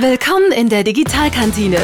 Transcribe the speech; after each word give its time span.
Willkommen 0.00 0.52
in 0.52 0.68
der 0.68 0.84
Digitalkantine. 0.84 1.80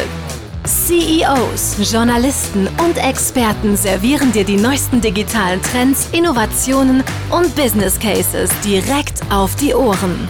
CEOs, 0.64 1.92
Journalisten 1.92 2.68
und 2.78 2.96
Experten 2.96 3.76
servieren 3.76 4.30
dir 4.30 4.44
die 4.44 4.56
neuesten 4.56 5.00
digitalen 5.00 5.60
Trends, 5.60 6.10
Innovationen 6.12 7.02
und 7.30 7.52
Business 7.56 7.98
Cases 7.98 8.50
direkt 8.64 9.20
auf 9.32 9.56
die 9.56 9.74
Ohren. 9.74 10.28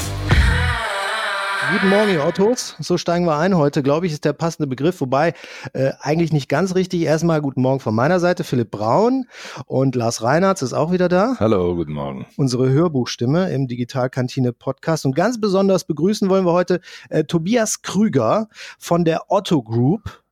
Guten 1.72 1.88
Morgen, 1.88 2.10
ihr 2.10 2.24
Ottos. 2.24 2.76
So 2.78 2.98
steigen 2.98 3.24
wir 3.24 3.36
ein. 3.36 3.56
Heute, 3.56 3.82
glaube 3.82 4.06
ich, 4.06 4.12
ist 4.12 4.24
der 4.24 4.32
passende 4.32 4.66
Begriff, 4.66 5.00
wobei 5.00 5.32
äh, 5.72 5.92
eigentlich 6.00 6.32
nicht 6.32 6.48
ganz 6.48 6.74
richtig. 6.74 7.02
Erstmal 7.02 7.40
guten 7.40 7.62
Morgen 7.62 7.80
von 7.80 7.94
meiner 7.94 8.20
Seite, 8.20 8.44
Philipp 8.44 8.70
Braun 8.70 9.26
und 9.66 9.94
Lars 9.94 10.22
Reinhardt 10.22 10.60
ist 10.62 10.74
auch 10.74 10.92
wieder 10.92 11.08
da. 11.08 11.36
Hallo, 11.38 11.74
guten 11.74 11.92
Morgen. 11.92 12.26
Unsere 12.36 12.68
Hörbuchstimme 12.68 13.50
im 13.50 13.66
Digitalkantine 13.66 14.52
Podcast. 14.52 15.06
Und 15.06 15.16
ganz 15.16 15.40
besonders 15.40 15.84
begrüßen 15.84 16.28
wollen 16.28 16.44
wir 16.44 16.52
heute 16.52 16.80
äh, 17.08 17.24
Tobias 17.24 17.82
Krüger 17.82 18.48
von 18.78 19.04
der 19.04 19.30
Otto 19.30 19.62
Group. 19.62 20.22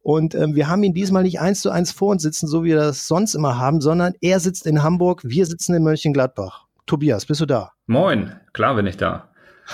Und 0.00 0.34
ähm, 0.34 0.54
wir 0.54 0.68
haben 0.68 0.82
ihn 0.82 0.94
diesmal 0.94 1.22
nicht 1.22 1.40
eins 1.40 1.60
zu 1.60 1.70
eins 1.70 1.92
vor 1.92 2.12
uns 2.12 2.22
sitzen, 2.22 2.46
so 2.48 2.64
wie 2.64 2.68
wir 2.68 2.76
das 2.76 3.06
sonst 3.06 3.34
immer 3.34 3.58
haben, 3.58 3.80
sondern 3.80 4.14
er 4.20 4.40
sitzt 4.40 4.66
in 4.66 4.82
Hamburg, 4.82 5.20
wir 5.24 5.44
sitzen 5.44 5.74
in 5.74 5.82
Mönchengladbach. 5.82 6.66
Tobias, 6.86 7.26
bist 7.26 7.42
du 7.42 7.46
da? 7.46 7.72
Moin, 7.86 8.32
klar 8.54 8.74
bin 8.74 8.86
ich 8.86 8.96
da. 8.96 9.28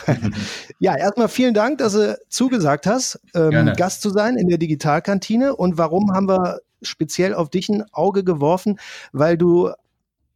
ja, 0.79 0.97
erstmal 0.97 1.29
vielen 1.29 1.55
Dank, 1.55 1.79
dass 1.79 1.93
du 1.93 2.19
zugesagt 2.29 2.87
hast, 2.87 3.21
ähm, 3.35 3.73
Gast 3.77 4.03
zu 4.03 4.11
sein 4.11 4.37
in 4.37 4.49
der 4.49 4.59
Digitalkantine. 4.59 5.55
Und 5.55 5.79
warum 5.79 6.13
haben 6.13 6.29
wir 6.29 6.61
speziell 6.83 7.35
auf 7.35 7.51
dich 7.51 7.69
ein 7.69 7.85
Auge 7.93 8.25
geworfen? 8.25 8.79
Weil 9.13 9.39
du 9.39 9.71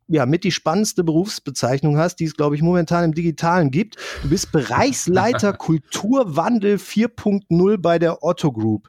ja, 0.09 0.25
mit 0.25 0.43
die 0.43 0.53
spannendste 0.53 1.05
Berufsbezeichnung 1.05 1.99
hast, 1.99 2.17
die 2.17 2.25
es, 2.25 2.35
glaube 2.35 2.57
ich, 2.57 2.63
momentan 2.63 3.05
im 3.05 3.15
Digitalen 3.15 3.71
gibt. 3.71 3.97
Du 4.23 4.31
bist 4.31 4.51
Bereichsleiter 4.53 5.53
Kulturwandel 5.59 6.77
4.0 6.77 7.77
bei 7.79 7.99
der 7.99 8.23
Otto 8.25 8.51
Group. 8.51 8.89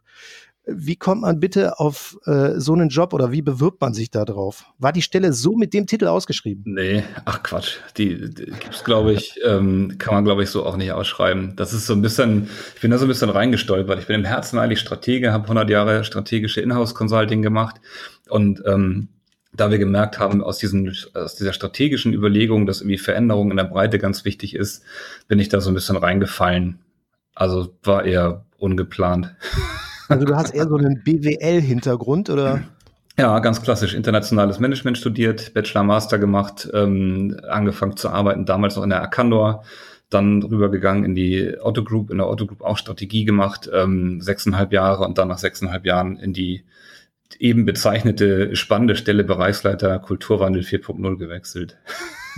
Wie 0.72 0.96
kommt 0.96 1.22
man 1.22 1.40
bitte 1.40 1.80
auf 1.80 2.18
äh, 2.26 2.60
so 2.60 2.74
einen 2.74 2.90
Job 2.90 3.14
oder 3.14 3.32
wie 3.32 3.42
bewirbt 3.42 3.82
man 3.82 3.94
sich 3.94 4.12
da 4.12 4.26
drauf? 4.26 4.66
War 4.78 4.94
die 4.94 5.02
Stelle 5.02 5.34
so 5.34 5.56
mit 5.56 5.74
dem 5.74 5.88
Titel 5.88 6.08
ausgeschrieben? 6.08 6.64
Nee, 6.66 7.04
ach 7.26 7.44
Quatsch. 7.44 7.78
Die, 7.98 8.34
die 8.34 8.46
gibt's, 8.46 8.84
glaube 8.84 9.14
ich, 9.14 9.40
ähm, 9.46 9.96
kann 9.98 10.14
man, 10.14 10.26
glaube 10.26 10.44
ich, 10.44 10.50
so 10.50 10.66
auch 10.66 10.78
nicht 10.78 10.92
ausschreiben. 10.92 11.56
Das 11.56 11.74
ist 11.74 11.86
so 11.86 11.94
ein 11.94 12.02
bisschen, 12.02 12.50
ich 12.76 12.82
bin 12.82 12.92
da 12.92 12.98
so 12.98 13.06
ein 13.06 13.10
bisschen 13.10 13.30
reingestolpert. 13.30 14.00
Ich 14.00 14.08
bin 14.08 14.16
im 14.16 14.26
Herzen 14.26 14.60
eigentlich 14.60 14.80
Stratege, 14.80 15.34
habe 15.34 15.44
100 15.44 15.70
Jahre 15.70 16.04
strategische 16.04 16.62
Inhouse-Consulting 16.62 17.42
gemacht 17.42 17.82
und 18.30 18.62
ähm, 18.66 19.10
da 19.52 19.72
wir 19.72 19.80
gemerkt 19.80 20.20
haben, 20.20 20.44
aus, 20.44 20.60
diesen, 20.60 20.96
aus 21.14 21.36
dieser 21.36 21.54
strategischen 21.54 22.14
Überlegung, 22.14 22.66
dass 22.66 22.82
irgendwie 22.82 22.98
Veränderung 22.98 23.52
in 23.52 23.58
der 23.58 23.64
Breite 23.64 23.98
ganz 23.98 24.24
wichtig 24.26 24.56
ist, 24.56 24.84
bin 25.28 25.40
ich 25.40 25.50
da 25.50 25.60
so 25.60 25.72
ein 25.72 25.74
bisschen 25.74 25.98
reingefallen. 25.98 26.80
Also 27.34 27.76
war 27.84 28.06
eher 28.06 28.46
ungeplant. 28.58 29.36
Also 30.10 30.26
du 30.26 30.36
hast 30.36 30.54
eher 30.54 30.68
so 30.68 30.76
einen 30.76 31.04
BWL-Hintergrund, 31.04 32.30
oder? 32.30 32.64
Ja, 33.18 33.40
ganz 33.40 33.62
klassisch. 33.62 33.94
Internationales 33.94 34.60
Management 34.60 34.98
studiert, 34.98 35.54
Bachelor, 35.54 35.84
Master 35.84 36.18
gemacht, 36.18 36.70
ähm, 36.74 37.40
angefangen 37.48 37.96
zu 37.96 38.10
arbeiten, 38.10 38.46
damals 38.46 38.76
noch 38.76 38.84
in 38.84 38.90
der 38.90 39.02
Arcandor, 39.02 39.64
dann 40.10 40.42
rübergegangen 40.42 41.06
in 41.06 41.16
die 41.16 41.54
Otto 41.62 41.84
Group, 41.84 42.10
in 42.10 42.18
der 42.18 42.28
Otto 42.28 42.48
Group 42.48 42.62
auch 42.62 42.78
Strategie 42.78 43.26
gemacht, 43.26 43.70
ähm, 43.72 44.20
sechseinhalb 44.22 44.74
Jahre 44.74 45.06
und 45.06 45.18
dann 45.18 45.28
nach 45.28 45.38
sechseinhalb 45.38 45.86
Jahren 45.86 46.18
in 46.18 46.34
die 46.34 46.64
eben 47.38 47.66
bezeichnete 47.66 48.56
spannende 48.56 48.96
Stelle 48.96 49.24
Bereichsleiter 49.24 50.00
Kulturwandel 50.00 50.64
4.0 50.64 51.18
gewechselt. 51.18 51.78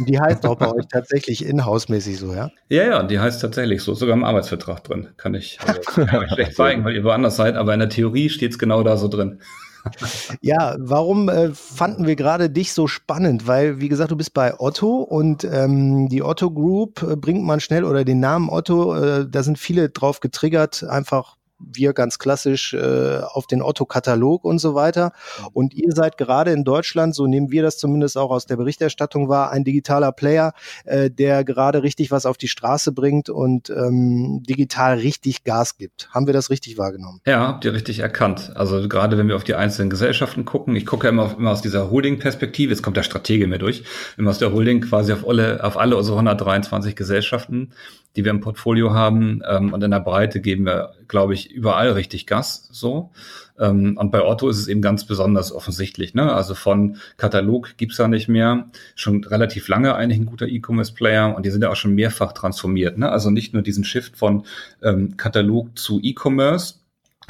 Die 0.08 0.20
heißt 0.20 0.46
auch 0.46 0.56
bei 0.56 0.72
euch 0.72 0.88
tatsächlich 0.88 1.46
inhouse-mäßig 1.46 2.18
so, 2.18 2.34
ja? 2.34 2.50
Ja, 2.70 2.84
ja, 2.84 3.04
die 3.04 3.20
heißt 3.20 3.42
tatsächlich 3.42 3.82
so, 3.82 3.94
sogar 3.94 4.16
im 4.16 4.24
Arbeitsvertrag 4.24 4.84
drin. 4.84 5.10
Kann 5.18 5.34
ich, 5.34 5.60
also, 5.66 5.82
kann 5.82 6.24
ich 6.24 6.34
schlecht 6.34 6.56
zeigen, 6.56 6.84
weil 6.84 6.96
ihr 6.96 7.04
woanders 7.04 7.36
seid, 7.36 7.56
aber 7.56 7.74
in 7.74 7.80
der 7.80 7.90
Theorie 7.90 8.30
steht 8.30 8.52
es 8.52 8.60
genau 8.60 8.84
da 8.84 8.98
so 8.98 9.08
drin. 9.08 9.40
Ja, 10.42 10.76
warum 10.80 11.30
äh, 11.30 11.50
fanden 11.54 12.06
wir 12.06 12.16
gerade 12.16 12.50
dich 12.50 12.74
so 12.74 12.88
spannend? 12.88 13.48
Weil, 13.48 13.80
wie 13.80 13.90
gesagt, 13.90 14.12
du 14.12 14.16
bist 14.16 14.34
bei 14.34 14.60
Otto 14.60 14.98
und 14.98 15.44
ähm, 15.44 16.08
die 16.10 16.22
Otto 16.22 16.52
Group 16.52 17.02
äh, 17.02 17.16
bringt 17.16 17.44
man 17.44 17.60
schnell 17.60 17.84
oder 17.84 18.06
den 18.06 18.20
Namen 18.20 18.50
Otto, 18.50 18.96
äh, 18.96 19.28
da 19.28 19.44
sind 19.44 19.58
viele 19.58 19.90
drauf 19.90 20.20
getriggert, 20.20 20.84
einfach 20.84 21.38
wir 21.72 21.94
ganz 21.94 22.20
klassisch 22.20 22.74
äh, 22.74 23.20
auf 23.22 23.48
den 23.48 23.62
Otto-Katalog 23.62 24.44
und 24.44 24.60
so 24.60 24.76
weiter. 24.76 25.14
Mhm. 25.40 25.48
Und 25.54 25.74
ihr 25.74 25.92
seid 25.94 26.18
gerade 26.18 26.52
in 26.52 26.64
Deutschland, 26.64 27.16
so 27.16 27.28
nehmen 27.28 27.52
wir 27.52 27.64
das 27.64 27.78
zumindest 27.78 28.18
auch 28.18 28.32
aus 28.32 28.46
der 28.46 28.58
Berichterstattung 28.58 29.30
wahr, 29.30 29.52
ein 29.52 29.64
digitaler 29.64 30.12
Player, 30.12 30.54
äh, 30.86 31.10
der 31.10 31.44
gerade 31.44 31.84
richtig 31.84 32.12
was 32.12 32.26
auf 32.26 32.38
die 32.38 32.48
Straße 32.48 32.92
bringt 32.92 33.30
und 33.30 33.70
ähm, 33.70 34.44
digital 34.44 34.98
richtig 34.98 35.44
Gas 35.44 35.78
gibt. 35.78 36.10
Haben 36.12 36.28
wir 36.28 36.34
das 36.34 36.50
richtig 36.50 36.78
wahrgenommen? 36.78 37.22
Ja, 37.26 37.48
habt 37.48 37.66
ihr 37.66 37.74
richtig 37.74 38.00
erkannt. 38.00 38.52
Also 38.56 38.88
gerade 38.88 39.18
wenn 39.18 39.28
wir 39.28 39.36
auf 39.36 39.44
die 39.44 39.56
einzelnen 39.56 39.90
Gesellschaften 39.90 40.46
gucken, 40.46 40.76
ich 40.76 40.86
gucke 40.86 41.08
ja 41.08 41.12
immer, 41.12 41.36
immer 41.38 41.52
aus 41.52 41.62
dieser 41.62 41.92
Holding-Perspektive, 41.92 42.72
jetzt 42.72 42.82
kommt 42.82 42.98
der 42.98 43.04
Stratege 43.04 43.48
mir 43.48 43.60
durch, 43.60 43.84
immer 44.18 44.30
aus 44.30 44.40
der 44.40 44.52
Holding 44.52 44.82
quasi 44.82 45.14
auf 45.14 45.28
alle, 45.28 45.64
auf 45.64 45.78
alle 45.78 45.96
unsere 45.98 46.18
123 46.18 46.96
Gesellschaften 46.96 47.74
die 48.16 48.26
wir 48.26 48.32
im 48.32 48.42
Portfolio 48.42 48.94
haben. 48.94 49.42
Ähm, 49.48 49.74
und 49.74 49.84
in 49.84 49.92
der 49.92 50.00
Breite 50.00 50.42
geben 50.42 50.66
wir, 50.66 50.94
glaube 51.08 51.34
ich, 51.34 51.52
überall 51.52 51.92
richtig 51.92 52.28
Gas. 52.28 52.70
So. 52.72 53.12
Ähm, 53.60 53.98
und 53.98 54.12
bei 54.12 54.24
Otto 54.24 54.50
ist 54.50 54.58
es 54.58 54.68
eben 54.68 54.82
ganz 54.82 55.06
besonders 55.06 55.52
offensichtlich. 55.52 56.14
Ne? 56.14 56.34
Also 56.34 56.56
von 56.56 56.98
Katalog 57.18 57.78
gibt's 57.78 57.98
da 57.98 58.08
nicht 58.08 58.28
mehr. 58.28 58.70
Schon 58.96 59.24
relativ 59.24 59.68
lange 59.68 59.96
eigentlich 59.96 60.20
ein 60.20 60.26
guter 60.26 60.48
E-Commerce-Player 60.48 61.36
und 61.36 61.46
die 61.46 61.52
sind 61.52 61.64
ja 61.64 61.70
auch 61.70 61.76
schon 61.76 61.96
mehrfach 61.96 62.34
transformiert. 62.34 62.98
Ne? 62.98 63.10
Also 63.10 63.30
nicht 63.30 63.54
nur 63.54 63.62
diesen 63.62 63.84
Shift 63.84 64.18
von 64.18 64.46
ähm, 64.82 65.16
Katalog 65.16 65.78
zu 65.78 66.00
E-Commerce, 66.02 66.81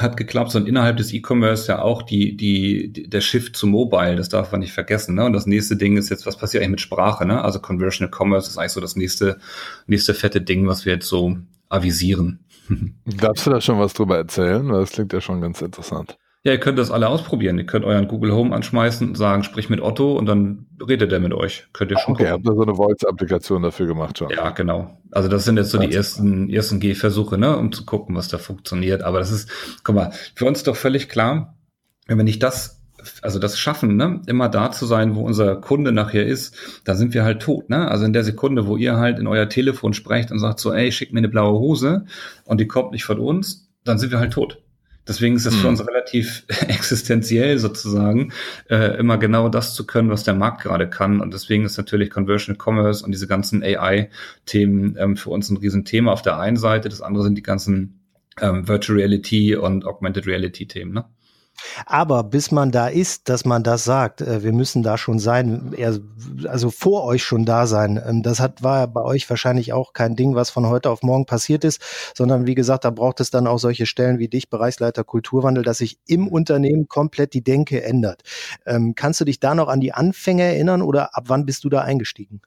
hat 0.01 0.17
geklappt, 0.17 0.51
sondern 0.51 0.69
innerhalb 0.69 0.97
des 0.97 1.13
E-Commerce 1.13 1.71
ja 1.71 1.81
auch 1.81 2.01
die, 2.01 2.35
die, 2.35 2.91
der 2.91 3.21
Shift 3.21 3.55
zu 3.55 3.67
Mobile, 3.67 4.15
das 4.15 4.29
darf 4.29 4.51
man 4.51 4.61
nicht 4.61 4.73
vergessen. 4.73 5.15
Ne? 5.15 5.25
Und 5.25 5.33
das 5.33 5.45
nächste 5.45 5.75
Ding 5.75 5.97
ist 5.97 6.09
jetzt, 6.09 6.25
was 6.25 6.37
passiert 6.37 6.61
eigentlich 6.61 6.71
mit 6.71 6.81
Sprache? 6.81 7.25
Ne? 7.25 7.41
Also 7.43 7.59
Conversional 7.59 8.13
Commerce 8.15 8.49
ist 8.49 8.57
eigentlich 8.57 8.71
so 8.71 8.81
das 8.81 8.95
nächste, 8.95 9.39
nächste 9.87 10.13
fette 10.13 10.41
Ding, 10.41 10.67
was 10.67 10.85
wir 10.85 10.93
jetzt 10.93 11.07
so 11.07 11.37
avisieren. 11.69 12.39
Darfst 13.05 13.45
du 13.45 13.51
da 13.51 13.61
schon 13.61 13.79
was 13.79 13.93
drüber 13.93 14.17
erzählen? 14.17 14.67
Das 14.67 14.91
klingt 14.91 15.13
ja 15.13 15.21
schon 15.21 15.41
ganz 15.41 15.61
interessant. 15.61 16.17
Ja, 16.43 16.53
ihr 16.53 16.59
könnt 16.59 16.79
das 16.79 16.89
alle 16.89 17.07
ausprobieren. 17.07 17.59
Ihr 17.59 17.67
könnt 17.67 17.85
euren 17.85 18.07
Google 18.07 18.31
Home 18.31 18.55
anschmeißen 18.55 19.09
und 19.09 19.15
sagen, 19.15 19.43
sprich 19.43 19.69
mit 19.69 19.79
Otto 19.79 20.17
und 20.17 20.25
dann 20.25 20.65
redet 20.87 21.11
er 21.11 21.19
mit 21.19 21.33
euch. 21.33 21.67
Könnt 21.71 21.91
ihr 21.91 21.99
schon 21.99 22.15
Okay, 22.15 22.29
habt 22.29 22.45
ihr 22.47 22.55
so 22.55 22.63
eine 22.63 22.73
Voice-Applikation 22.73 23.61
dafür 23.61 23.85
gemacht 23.85 24.17
schon? 24.17 24.31
Ja, 24.31 24.49
genau. 24.49 24.97
Also 25.11 25.29
das 25.29 25.45
sind 25.45 25.57
jetzt 25.57 25.69
so 25.69 25.77
die 25.77 25.93
ersten, 25.93 26.49
ersten 26.49 26.79
Gehversuche, 26.79 27.37
ne, 27.37 27.55
um 27.57 27.71
zu 27.71 27.85
gucken, 27.85 28.15
was 28.15 28.27
da 28.27 28.39
funktioniert. 28.39 29.03
Aber 29.03 29.19
das 29.19 29.31
ist, 29.31 29.51
guck 29.83 29.93
mal, 29.93 30.13
für 30.33 30.45
uns 30.45 30.63
doch 30.63 30.75
völlig 30.75 31.09
klar, 31.09 31.57
wenn 32.07 32.17
wir 32.17 32.23
nicht 32.23 32.41
das 32.41 32.81
also 33.21 33.39
das 33.39 33.57
schaffen, 33.57 33.95
ne, 33.95 34.21
immer 34.27 34.49
da 34.49 34.71
zu 34.71 34.85
sein, 34.85 35.15
wo 35.15 35.21
unser 35.21 35.55
Kunde 35.55 35.91
nachher 35.91 36.25
ist, 36.25 36.55
da 36.83 36.95
sind 36.95 37.13
wir 37.13 37.23
halt 37.23 37.41
tot, 37.41 37.69
ne? 37.69 37.89
Also 37.89 38.05
in 38.05 38.13
der 38.13 38.23
Sekunde, 38.23 38.67
wo 38.67 38.77
ihr 38.77 38.97
halt 38.97 39.19
in 39.19 39.27
euer 39.27 39.49
Telefon 39.49 39.93
sprecht 39.93 40.31
und 40.31 40.39
sagt 40.39 40.59
so, 40.59 40.71
ey, 40.71 40.91
schick 40.91 41.11
mir 41.13 41.19
eine 41.19 41.29
blaue 41.29 41.59
Hose 41.59 42.05
und 42.45 42.59
die 42.59 42.67
kommt 42.67 42.91
nicht 42.91 43.03
von 43.03 43.19
uns, 43.19 43.69
dann 43.83 43.97
sind 43.97 44.11
wir 44.11 44.19
halt 44.19 44.33
tot. 44.33 44.60
Deswegen 45.07 45.35
ist 45.35 45.45
es 45.45 45.55
für 45.55 45.63
hm. 45.63 45.69
uns 45.69 45.87
relativ 45.87 46.45
existenziell 46.67 47.57
sozusagen, 47.57 48.31
äh, 48.69 48.97
immer 48.97 49.17
genau 49.17 49.49
das 49.49 49.73
zu 49.73 49.85
können, 49.87 50.09
was 50.09 50.23
der 50.23 50.35
Markt 50.35 50.61
gerade 50.61 50.89
kann. 50.89 51.21
Und 51.21 51.33
deswegen 51.33 51.65
ist 51.65 51.77
natürlich 51.77 52.09
Conversion 52.09 52.57
Commerce 52.57 53.03
und 53.03 53.11
diese 53.11 53.27
ganzen 53.27 53.63
AI-Themen 53.63 54.95
ähm, 54.99 55.17
für 55.17 55.31
uns 55.31 55.49
ein 55.49 55.57
Riesenthema 55.57 56.11
auf 56.11 56.21
der 56.21 56.39
einen 56.39 56.57
Seite. 56.57 56.89
Das 56.89 57.01
andere 57.01 57.23
sind 57.23 57.35
die 57.35 57.43
ganzen 57.43 57.99
ähm, 58.39 58.67
Virtual 58.67 58.97
Reality 58.97 59.55
und 59.55 59.85
Augmented 59.85 60.27
Reality 60.27 60.67
Themen. 60.67 60.93
Ne? 60.93 61.05
Aber 61.85 62.23
bis 62.23 62.51
man 62.51 62.71
da 62.71 62.87
ist, 62.87 63.29
dass 63.29 63.45
man 63.45 63.63
das 63.63 63.83
sagt, 63.83 64.21
äh, 64.21 64.43
wir 64.43 64.53
müssen 64.53 64.83
da 64.83 64.97
schon 64.97 65.19
sein, 65.19 65.75
also 66.47 66.71
vor 66.71 67.03
euch 67.03 67.23
schon 67.23 67.45
da 67.45 67.67
sein. 67.67 68.01
Ähm, 68.03 68.23
das 68.23 68.39
hat, 68.39 68.63
war 68.63 68.87
bei 68.87 69.01
euch 69.01 69.29
wahrscheinlich 69.29 69.73
auch 69.73 69.93
kein 69.93 70.15
Ding, 70.15 70.35
was 70.35 70.49
von 70.49 70.67
heute 70.67 70.89
auf 70.89 71.03
morgen 71.03 71.25
passiert 71.25 71.63
ist, 71.63 71.81
sondern 72.15 72.45
wie 72.45 72.55
gesagt, 72.55 72.85
da 72.85 72.89
braucht 72.89 73.19
es 73.19 73.29
dann 73.29 73.47
auch 73.47 73.59
solche 73.59 73.85
Stellen 73.85 74.19
wie 74.19 74.27
dich, 74.27 74.49
Bereichsleiter 74.49 75.03
Kulturwandel, 75.03 75.63
dass 75.63 75.79
sich 75.79 75.99
im 76.07 76.27
Unternehmen 76.27 76.87
komplett 76.87 77.33
die 77.33 77.43
Denke 77.43 77.83
ändert. 77.83 78.23
Ähm, 78.65 78.93
kannst 78.95 79.21
du 79.21 79.25
dich 79.25 79.39
da 79.39 79.55
noch 79.55 79.67
an 79.67 79.79
die 79.79 79.93
Anfänge 79.93 80.43
erinnern 80.43 80.81
oder 80.81 81.15
ab 81.15 81.25
wann 81.27 81.45
bist 81.45 81.63
du 81.63 81.69
da 81.69 81.81
eingestiegen? 81.81 82.41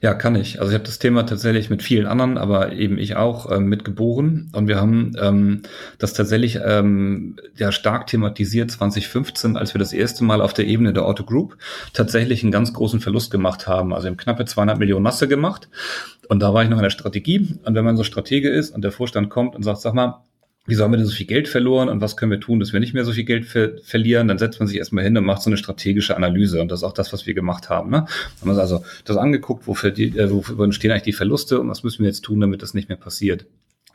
Ja, 0.00 0.14
kann 0.14 0.36
ich. 0.36 0.60
Also 0.60 0.70
ich 0.70 0.74
habe 0.74 0.84
das 0.84 1.00
Thema 1.00 1.24
tatsächlich 1.24 1.70
mit 1.70 1.82
vielen 1.82 2.06
anderen, 2.06 2.38
aber 2.38 2.72
eben 2.72 2.98
ich 2.98 3.16
auch 3.16 3.50
ähm, 3.50 3.66
mitgeboren. 3.66 4.50
Und 4.52 4.68
wir 4.68 4.76
haben 4.76 5.16
ähm, 5.20 5.62
das 5.98 6.12
tatsächlich 6.12 6.60
ähm, 6.64 7.36
ja 7.56 7.72
stark 7.72 8.06
thematisiert 8.06 8.70
2015, 8.70 9.56
als 9.56 9.74
wir 9.74 9.80
das 9.80 9.92
erste 9.92 10.22
Mal 10.22 10.40
auf 10.40 10.54
der 10.54 10.66
Ebene 10.66 10.92
der 10.92 11.04
Auto 11.04 11.24
Group 11.24 11.56
tatsächlich 11.92 12.42
einen 12.42 12.52
ganz 12.52 12.72
großen 12.72 13.00
Verlust 13.00 13.32
gemacht 13.32 13.66
haben. 13.66 13.92
Also 13.92 14.06
im 14.06 14.16
knappe 14.16 14.44
200 14.44 14.78
Millionen 14.78 15.02
Masse 15.02 15.26
gemacht. 15.26 15.68
Und 16.28 16.40
da 16.40 16.54
war 16.54 16.62
ich 16.62 16.68
noch 16.68 16.78
in 16.78 16.84
der 16.84 16.90
Strategie. 16.90 17.58
Und 17.64 17.74
wenn 17.74 17.84
man 17.84 17.96
so 17.96 18.04
Stratege 18.04 18.50
ist 18.50 18.70
und 18.70 18.82
der 18.82 18.92
Vorstand 18.92 19.30
kommt 19.30 19.56
und 19.56 19.64
sagt, 19.64 19.80
sag 19.80 19.94
mal, 19.94 20.22
wieso 20.66 20.84
haben 20.84 20.92
wir 20.92 20.98
denn 20.98 21.06
so 21.06 21.14
viel 21.14 21.26
Geld 21.26 21.48
verloren 21.48 21.88
und 21.88 22.00
was 22.00 22.16
können 22.16 22.32
wir 22.32 22.40
tun, 22.40 22.60
dass 22.60 22.72
wir 22.72 22.80
nicht 22.80 22.94
mehr 22.94 23.04
so 23.04 23.12
viel 23.12 23.24
Geld 23.24 23.46
ver 23.46 23.72
verlieren, 23.82 24.28
dann 24.28 24.38
setzt 24.38 24.60
man 24.60 24.68
sich 24.68 24.78
erstmal 24.78 25.04
hin 25.04 25.16
und 25.16 25.24
macht 25.24 25.42
so 25.42 25.50
eine 25.50 25.56
strategische 25.56 26.16
Analyse 26.16 26.60
und 26.60 26.70
das 26.70 26.80
ist 26.80 26.84
auch 26.84 26.92
das, 26.92 27.12
was 27.12 27.26
wir 27.26 27.34
gemacht 27.34 27.70
haben. 27.70 27.90
Ne? 27.90 28.06
Haben 28.40 28.50
uns 28.50 28.58
also 28.58 28.84
das 29.04 29.16
angeguckt, 29.16 29.66
wofür 29.66 29.90
die, 29.90 30.16
äh, 30.16 30.30
wo 30.30 30.62
entstehen 30.62 30.90
eigentlich 30.90 31.02
die 31.02 31.12
Verluste 31.12 31.60
und 31.60 31.68
was 31.68 31.82
müssen 31.82 32.02
wir 32.02 32.08
jetzt 32.08 32.22
tun, 32.22 32.40
damit 32.40 32.62
das 32.62 32.74
nicht 32.74 32.88
mehr 32.88 32.98
passiert. 32.98 33.46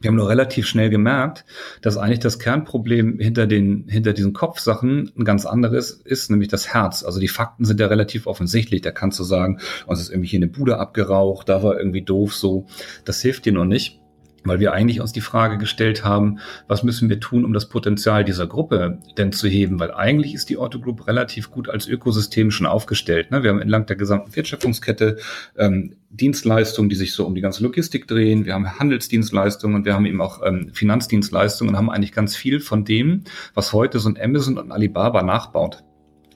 Wir 0.02 0.08
haben 0.08 0.16
nur 0.16 0.30
relativ 0.30 0.68
schnell 0.68 0.90
gemerkt, 0.90 1.46
dass 1.82 1.96
eigentlich 1.96 2.20
das 2.20 2.40
Kernproblem 2.40 3.20
hinter 3.20 3.46
den, 3.46 3.88
hinter 3.88 4.14
diesen 4.14 4.34
Kopfsachen 4.34 5.12
ein 5.16 5.26
ganz 5.26 5.46
anderes 5.46 5.92
ist, 5.92 6.32
nämlich 6.32 6.50
das 6.50 6.74
Herz. 6.74 7.04
Also 7.04 7.20
die 7.20 7.28
Fakten 7.28 7.66
sind 7.66 7.80
ja 7.80 7.86
relativ 7.86 8.26
offensichtlich. 8.26 8.82
Da 8.82 8.90
kannst 8.90 9.20
du 9.20 9.24
sagen, 9.24 9.60
uns 9.86 10.02
ist 10.02 10.10
irgendwie 10.10 10.28
hier 10.28 10.40
eine 10.40 10.48
Bude 10.48 10.80
abgeraucht, 10.80 11.50
da 11.50 11.62
war 11.62 11.78
irgendwie 11.78 12.02
doof, 12.02 12.34
so. 12.34 12.66
Das 13.06 13.22
hilft 13.22 13.46
dir 13.46 13.54
noch 13.54 13.66
nicht 13.66 14.01
weil 14.44 14.60
wir 14.60 14.74
eigentlich 14.74 15.02
uns 15.02 15.12
die 15.12 15.22
Frage 15.22 15.58
gestellt 15.58 16.04
haben, 16.04 16.40
was 16.68 16.84
müssen 16.84 17.10
wir 17.10 17.20
tun, 17.20 17.46
um 17.46 17.54
das 17.54 17.70
Potenzial 17.70 18.24
dieser 18.24 18.48
Gruppe 18.48 19.00
denn 19.18 19.32
zu 19.32 19.48
heben? 19.48 19.80
Weil 19.80 19.92
eigentlich 19.92 20.34
ist 20.34 20.50
die 20.50 20.58
Otto 20.58 20.80
Group 20.80 21.08
relativ 21.08 21.52
gut 21.52 21.70
als 21.70 21.88
Ökosystem 21.88 22.52
schon 22.52 22.66
aufgestellt. 22.66 23.32
Ne? 23.32 23.44
Wir 23.44 23.52
haben 23.52 23.62
entlang 23.62 23.86
der 23.86 23.96
gesamten 23.96 24.36
Wertschöpfungskette 24.36 25.18
ähm, 25.58 25.96
Dienstleistungen, 26.10 26.90
die 26.90 26.96
sich 26.96 27.14
so 27.14 27.26
um 27.26 27.36
die 27.36 27.42
ganze 27.42 27.64
Logistik 27.64 28.08
drehen. 28.08 28.46
Wir 28.46 28.54
haben 28.54 28.80
Handelsdienstleistungen 28.80 29.76
und 29.76 29.86
wir 29.86 29.94
haben 29.94 30.06
eben 30.06 30.22
auch 30.22 30.42
ähm, 30.44 30.72
Finanzdienstleistungen 30.74 31.74
und 31.74 31.78
haben 31.78 31.90
eigentlich 31.90 32.14
ganz 32.14 32.36
viel 32.36 32.60
von 32.60 32.84
dem, 32.84 33.24
was 33.54 33.74
heute 33.74 34.00
so 34.00 34.10
ein 34.10 34.20
Amazon 34.20 34.58
und 34.58 34.72
Alibaba 34.72 35.22
nachbaut. 35.22 35.84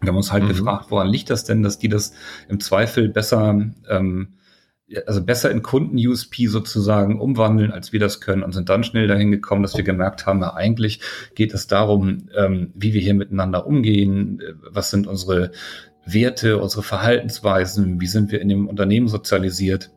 Wir 0.01 0.09
haben 0.09 0.17
uns 0.17 0.31
halt 0.31 0.43
mhm. 0.43 0.49
gefragt, 0.49 0.87
woran 0.89 1.07
liegt 1.07 1.29
das 1.29 1.43
denn, 1.43 1.63
dass 1.63 1.79
die 1.79 1.89
das 1.89 2.13
im 2.47 2.59
Zweifel 2.59 3.09
besser 3.09 3.59
ähm, 3.89 4.27
also 5.07 5.23
besser 5.23 5.49
in 5.49 5.63
Kunden-USP 5.63 6.47
sozusagen 6.47 7.19
umwandeln, 7.19 7.71
als 7.71 7.91
wir 7.91 7.99
das 7.99 8.21
können 8.21 8.43
und 8.43 8.53
sind 8.53 8.69
dann 8.69 8.83
schnell 8.83 9.07
dahin 9.07 9.31
gekommen, 9.31 9.63
dass 9.63 9.75
wir 9.75 9.83
gemerkt 9.83 10.25
haben, 10.25 10.41
ja, 10.41 10.53
eigentlich 10.53 10.99
geht 11.33 11.53
es 11.53 11.67
darum, 11.67 12.29
ähm, 12.37 12.71
wie 12.75 12.93
wir 12.93 13.01
hier 13.01 13.15
miteinander 13.15 13.65
umgehen, 13.65 14.39
äh, 14.39 14.53
was 14.69 14.91
sind 14.91 15.07
unsere 15.07 15.51
Werte, 16.05 16.59
unsere 16.59 16.83
Verhaltensweisen, 16.83 17.99
wie 17.99 18.07
sind 18.07 18.31
wir 18.31 18.41
in 18.41 18.49
dem 18.49 18.67
Unternehmen 18.67 19.07
sozialisiert 19.07 19.91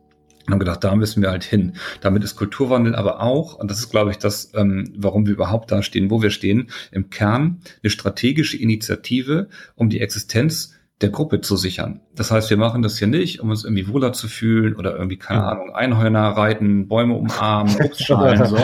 und 0.47 0.53
haben 0.53 0.59
gedacht, 0.59 0.83
da 0.83 0.95
müssen 0.95 1.21
wir 1.21 1.29
halt 1.29 1.43
hin. 1.43 1.73
Damit 2.01 2.23
ist 2.23 2.35
Kulturwandel 2.35 2.95
aber 2.95 3.21
auch, 3.21 3.53
und 3.53 3.69
das 3.69 3.77
ist, 3.77 3.91
glaube 3.91 4.09
ich, 4.09 4.17
das, 4.17 4.51
ähm, 4.55 4.91
warum 4.97 5.27
wir 5.27 5.33
überhaupt 5.33 5.71
da 5.71 5.83
stehen, 5.83 6.09
wo 6.09 6.23
wir 6.23 6.31
stehen, 6.31 6.71
im 6.91 7.11
Kern 7.11 7.61
eine 7.83 7.91
strategische 7.91 8.57
Initiative, 8.57 9.49
um 9.75 9.89
die 9.89 10.01
Existenz 10.01 10.73
der 11.01 11.09
Gruppe 11.09 11.41
zu 11.41 11.55
sichern. 11.55 12.01
Das 12.15 12.31
heißt, 12.31 12.49
wir 12.49 12.57
machen 12.57 12.81
das 12.81 12.97
hier 12.97 13.07
nicht, 13.07 13.39
um 13.39 13.49
uns 13.49 13.63
irgendwie 13.63 13.87
wohler 13.87 14.11
zu 14.13 14.27
fühlen 14.27 14.75
oder 14.75 14.95
irgendwie, 14.95 15.17
keine 15.17 15.43
Ahnung, 15.45 15.73
Einhörner 15.73 16.29
reiten, 16.29 16.87
Bäume 16.87 17.15
umarmen, 17.15 17.75
Obstschalen, 17.83 18.45
so. 18.45 18.57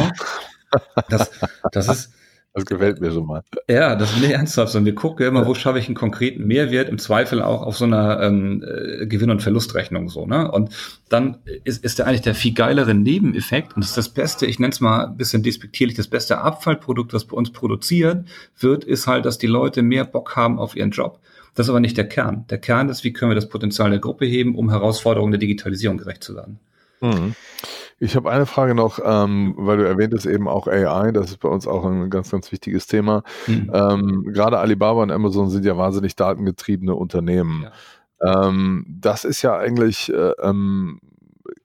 Das, 1.07 1.31
das 1.71 1.87
ist, 1.87 2.13
das 2.55 2.65
gefällt 2.65 3.01
mir 3.01 3.11
schon 3.11 3.25
mal. 3.25 3.43
Ja, 3.69 3.95
das 3.95 4.13
ist 4.13 4.21
nicht 4.21 4.31
ernsthaft, 4.31 4.71
sondern 4.71 4.85
wir 4.85 4.95
gucken 4.95 5.27
immer, 5.27 5.45
wo 5.45 5.53
schaffe 5.53 5.77
ich 5.77 5.87
einen 5.87 5.95
konkreten 5.95 6.45
Mehrwert, 6.45 6.87
im 6.87 6.97
Zweifel 6.97 7.41
auch 7.41 7.61
auf 7.61 7.77
so 7.77 7.83
einer 7.83 8.21
ähm, 8.21 8.63
äh, 8.63 9.07
Gewinn- 9.07 9.29
und 9.29 9.41
Verlustrechnung 9.41 10.07
so. 10.07 10.25
Ne? 10.25 10.49
Und 10.49 10.69
dann 11.09 11.39
ist, 11.65 11.83
ist 11.83 11.99
der 11.99 12.07
eigentlich 12.07 12.21
der 12.21 12.33
viel 12.33 12.53
geilere 12.53 12.93
Nebeneffekt 12.93 13.75
und 13.75 13.83
das 13.83 13.89
ist 13.89 13.97
das 13.97 14.09
Beste, 14.09 14.45
ich 14.45 14.59
nenne 14.59 14.71
es 14.71 14.79
mal 14.79 15.05
ein 15.05 15.17
bisschen 15.17 15.43
despektierlich, 15.43 15.97
das 15.97 16.07
beste 16.07 16.39
Abfallprodukt, 16.39 17.13
das 17.13 17.25
bei 17.25 17.35
uns 17.35 17.51
produziert 17.51 18.25
wird, 18.57 18.85
ist 18.85 19.05
halt, 19.05 19.25
dass 19.25 19.37
die 19.37 19.47
Leute 19.47 19.81
mehr 19.81 20.05
Bock 20.05 20.37
haben 20.37 20.57
auf 20.57 20.77
ihren 20.77 20.91
Job. 20.91 21.19
Das 21.55 21.65
ist 21.65 21.69
aber 21.69 21.79
nicht 21.79 21.97
der 21.97 22.07
Kern. 22.07 22.45
Der 22.49 22.57
Kern 22.57 22.89
ist, 22.89 23.03
wie 23.03 23.13
können 23.13 23.31
wir 23.31 23.35
das 23.35 23.49
Potenzial 23.49 23.89
der 23.89 23.99
Gruppe 23.99 24.25
heben, 24.25 24.55
um 24.55 24.69
Herausforderungen 24.69 25.31
der 25.31 25.39
Digitalisierung 25.39 25.97
gerecht 25.97 26.23
zu 26.23 26.35
werden. 26.35 26.59
Mhm. 27.01 27.35
Ich 27.97 28.17
habe 28.17 28.29
eine 28.29 28.45
Frage 28.45 28.75
noch, 28.75 28.99
ähm, 29.03 29.53
weil 29.57 29.77
du 29.77 29.87
erwähntest 29.87 30.25
eben 30.25 30.49
auch 30.49 30.67
AI, 30.67 31.11
das 31.13 31.29
ist 31.29 31.39
bei 31.39 31.47
uns 31.47 31.65
auch 31.65 31.85
ein 31.85 32.09
ganz, 32.09 32.29
ganz 32.29 32.51
wichtiges 32.51 32.87
Thema. 32.87 33.23
Mhm. 33.47 33.71
Ähm, 33.73 34.23
gerade 34.33 34.59
Alibaba 34.59 35.01
und 35.01 35.11
Amazon 35.11 35.49
sind 35.49 35.63
ja 35.63 35.77
wahnsinnig 35.77 36.15
datengetriebene 36.17 36.93
Unternehmen. 36.93 37.67
Ja. 38.21 38.47
Ähm, 38.47 38.85
das 38.89 39.23
ist 39.23 39.41
ja 39.41 39.57
eigentlich 39.57 40.11
äh, 40.11 40.31
ähm, 40.41 40.99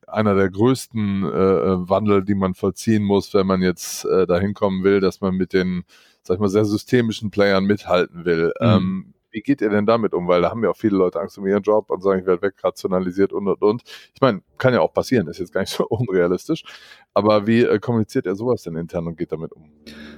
einer 0.07 0.37
der 0.37 0.51
größten 0.51 1.25
äh, 1.25 1.89
Wandel, 1.89 2.25
die 2.25 2.35
man 2.35 2.55
vollziehen 2.55 3.03
muss, 3.03 3.35
wenn 3.35 3.47
man 3.47 3.61
jetzt 3.63 4.05
äh, 4.05 4.27
dahin 4.27 4.55
kommen 4.55 4.85
will, 4.85 5.01
dass 5.01 5.21
man 5.21 5.35
mit 5.35 5.53
den, 5.53 5.83
sag 6.23 6.35
ich 6.35 6.41
mal, 6.41 6.49
sehr 6.49 6.65
systemischen 6.65 7.31
Playern 7.31 7.65
mithalten 7.65 8.25
will. 8.25 8.53
Mhm. 8.61 9.15
Wie 9.31 9.41
geht 9.41 9.61
ihr 9.61 9.71
denn 9.71 9.87
damit 9.87 10.15
um? 10.15 10.27
Weil 10.29 10.43
da 10.43 10.51
haben 10.51 10.63
ja 10.63 10.71
auch 10.71 10.77
viele 10.77 10.97
Leute 10.97 11.21
Angst 11.21 11.39
um 11.39 11.47
ihren 11.47 11.63
Job 11.63 11.91
und 11.91 12.03
sagen, 12.03 12.21
ich 12.21 12.27
werde 12.27 12.43
wegrationalisiert 12.43 13.33
und 13.33 13.49
und 13.49 13.63
und. 13.63 13.83
Ich 14.15 14.21
meine, 14.21 14.43
kann 14.59 14.75
ja 14.75 14.81
auch 14.81 14.93
passieren, 14.93 15.29
ist 15.29 15.39
jetzt 15.39 15.53
gar 15.53 15.61
nicht 15.61 15.73
so 15.73 15.87
unrealistisch. 15.89 16.65
Aber 17.15 17.47
wie 17.47 17.63
äh, 17.63 17.79
kommuniziert 17.79 18.27
ihr 18.27 18.35
sowas 18.35 18.63
denn 18.63 18.77
intern 18.77 19.07
und 19.07 19.17
geht 19.17 19.33
damit 19.33 19.53
um? 19.53 19.71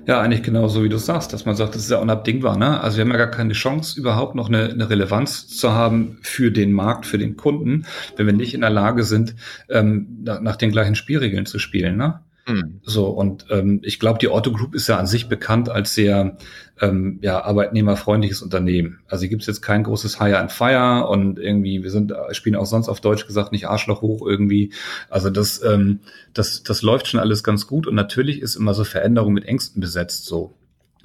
Ja, 0.06 0.20
eigentlich 0.20 0.42
genauso 0.42 0.82
wie 0.82 0.88
du 0.88 0.98
sagst, 0.98 1.32
dass 1.32 1.44
man 1.44 1.56
sagt, 1.56 1.74
das 1.74 1.82
ist 1.82 1.90
ja 1.90 1.98
unabdingbar. 1.98 2.56
Ne? 2.56 2.80
Also 2.80 2.96
wir 2.96 3.04
haben 3.04 3.12
ja 3.12 3.18
gar 3.18 3.30
keine 3.30 3.52
Chance, 3.52 3.98
überhaupt 3.98 4.34
noch 4.34 4.48
eine, 4.48 4.70
eine 4.70 4.90
Relevanz 4.90 5.48
zu 5.48 5.72
haben 5.72 6.18
für 6.22 6.50
den 6.50 6.72
Markt, 6.72 7.06
für 7.06 7.18
den 7.18 7.36
Kunden, 7.36 7.86
wenn 8.16 8.26
wir 8.26 8.32
nicht 8.32 8.54
in 8.54 8.62
der 8.62 8.70
Lage 8.70 9.04
sind, 9.04 9.36
ähm, 9.68 10.18
nach 10.22 10.56
den 10.56 10.72
gleichen 10.72 10.94
Spielregeln 10.94 11.46
zu 11.46 11.58
spielen. 11.58 11.96
Ne? 11.96 12.20
Mhm. 12.46 12.80
So, 12.82 13.06
und 13.06 13.46
ähm, 13.50 13.80
ich 13.84 14.00
glaube, 14.00 14.18
die 14.18 14.28
Otto 14.28 14.52
Group 14.52 14.74
ist 14.74 14.88
ja 14.88 14.98
an 14.98 15.06
sich 15.06 15.28
bekannt 15.28 15.68
als 15.68 15.94
sehr 15.94 16.36
ähm, 16.80 17.18
ja, 17.22 17.42
arbeitnehmerfreundliches 17.42 18.42
Unternehmen. 18.42 19.00
Also 19.06 19.22
hier 19.22 19.28
gibt 19.28 19.42
es 19.42 19.46
jetzt 19.46 19.62
kein 19.62 19.84
großes 19.84 20.18
Hire 20.18 20.38
and 20.38 20.50
Fire 20.50 21.06
und 21.06 21.38
irgendwie, 21.38 21.82
wir 21.82 21.90
sind, 21.90 22.12
spielen 22.32 22.56
auch 22.56 22.66
sonst 22.66 22.88
auf 22.88 23.00
Deutsch 23.00 23.26
gesagt 23.26 23.52
nicht 23.52 23.68
Arschloch 23.68 24.02
hoch 24.02 24.26
irgendwie. 24.26 24.72
Also 25.08 25.30
das, 25.30 25.62
ähm, 25.62 26.00
das, 26.34 26.64
das 26.64 26.82
läuft 26.82 27.06
schon 27.08 27.20
alles 27.20 27.44
ganz 27.44 27.66
gut 27.66 27.86
und 27.86 27.94
natürlich 27.94 28.40
ist 28.40 28.56
immer 28.56 28.74
so 28.74 28.84
Veränderung 28.84 29.32
mit 29.32 29.44
Ängsten 29.44 29.80
besetzt 29.80 30.24
so. 30.24 30.54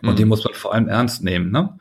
Und 0.01 0.11
mhm. 0.11 0.15
den 0.15 0.27
muss 0.27 0.43
man 0.43 0.53
vor 0.53 0.73
allem 0.73 0.87
ernst 0.87 1.23
nehmen, 1.23 1.51
ne? 1.51 1.77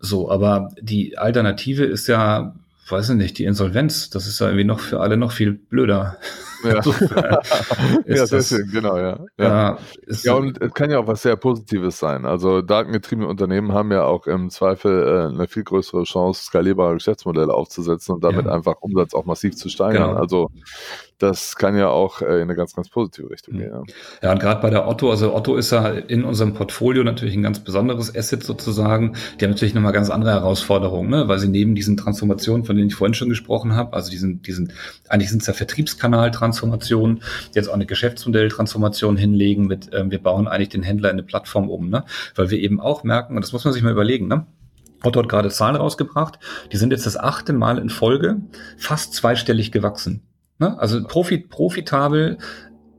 So, 0.00 0.30
aber 0.30 0.70
die 0.80 1.16
Alternative 1.16 1.84
ist 1.84 2.08
ja, 2.08 2.54
weiß 2.88 3.10
ich 3.10 3.16
nicht, 3.16 3.38
die 3.38 3.44
Insolvenz. 3.44 4.10
Das 4.10 4.26
ist 4.26 4.38
ja 4.38 4.48
irgendwie 4.48 4.64
noch 4.64 4.80
für 4.80 5.00
alle 5.00 5.16
noch 5.16 5.32
viel 5.32 5.52
blöder. 5.52 6.18
Ja, 6.64 6.80
ja 8.06 8.26
deswegen, 8.26 8.70
genau, 8.70 8.96
ja. 8.96 9.20
Ja, 9.38 9.78
ja 10.22 10.34
und 10.34 10.60
es 10.60 10.72
kann 10.72 10.90
ja 10.90 10.98
auch 10.98 11.06
was 11.06 11.22
sehr 11.22 11.36
Positives 11.36 11.98
sein. 11.98 12.24
Also 12.24 12.62
datengetriebene 12.62 13.28
Unternehmen 13.28 13.72
haben 13.72 13.92
ja 13.92 14.04
auch 14.04 14.26
im 14.26 14.50
Zweifel 14.50 15.06
äh, 15.06 15.34
eine 15.34 15.46
viel 15.46 15.64
größere 15.64 16.04
Chance, 16.04 16.44
skalierbare 16.44 16.94
Geschäftsmodelle 16.94 17.52
aufzusetzen 17.52 18.14
und 18.14 18.24
damit 18.24 18.46
ja. 18.46 18.52
einfach 18.52 18.74
Umsatz 18.80 19.14
auch 19.14 19.24
massiv 19.24 19.56
zu 19.56 19.68
steigern. 19.68 20.08
Genau. 20.08 20.20
Also 20.20 20.50
das 21.18 21.56
kann 21.56 21.76
ja 21.76 21.88
auch 21.88 22.22
äh, 22.22 22.36
in 22.36 22.42
eine 22.42 22.54
ganz, 22.54 22.74
ganz 22.74 22.88
positive 22.88 23.30
Richtung 23.30 23.58
gehen. 23.58 23.70
Ja, 23.70 23.82
ja 24.22 24.32
und 24.32 24.40
gerade 24.40 24.60
bei 24.60 24.70
der 24.70 24.88
Otto, 24.88 25.10
also 25.10 25.34
Otto 25.34 25.56
ist 25.56 25.70
ja 25.70 25.88
in 25.88 26.24
unserem 26.24 26.54
Portfolio 26.54 27.04
natürlich 27.04 27.34
ein 27.34 27.42
ganz 27.42 27.60
besonderes 27.60 28.14
Asset 28.14 28.42
sozusagen. 28.42 29.14
Die 29.38 29.44
haben 29.44 29.52
natürlich 29.52 29.74
nochmal 29.74 29.92
ganz 29.92 30.10
andere 30.10 30.32
Herausforderungen, 30.32 31.10
ne? 31.10 31.28
weil 31.28 31.38
sie 31.38 31.48
neben 31.48 31.74
diesen 31.74 31.96
Transformationen, 31.96 32.64
von 32.64 32.76
denen 32.76 32.88
ich 32.88 32.94
vorhin 32.94 33.14
schon 33.14 33.28
gesprochen 33.28 33.74
habe, 33.76 33.92
also 33.94 34.10
diesen, 34.10 34.42
diesen, 34.42 34.72
eigentlich 35.08 35.30
sind 35.30 35.42
es 35.42 35.46
ja 35.46 35.54
Vertriebskanal-Transformationen, 35.54 37.22
jetzt 37.54 37.68
auch 37.68 37.74
eine 37.74 37.86
Geschäftsmodell-Transformation 37.86 39.16
hinlegen 39.16 39.66
mit, 39.66 39.90
ähm, 39.92 40.10
wir 40.10 40.22
bauen 40.22 40.48
eigentlich 40.48 40.70
den 40.70 40.82
Händler 40.82 41.10
in 41.10 41.14
eine 41.14 41.22
Plattform 41.22 41.70
um, 41.70 41.88
ne? 41.90 42.04
weil 42.34 42.50
wir 42.50 42.58
eben 42.58 42.80
auch 42.80 43.04
merken, 43.04 43.36
und 43.36 43.44
das 43.44 43.52
muss 43.52 43.64
man 43.64 43.72
sich 43.72 43.82
mal 43.82 43.92
überlegen, 43.92 44.28
ne? 44.28 44.46
Otto 45.02 45.20
hat 45.20 45.28
gerade 45.28 45.50
Zahlen 45.50 45.76
rausgebracht, 45.76 46.38
die 46.72 46.78
sind 46.78 46.90
jetzt 46.90 47.04
das 47.04 47.18
achte 47.18 47.52
Mal 47.52 47.78
in 47.78 47.90
Folge 47.90 48.36
fast 48.78 49.12
zweistellig 49.12 49.70
gewachsen. 49.70 50.22
Ne? 50.58 50.78
Also 50.78 51.04
profit, 51.04 51.48
profitabel, 51.48 52.38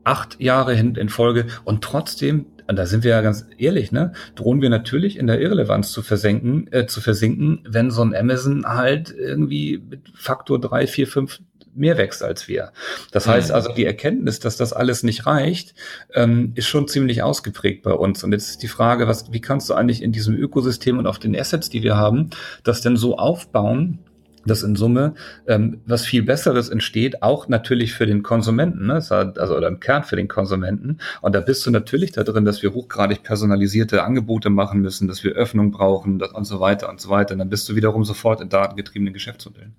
acht 0.04 0.40
Jahre 0.40 0.74
hin 0.74 0.94
in 0.94 1.08
Folge 1.08 1.46
und 1.64 1.82
trotzdem 1.82 2.46
und 2.68 2.76
da 2.76 2.86
sind 2.86 3.04
wir 3.04 3.12
ja 3.12 3.20
ganz 3.20 3.46
ehrlich, 3.58 3.92
ne, 3.92 4.12
drohen 4.34 4.60
wir 4.60 4.70
natürlich 4.70 5.18
in 5.18 5.26
der 5.26 5.40
Irrelevanz 5.40 5.92
zu 5.92 6.02
versenken, 6.02 6.66
äh, 6.72 6.86
zu 6.86 7.00
versinken, 7.00 7.60
wenn 7.68 7.90
so 7.90 8.02
ein 8.02 8.14
Amazon 8.14 8.66
halt 8.66 9.14
irgendwie 9.16 9.80
mit 9.88 10.00
Faktor 10.14 10.60
drei, 10.60 10.86
vier, 10.86 11.06
fünf 11.06 11.40
mehr 11.76 11.98
wächst 11.98 12.22
als 12.22 12.48
wir. 12.48 12.72
Das 13.12 13.28
heißt 13.28 13.52
also, 13.52 13.72
die 13.72 13.84
Erkenntnis, 13.84 14.40
dass 14.40 14.56
das 14.56 14.72
alles 14.72 15.02
nicht 15.02 15.26
reicht, 15.26 15.74
ähm, 16.14 16.52
ist 16.54 16.66
schon 16.66 16.88
ziemlich 16.88 17.22
ausgeprägt 17.22 17.82
bei 17.82 17.92
uns. 17.92 18.24
Und 18.24 18.32
jetzt 18.32 18.48
ist 18.48 18.62
die 18.62 18.68
Frage, 18.68 19.06
was, 19.06 19.30
wie 19.32 19.40
kannst 19.40 19.68
du 19.68 19.74
eigentlich 19.74 20.02
in 20.02 20.10
diesem 20.10 20.34
Ökosystem 20.34 20.98
und 20.98 21.06
auf 21.06 21.18
den 21.18 21.38
Assets, 21.38 21.68
die 21.68 21.82
wir 21.82 21.96
haben, 21.96 22.30
das 22.64 22.80
denn 22.80 22.96
so 22.96 23.18
aufbauen, 23.18 23.98
dass 24.46 24.62
in 24.62 24.76
Summe 24.76 25.14
ähm, 25.46 25.80
was 25.86 26.04
viel 26.04 26.22
Besseres 26.22 26.68
entsteht, 26.68 27.22
auch 27.22 27.48
natürlich 27.48 27.94
für 27.94 28.06
den 28.06 28.22
Konsumenten, 28.22 28.86
ne? 28.86 28.94
also 28.94 29.56
oder 29.56 29.68
im 29.68 29.80
Kern 29.80 30.04
für 30.04 30.16
den 30.16 30.28
Konsumenten. 30.28 30.98
Und 31.20 31.34
da 31.34 31.40
bist 31.40 31.66
du 31.66 31.70
natürlich 31.70 32.12
da 32.12 32.22
drin, 32.22 32.44
dass 32.44 32.62
wir 32.62 32.72
hochgradig 32.74 33.22
personalisierte 33.22 34.02
Angebote 34.02 34.50
machen 34.50 34.80
müssen, 34.80 35.08
dass 35.08 35.24
wir 35.24 35.32
Öffnung 35.32 35.70
brauchen 35.70 36.22
und 36.22 36.44
so 36.44 36.60
weiter 36.60 36.88
und 36.88 37.00
so 37.00 37.10
weiter. 37.10 37.32
Und 37.32 37.40
dann 37.40 37.50
bist 37.50 37.68
du 37.68 37.74
wiederum 37.74 38.04
sofort 38.04 38.40
in 38.40 38.48
datengetriebenen 38.48 39.12
Geschäftsmodellen. 39.12 39.74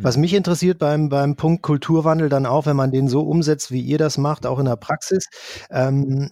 Was 0.00 0.16
mich 0.16 0.34
interessiert 0.34 0.78
beim, 0.78 1.08
beim 1.08 1.36
Punkt 1.36 1.62
Kulturwandel 1.62 2.28
dann 2.28 2.46
auch, 2.46 2.66
wenn 2.66 2.76
man 2.76 2.92
den 2.92 3.08
so 3.08 3.22
umsetzt, 3.22 3.70
wie 3.70 3.80
ihr 3.80 3.98
das 3.98 4.18
macht, 4.18 4.46
auch 4.46 4.58
in 4.58 4.66
der 4.66 4.76
Praxis, 4.76 5.28
ähm, 5.70 6.30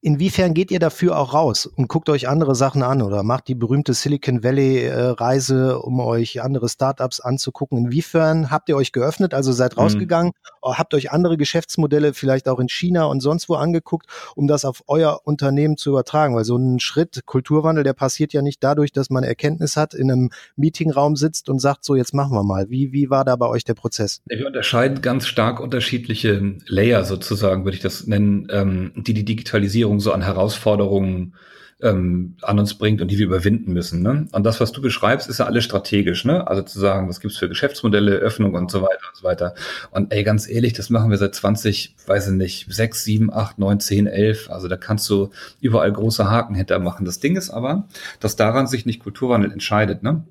Inwiefern 0.00 0.54
geht 0.54 0.70
ihr 0.70 0.78
dafür 0.78 1.18
auch 1.18 1.34
raus 1.34 1.66
und 1.66 1.88
guckt 1.88 2.08
euch 2.08 2.28
andere 2.28 2.54
Sachen 2.54 2.84
an 2.84 3.02
oder 3.02 3.24
macht 3.24 3.48
die 3.48 3.56
berühmte 3.56 3.94
Silicon 3.94 4.44
Valley 4.44 4.84
äh, 4.84 4.94
Reise, 4.94 5.80
um 5.80 5.98
euch 5.98 6.40
andere 6.40 6.68
Startups 6.68 7.18
anzugucken? 7.18 7.78
Inwiefern 7.78 8.48
habt 8.52 8.68
ihr 8.68 8.76
euch 8.76 8.92
geöffnet, 8.92 9.34
also 9.34 9.50
seid 9.50 9.74
mhm. 9.74 9.82
rausgegangen, 9.82 10.32
mhm. 10.62 10.78
habt 10.78 10.94
euch 10.94 11.10
andere 11.10 11.36
Geschäftsmodelle 11.36 12.14
vielleicht 12.14 12.48
auch 12.48 12.60
in 12.60 12.68
China 12.68 13.06
und 13.06 13.20
sonst 13.20 13.48
wo 13.48 13.56
angeguckt, 13.56 14.06
um 14.36 14.46
das 14.46 14.64
auf 14.64 14.84
euer 14.86 15.22
Unternehmen 15.24 15.76
zu 15.76 15.90
übertragen? 15.90 16.36
Weil 16.36 16.44
so 16.44 16.56
ein 16.56 16.78
Schritt 16.78 17.22
Kulturwandel, 17.26 17.82
der 17.82 17.92
passiert 17.92 18.32
ja 18.32 18.40
nicht 18.40 18.62
dadurch, 18.62 18.92
dass 18.92 19.10
man 19.10 19.24
Erkenntnis 19.24 19.76
hat, 19.76 19.94
in 19.94 20.12
einem 20.12 20.30
Meetingraum 20.54 21.16
sitzt 21.16 21.48
und 21.48 21.58
sagt, 21.58 21.84
so 21.84 21.96
jetzt 21.96 22.14
machen 22.14 22.36
wir 22.36 22.44
mal. 22.44 22.70
Wie, 22.70 22.92
wie 22.92 23.10
war 23.10 23.24
da 23.24 23.34
bei 23.34 23.46
euch 23.46 23.64
der 23.64 23.74
Prozess? 23.74 24.22
Wir 24.26 24.46
unterscheiden 24.46 25.02
ganz 25.02 25.26
stark 25.26 25.58
unterschiedliche 25.58 26.54
Layer 26.68 27.04
sozusagen, 27.04 27.64
würde 27.64 27.76
ich 27.76 27.82
das 27.82 28.06
nennen, 28.06 28.46
ähm, 28.52 28.92
die 28.94 29.14
die 29.14 29.24
Digitalisierung 29.24 29.87
Digitalisierung 29.88 30.00
so 30.00 30.12
an 30.12 30.22
Herausforderungen 30.22 31.34
ähm, 31.80 32.34
an 32.42 32.58
uns 32.58 32.74
bringt 32.74 33.00
und 33.00 33.08
die 33.08 33.18
wir 33.18 33.26
überwinden 33.26 33.72
müssen. 33.72 34.02
Ne? 34.02 34.26
Und 34.32 34.44
das, 34.44 34.58
was 34.58 34.72
du 34.72 34.82
beschreibst, 34.82 35.28
ist 35.28 35.38
ja 35.38 35.46
alles 35.46 35.62
strategisch. 35.62 36.24
Ne? 36.24 36.44
Also 36.44 36.62
zu 36.62 36.80
sagen, 36.80 37.08
was 37.08 37.20
gibt's 37.20 37.38
für 37.38 37.48
Geschäftsmodelle, 37.48 38.16
Öffnung 38.16 38.54
und 38.54 38.68
so 38.68 38.82
weiter 38.82 39.06
und 39.08 39.16
so 39.16 39.22
weiter. 39.22 39.54
Und 39.92 40.12
ey, 40.12 40.24
ganz 40.24 40.48
ehrlich, 40.48 40.72
das 40.72 40.90
machen 40.90 41.10
wir 41.10 41.18
seit 41.18 41.36
20, 41.36 41.94
weiß 42.06 42.28
ich 42.28 42.34
nicht, 42.34 42.66
6, 42.68 43.04
7, 43.04 43.32
8, 43.32 43.60
9, 43.60 43.78
10, 43.78 44.06
11. 44.08 44.50
Also 44.50 44.66
da 44.66 44.76
kannst 44.76 45.08
du 45.08 45.30
überall 45.60 45.92
große 45.92 46.28
Haken 46.28 46.56
hintermachen. 46.56 47.06
Das 47.06 47.20
Ding 47.20 47.36
ist 47.36 47.50
aber, 47.50 47.86
dass 48.18 48.34
daran 48.34 48.66
sich 48.66 48.84
nicht 48.84 49.00
Kulturwandel 49.00 49.52
entscheidet. 49.52 50.02
Ne? 50.02 50.24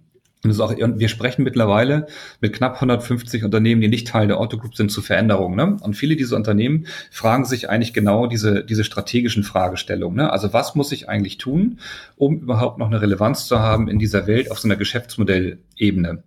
Und, 0.43 0.51
das 0.51 0.59
auch, 0.59 0.75
und 0.75 0.99
wir 0.99 1.07
sprechen 1.07 1.43
mittlerweile 1.43 2.07
mit 2.41 2.53
knapp 2.53 2.75
150 2.75 3.43
Unternehmen, 3.43 3.81
die 3.81 3.87
nicht 3.87 4.07
Teil 4.07 4.27
der 4.27 4.39
Otto 4.39 4.57
Group 4.57 4.75
sind, 4.75 4.91
zu 4.91 5.01
Veränderungen. 5.01 5.55
Ne? 5.55 5.77
Und 5.81 5.95
viele 5.95 6.15
dieser 6.15 6.35
Unternehmen 6.35 6.85
fragen 7.11 7.43
sich 7.45 7.69
eigentlich 7.69 7.93
genau 7.93 8.27
diese, 8.27 8.63
diese 8.63 8.83
strategischen 8.83 9.43
Fragestellungen. 9.43 10.17
Ne? 10.17 10.31
Also 10.31 10.53
was 10.53 10.75
muss 10.75 10.91
ich 10.91 11.09
eigentlich 11.09 11.37
tun, 11.37 11.79
um 12.15 12.39
überhaupt 12.39 12.77
noch 12.77 12.87
eine 12.87 13.01
Relevanz 13.01 13.47
zu 13.47 13.59
haben 13.59 13.87
in 13.87 13.97
dieser 13.97 14.27
Welt 14.27 14.51
auf 14.51 14.59
so 14.59 14.67
einer 14.67 14.75
Geschäftsmodellebene? 14.75 16.23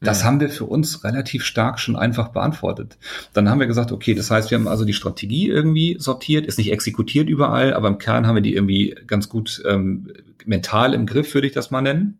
Das 0.00 0.20
ja. 0.20 0.26
haben 0.26 0.40
wir 0.40 0.48
für 0.48 0.64
uns 0.64 1.04
relativ 1.04 1.44
stark 1.44 1.78
schon 1.78 1.96
einfach 1.96 2.28
beantwortet. 2.28 2.96
Dann 3.34 3.50
haben 3.50 3.60
wir 3.60 3.66
gesagt, 3.66 3.92
okay, 3.92 4.14
das 4.14 4.30
heißt, 4.30 4.50
wir 4.50 4.58
haben 4.58 4.68
also 4.68 4.84
die 4.84 4.94
Strategie 4.94 5.48
irgendwie 5.48 5.96
sortiert, 5.98 6.46
ist 6.46 6.56
nicht 6.56 6.72
exekutiert 6.72 7.28
überall, 7.28 7.74
aber 7.74 7.88
im 7.88 7.98
Kern 7.98 8.26
haben 8.26 8.36
wir 8.36 8.42
die 8.42 8.54
irgendwie 8.54 8.96
ganz 9.06 9.28
gut 9.28 9.62
ähm, 9.68 10.10
mental 10.46 10.94
im 10.94 11.04
Griff, 11.04 11.34
würde 11.34 11.46
ich 11.46 11.52
das 11.52 11.70
mal 11.70 11.82
nennen. 11.82 12.18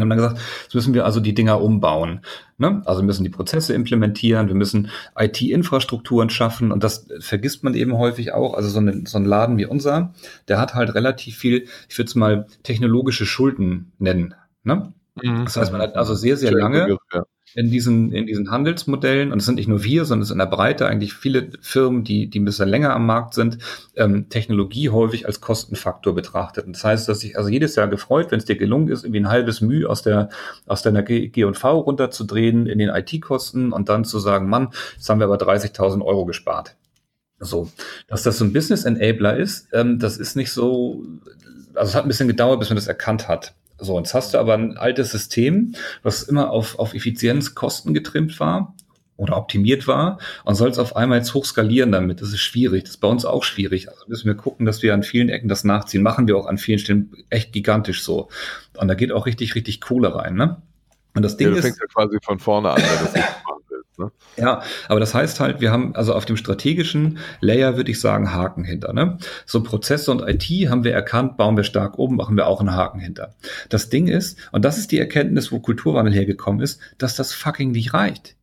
Wir 0.00 0.02
haben 0.02 0.10
dann 0.10 0.18
gesagt, 0.18 0.40
jetzt 0.64 0.74
müssen 0.74 0.94
wir 0.94 1.04
also 1.04 1.20
die 1.20 1.34
Dinger 1.34 1.60
umbauen. 1.60 2.20
Ne? 2.58 2.82
Also 2.84 3.02
müssen 3.02 3.24
die 3.24 3.30
Prozesse 3.30 3.74
implementieren, 3.74 4.48
wir 4.48 4.54
müssen 4.54 4.90
IT-Infrastrukturen 5.18 6.30
schaffen 6.30 6.72
und 6.72 6.84
das 6.84 7.08
vergisst 7.20 7.64
man 7.64 7.74
eben 7.74 7.96
häufig 7.96 8.32
auch. 8.32 8.54
Also 8.54 8.68
so, 8.68 8.80
eine, 8.80 9.02
so 9.06 9.18
ein 9.18 9.24
Laden 9.24 9.56
wie 9.56 9.66
unser, 9.66 10.12
der 10.48 10.58
hat 10.58 10.74
halt 10.74 10.94
relativ 10.94 11.36
viel, 11.36 11.66
ich 11.88 11.98
würde 11.98 12.08
es 12.08 12.14
mal 12.14 12.46
technologische 12.62 13.26
Schulden 13.26 13.92
nennen. 13.98 14.34
Ne? 14.62 14.92
Mhm. 15.14 15.44
Das 15.44 15.56
heißt, 15.56 15.72
man 15.72 15.80
hat 15.80 15.96
also 15.96 16.14
sehr, 16.14 16.36
sehr 16.36 16.52
lange 16.52 16.98
in 17.54 17.70
diesen, 17.70 18.12
in 18.12 18.26
diesen 18.26 18.50
Handelsmodellen, 18.50 19.32
und 19.32 19.38
es 19.38 19.46
sind 19.46 19.56
nicht 19.56 19.68
nur 19.68 19.82
wir, 19.82 20.04
sondern 20.04 20.22
es 20.22 20.28
sind 20.28 20.36
in 20.36 20.50
der 20.50 20.56
Breite 20.56 20.86
eigentlich 20.86 21.14
viele 21.14 21.50
Firmen, 21.60 22.04
die, 22.04 22.28
die 22.28 22.40
ein 22.40 22.44
bisschen 22.44 22.68
länger 22.68 22.94
am 22.94 23.06
Markt 23.06 23.34
sind, 23.34 23.58
ähm, 23.96 24.28
Technologie 24.28 24.90
häufig 24.90 25.26
als 25.26 25.40
Kostenfaktor 25.40 26.14
betrachtet. 26.14 26.66
Und 26.66 26.76
das 26.76 26.84
heißt, 26.84 27.08
dass 27.08 27.20
sich 27.20 27.36
also 27.36 27.48
jedes 27.48 27.74
Jahr 27.76 27.88
gefreut, 27.88 28.30
wenn 28.30 28.38
es 28.38 28.44
dir 28.44 28.56
gelungen 28.56 28.88
ist, 28.88 29.04
irgendwie 29.04 29.20
ein 29.20 29.28
halbes 29.28 29.60
Mühe 29.60 29.88
aus 29.88 30.02
der, 30.02 30.28
aus 30.66 30.82
deiner 30.82 31.02
G&V 31.02 31.78
runterzudrehen 31.80 32.66
in 32.66 32.78
den 32.78 32.88
IT-Kosten 32.88 33.72
und 33.72 33.88
dann 33.88 34.04
zu 34.04 34.18
sagen, 34.18 34.48
Mann, 34.48 34.68
jetzt 34.96 35.08
haben 35.08 35.18
wir 35.18 35.26
aber 35.26 35.36
30.000 35.36 36.04
Euro 36.04 36.26
gespart. 36.26 36.76
So, 37.40 37.70
dass 38.06 38.22
das 38.22 38.38
so 38.38 38.44
ein 38.44 38.52
Business 38.52 38.84
Enabler 38.84 39.36
ist, 39.36 39.68
ähm, 39.72 39.98
das 39.98 40.18
ist 40.18 40.36
nicht 40.36 40.52
so, 40.52 41.02
also 41.74 41.88
es 41.88 41.94
hat 41.94 42.04
ein 42.04 42.08
bisschen 42.08 42.28
gedauert, 42.28 42.60
bis 42.60 42.68
man 42.68 42.76
das 42.76 42.86
erkannt 42.86 43.28
hat. 43.28 43.54
So, 43.80 43.98
jetzt 43.98 44.14
hast 44.14 44.34
du 44.34 44.38
aber 44.38 44.54
ein 44.54 44.76
altes 44.76 45.10
System, 45.10 45.74
was 46.02 46.22
immer 46.22 46.50
auf, 46.50 46.78
auf 46.78 46.94
Effizienz, 46.94 47.54
Kosten 47.54 47.94
getrimmt 47.94 48.38
war 48.40 48.74
oder 49.16 49.36
optimiert 49.36 49.86
war 49.86 50.18
und 50.44 50.54
soll 50.54 50.70
es 50.70 50.78
auf 50.78 50.96
einmal 50.96 51.18
jetzt 51.18 51.34
hochskalieren 51.34 51.92
damit. 51.92 52.22
Das 52.22 52.28
ist 52.28 52.40
schwierig. 52.40 52.84
Das 52.84 52.92
ist 52.92 53.00
bei 53.00 53.08
uns 53.08 53.24
auch 53.24 53.44
schwierig. 53.44 53.88
Also 53.88 54.04
müssen 54.06 54.26
wir 54.26 54.34
gucken, 54.34 54.64
dass 54.64 54.82
wir 54.82 54.94
an 54.94 55.02
vielen 55.02 55.28
Ecken 55.28 55.48
das 55.48 55.62
nachziehen. 55.64 56.02
Machen 56.02 56.26
wir 56.26 56.36
auch 56.36 56.46
an 56.46 56.56
vielen 56.56 56.78
Stellen 56.78 57.12
echt 57.28 57.52
gigantisch 57.52 58.02
so. 58.02 58.28
Und 58.78 58.88
da 58.88 58.94
geht 58.94 59.12
auch 59.12 59.26
richtig, 59.26 59.54
richtig 59.54 59.80
Kohle 59.80 60.14
rein, 60.14 60.34
ne? 60.34 60.62
Und 61.14 61.22
das 61.22 61.36
Ding 61.36 61.48
ja, 61.48 61.54
du 61.54 61.60
fängst 61.60 61.80
ja 61.80 61.86
quasi 61.86 62.18
von 62.22 62.38
vorne 62.38 62.70
an, 62.70 62.82
Ne? 64.00 64.10
Ja, 64.36 64.62
aber 64.88 64.98
das 64.98 65.14
heißt 65.14 65.38
halt, 65.38 65.60
wir 65.60 65.70
haben 65.70 65.94
also 65.94 66.14
auf 66.14 66.24
dem 66.24 66.36
strategischen 66.36 67.18
Layer, 67.40 67.76
würde 67.76 67.90
ich 67.90 68.00
sagen, 68.00 68.32
Haken 68.32 68.64
hinter. 68.64 68.92
Ne? 68.92 69.18
So 69.46 69.62
Prozesse 69.62 70.10
und 70.10 70.22
IT 70.26 70.44
haben 70.68 70.82
wir 70.84 70.92
erkannt, 70.92 71.36
bauen 71.36 71.56
wir 71.56 71.64
stark 71.64 71.98
um, 71.98 72.16
machen 72.16 72.36
wir 72.36 72.46
auch 72.46 72.60
einen 72.60 72.74
Haken 72.74 72.98
hinter. 72.98 73.34
Das 73.68 73.90
Ding 73.90 74.08
ist, 74.08 74.38
und 74.52 74.64
das 74.64 74.78
ist 74.78 74.90
die 74.90 74.98
Erkenntnis, 74.98 75.52
wo 75.52 75.60
Kulturwandel 75.60 76.12
hergekommen 76.12 76.60
ist, 76.60 76.80
dass 76.98 77.14
das 77.14 77.32
fucking 77.32 77.70
nicht 77.70 77.94
reicht. 77.94 78.34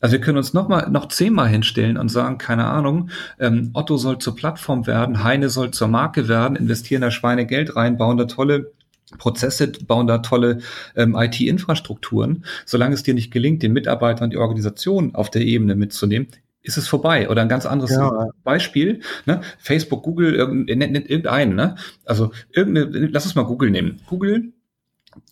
Also 0.00 0.12
wir 0.12 0.20
können 0.20 0.38
uns 0.38 0.54
noch 0.54 0.68
mal 0.68 0.88
noch 0.90 1.08
zehnmal 1.08 1.48
hinstellen 1.48 1.96
und 1.96 2.08
sagen, 2.08 2.38
keine 2.38 2.66
Ahnung, 2.66 3.10
ähm, 3.40 3.70
Otto 3.72 3.96
soll 3.96 4.18
zur 4.18 4.36
Plattform 4.36 4.86
werden, 4.86 5.24
Heine 5.24 5.48
soll 5.48 5.72
zur 5.72 5.88
Marke 5.88 6.28
werden, 6.28 6.56
investieren 6.56 7.02
da 7.02 7.10
Schweine 7.10 7.46
Geld 7.46 7.74
rein, 7.74 7.98
bauen 7.98 8.16
da 8.16 8.26
tolle 8.26 8.70
Prozesse, 9.16 9.72
bauen 9.86 10.06
da 10.06 10.18
tolle 10.18 10.58
ähm, 10.96 11.16
IT-Infrastrukturen. 11.16 12.44
Solange 12.66 12.94
es 12.94 13.02
dir 13.02 13.14
nicht 13.14 13.30
gelingt, 13.30 13.62
den 13.62 13.72
Mitarbeiter 13.72 14.24
und 14.24 14.32
die 14.32 14.36
Organisation 14.36 15.14
auf 15.14 15.30
der 15.30 15.42
Ebene 15.42 15.76
mitzunehmen, 15.76 16.28
ist 16.62 16.76
es 16.76 16.88
vorbei. 16.88 17.30
Oder 17.30 17.42
ein 17.42 17.48
ganz 17.48 17.64
anderes 17.64 17.92
ja. 17.92 18.28
Beispiel, 18.44 19.00
ne? 19.24 19.40
Facebook, 19.58 20.02
Google, 20.02 20.34
irgendein, 20.34 20.94
irgendeinen, 20.94 21.54
ne? 21.54 21.76
Also 22.04 22.32
irgendeine, 22.52 23.06
lass 23.06 23.24
uns 23.24 23.34
mal 23.34 23.44
Google 23.44 23.70
nehmen. 23.70 24.00
Google, 24.06 24.52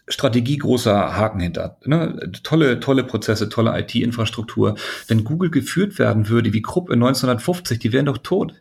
Strategie 0.09 0.59
großer 0.59 1.16
Haken 1.16 1.40
hinter. 1.40 1.78
Ne? 1.85 2.30
Tolle, 2.42 2.80
tolle 2.80 3.04
Prozesse, 3.04 3.49
tolle 3.49 3.78
IT-Infrastruktur. 3.78 4.76
Wenn 5.09 5.25
Google 5.25 5.50
geführt 5.50 5.99
werden 5.99 6.28
würde 6.28 6.52
wie 6.52 6.62
Krupp 6.62 6.90
in 6.90 7.02
1950, 7.02 7.78
die 7.78 7.92
wären 7.92 8.06
doch 8.06 8.18
tot. 8.18 8.54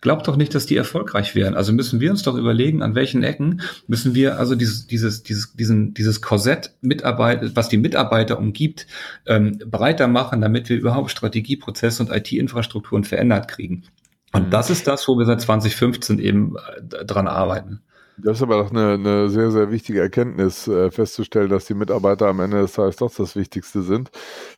Glaubt 0.00 0.28
doch 0.28 0.36
nicht, 0.36 0.54
dass 0.54 0.66
die 0.66 0.76
erfolgreich 0.76 1.34
wären. 1.34 1.54
Also 1.54 1.72
müssen 1.72 1.98
wir 1.98 2.12
uns 2.12 2.22
doch 2.22 2.36
überlegen, 2.36 2.82
an 2.82 2.94
welchen 2.94 3.24
Ecken 3.24 3.62
müssen 3.88 4.14
wir 4.14 4.38
also 4.38 4.54
dieses, 4.54 4.86
dieses, 4.86 5.24
dieses, 5.24 5.54
diesen, 5.54 5.92
dieses 5.92 6.20
Korsett 6.20 6.72
Mitarbeit, 6.80 7.56
was 7.56 7.68
die 7.68 7.78
Mitarbeiter 7.78 8.38
umgibt, 8.38 8.86
ähm, 9.26 9.58
breiter 9.66 10.06
machen, 10.06 10.40
damit 10.40 10.68
wir 10.68 10.76
überhaupt 10.76 11.10
Strategieprozesse 11.10 12.02
und 12.04 12.12
IT-Infrastrukturen 12.12 13.02
verändert 13.02 13.48
kriegen. 13.48 13.84
Und 14.32 14.46
mhm. 14.46 14.50
das 14.50 14.70
ist 14.70 14.86
das, 14.86 15.08
wo 15.08 15.18
wir 15.18 15.26
seit 15.26 15.40
2015 15.40 16.20
eben 16.20 16.54
äh, 16.56 17.04
dran 17.04 17.26
arbeiten. 17.26 17.80
Das 18.20 18.38
ist 18.38 18.42
aber 18.42 18.64
doch 18.64 18.72
eine, 18.72 18.94
eine 18.94 19.30
sehr, 19.30 19.52
sehr 19.52 19.70
wichtige 19.70 20.00
Erkenntnis, 20.00 20.66
äh, 20.66 20.90
festzustellen, 20.90 21.48
dass 21.50 21.66
die 21.66 21.74
Mitarbeiter 21.74 22.26
am 22.26 22.40
Ende 22.40 22.60
des 22.60 22.72
Tages 22.72 22.96
doch 22.96 23.14
das 23.14 23.36
Wichtigste 23.36 23.82
sind, 23.82 24.10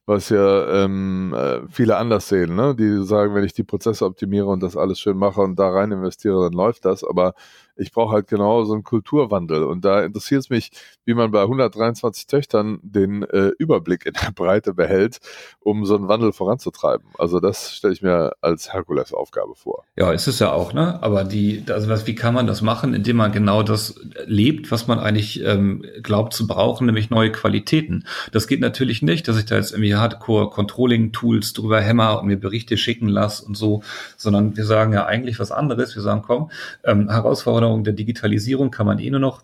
was 0.07 0.31
ja 0.31 0.85
ähm, 0.85 1.35
äh, 1.37 1.61
viele 1.69 1.97
anders 1.99 2.29
sehen. 2.29 2.55
Ne? 2.57 2.75
Die 2.75 3.05
sagen, 3.05 3.35
wenn 3.35 3.45
ich 3.45 3.53
die 3.53 3.63
Prozesse 3.63 4.07
optimiere 4.07 4.47
und 4.47 4.63
das 4.63 4.79
alles 4.79 4.99
schön 4.99 5.19
mache 5.19 5.43
und 5.43 5.59
da 5.59 5.69
rein 5.69 5.93
investiere, 5.93 6.45
dann 6.45 6.55
läuft 6.55 6.87
das. 6.87 7.05
Aber 7.05 7.35
ich 7.81 7.93
brauche 7.93 8.13
halt 8.13 8.29
genau 8.29 8.65
so 8.65 8.75
einen 8.75 8.85
Kulturwandel. 8.85 9.65
Und 9.65 9.85
da 9.85 10.05
interessiert 10.05 10.43
es 10.43 10.51
mich, 10.51 10.71
wie 11.05 11.15
man 11.15 11.31
bei 11.31 11.41
123 11.41 12.27
Töchtern 12.27 12.79
den 12.83 13.23
äh, 13.23 13.51
Überblick 13.59 14.07
in 14.07 14.13
der 14.13 14.31
Breite 14.33 14.75
behält, 14.75 15.19
um 15.61 15.87
so 15.87 15.97
einen 15.97 16.09
Wandel 16.09 16.33
voranzutreiben. 16.33 17.07
Also 17.19 17.41
das 17.41 17.75
stelle 17.75 17.95
ich 17.95 18.03
mir 18.03 18.33
als 18.43 18.73
Herkulesaufgabe 18.73 19.55
vor. 19.55 19.85
Ja, 19.97 20.13
ist 20.13 20.27
es 20.27 20.39
ja 20.39 20.53
auch, 20.53 20.73
ne? 20.73 21.03
Aber 21.03 21.25
die, 21.25 21.65
also 21.71 21.89
was, 21.89 22.07
wie 22.07 22.15
kann 22.15 22.35
man 22.35 22.47
das 22.47 22.61
machen, 22.61 22.93
indem 22.93 23.17
man 23.17 23.33
genau 23.33 23.63
das 23.63 23.95
lebt, 24.27 24.71
was 24.71 24.87
man 24.87 24.99
eigentlich 24.99 25.43
ähm, 25.45 25.85
glaubt 26.03 26.35
zu 26.35 26.47
brauchen, 26.47 26.87
nämlich 26.87 27.09
neue 27.09 27.33
Qualitäten. 27.33 28.05
Das 28.33 28.47
geht 28.47 28.61
natürlich 28.61 29.01
nicht, 29.01 29.27
dass 29.27 29.39
ich 29.39 29.47
da 29.47 29.57
jetzt 29.57 29.73
irgendwie 29.73 29.95
Hardcore-Controlling-Tools 29.95 31.55
drüber 31.55 31.81
hämmer 31.81 32.21
und 32.21 32.27
mir 32.27 32.39
Berichte 32.39 32.77
schicken 32.77 33.09
lasse 33.09 33.45
und 33.45 33.57
so, 33.57 33.83
sondern 34.17 34.57
wir 34.57 34.65
sagen 34.65 34.93
ja 34.93 35.07
eigentlich 35.07 35.39
was 35.39 35.51
anderes. 35.51 35.95
Wir 35.95 36.03
sagen, 36.03 36.23
komm, 36.27 36.51
ähm, 36.85 37.09
Herausforderung 37.09 37.70
Herausforderung 37.71 37.85
der 37.85 37.93
Digitalisierung 37.95 38.71
kann 38.71 38.87
man 38.87 38.99
eh 38.99 39.11
nur 39.11 39.21
noch 39.21 39.43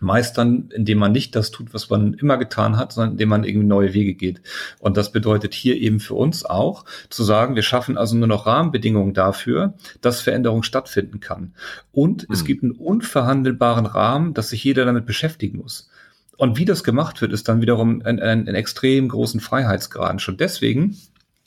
meistern, 0.00 0.70
indem 0.74 0.98
man 0.98 1.12
nicht 1.12 1.34
das 1.34 1.50
tut, 1.50 1.72
was 1.72 1.88
man 1.88 2.14
immer 2.14 2.36
getan 2.36 2.76
hat, 2.76 2.92
sondern 2.92 3.12
indem 3.12 3.28
man 3.28 3.44
irgendwie 3.44 3.66
neue 3.66 3.94
Wege 3.94 4.14
geht. 4.14 4.42
Und 4.80 4.96
das 4.96 5.12
bedeutet 5.12 5.54
hier 5.54 5.76
eben 5.76 6.00
für 6.00 6.14
uns 6.14 6.44
auch 6.44 6.84
zu 7.08 7.22
sagen, 7.22 7.54
wir 7.54 7.62
schaffen 7.62 7.96
also 7.96 8.16
nur 8.16 8.26
noch 8.26 8.46
Rahmenbedingungen 8.46 9.14
dafür, 9.14 9.74
dass 10.00 10.20
Veränderung 10.20 10.62
stattfinden 10.62 11.20
kann. 11.20 11.54
Und 11.92 12.22
hm. 12.22 12.28
es 12.32 12.44
gibt 12.44 12.62
einen 12.62 12.72
unverhandelbaren 12.72 13.86
Rahmen, 13.86 14.34
dass 14.34 14.50
sich 14.50 14.64
jeder 14.64 14.84
damit 14.84 15.06
beschäftigen 15.06 15.58
muss. 15.58 15.88
Und 16.36 16.58
wie 16.58 16.64
das 16.64 16.82
gemacht 16.82 17.20
wird, 17.22 17.32
ist 17.32 17.48
dann 17.48 17.62
wiederum 17.62 18.02
ein, 18.04 18.20
ein, 18.20 18.48
ein 18.48 18.54
extrem 18.56 19.08
großen 19.08 19.40
Freiheitsgrad. 19.40 20.20
Schon 20.20 20.36
deswegen, 20.36 20.96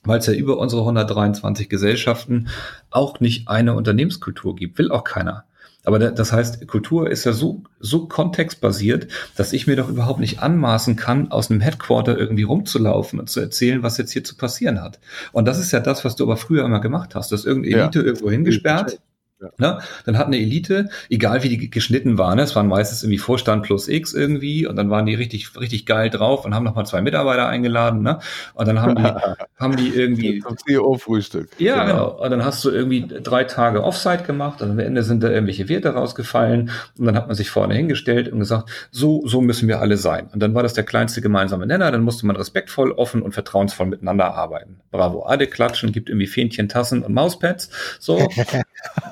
weil 0.05 0.19
es 0.19 0.25
ja 0.25 0.33
über 0.33 0.57
unsere 0.57 0.81
123 0.81 1.67
Gesellschaften 1.67 2.47
auch 2.89 3.19
nicht 3.19 3.49
eine 3.49 3.75
Unternehmenskultur 3.75 4.55
gibt, 4.55 4.77
will 4.77 4.89
auch 4.89 5.03
keiner. 5.03 5.43
Aber 5.87 5.99
das 5.99 6.33
heißt, 6.33 6.67
Kultur 6.67 7.09
ist 7.09 7.23
ja 7.23 7.31
so, 7.31 7.63
so 7.79 8.07
kontextbasiert, 8.09 9.07
dass 9.37 9.53
ich 9.53 9.67
mir 9.67 9.77
doch 9.77 9.87
überhaupt 9.87 10.19
nicht 10.19 10.39
anmaßen 10.39 10.97
kann, 10.97 11.31
aus 11.31 11.49
einem 11.49 11.61
Headquarter 11.61 12.17
irgendwie 12.17 12.43
rumzulaufen 12.43 13.21
und 13.21 13.29
zu 13.29 13.39
erzählen, 13.39 13.83
was 13.83 13.97
jetzt 13.97 14.11
hier 14.11 14.25
zu 14.25 14.35
passieren 14.35 14.81
hat. 14.81 14.99
Und 15.31 15.45
das 15.45 15.59
ist 15.59 15.71
ja 15.71 15.79
das, 15.79 16.03
was 16.03 16.17
du 16.17 16.25
aber 16.25 16.35
früher 16.35 16.65
immer 16.65 16.81
gemacht 16.81 17.15
hast. 17.15 17.31
Du 17.31 17.37
hast 17.37 17.45
irgendeine 17.45 17.83
Elite 17.83 17.99
ja. 17.99 18.05
irgendwo 18.05 18.29
hingesperrt. 18.29 18.99
Ja. 19.39 19.49
Ne? 19.59 19.79
Dann 20.05 20.17
hat 20.17 20.27
eine 20.27 20.37
Elite, 20.37 20.89
egal 21.09 21.43
wie 21.43 21.49
die 21.49 21.69
geschnitten 21.69 22.17
waren, 22.17 22.37
ne? 22.37 22.43
es 22.43 22.55
waren 22.55 22.67
meistens 22.67 23.03
irgendwie 23.03 23.19
Vorstand 23.19 23.63
plus 23.63 23.87
X 23.87 24.15
irgendwie 24.15 24.65
und 24.65 24.75
dann 24.75 24.89
waren 24.89 25.05
die 25.05 25.13
richtig, 25.13 25.55
richtig 25.59 25.85
geil 25.85 26.09
drauf 26.09 26.43
und 26.43 26.55
haben 26.55 26.63
nochmal 26.63 26.87
zwei 26.87 27.01
Mitarbeiter 27.01 27.47
eingeladen, 27.47 28.01
ne? 28.01 28.17
Und 28.55 28.67
dann 28.67 28.81
haben 28.81 28.95
die, 28.95 29.03
haben 29.59 29.75
die 29.75 29.89
irgendwie. 29.89 30.39
Zum 30.39 30.57
CEO-Frühstück. 30.57 31.49
Ja, 31.59 31.83
genau. 31.83 31.93
genau. 31.93 32.23
Und 32.23 32.31
dann 32.31 32.43
hast 32.43 32.65
du 32.65 32.71
irgendwie 32.71 33.07
drei 33.07 33.43
Tage 33.43 33.83
Offsite 33.83 34.23
gemacht 34.23 34.63
und 34.63 34.71
am 34.71 34.79
Ende 34.79 35.03
sind 35.03 35.21
da 35.21 35.29
irgendwelche 35.29 35.69
Werte 35.69 35.89
rausgefallen 35.89 36.71
und 36.97 37.05
dann 37.05 37.15
hat 37.15 37.27
man 37.27 37.35
sich 37.35 37.51
vorne 37.51 37.75
hingestellt 37.75 38.29
und 38.29 38.39
gesagt, 38.39 38.69
so, 38.89 39.21
so 39.27 39.41
müssen 39.41 39.67
wir 39.67 39.81
alle 39.81 39.97
sein. 39.97 40.29
Und 40.33 40.39
dann 40.41 40.55
war 40.55 40.63
das 40.63 40.73
der 40.73 40.83
kleinste 40.83 41.21
gemeinsame 41.21 41.67
Nenner, 41.67 41.91
dann 41.91 42.01
musste 42.01 42.25
man 42.25 42.35
respektvoll, 42.35 42.91
offen 42.91 43.21
und 43.21 43.33
vertrauensvoll 43.33 43.85
miteinander 43.85 44.33
arbeiten. 44.33 44.79
Bravo, 44.89 45.21
alle 45.23 45.45
klatschen, 45.45 45.91
gibt 45.91 46.09
irgendwie 46.09 46.27
Fähnchen, 46.27 46.69
Tassen 46.69 47.03
und 47.03 47.13
Mauspads, 47.13 47.69
so. 47.99 48.17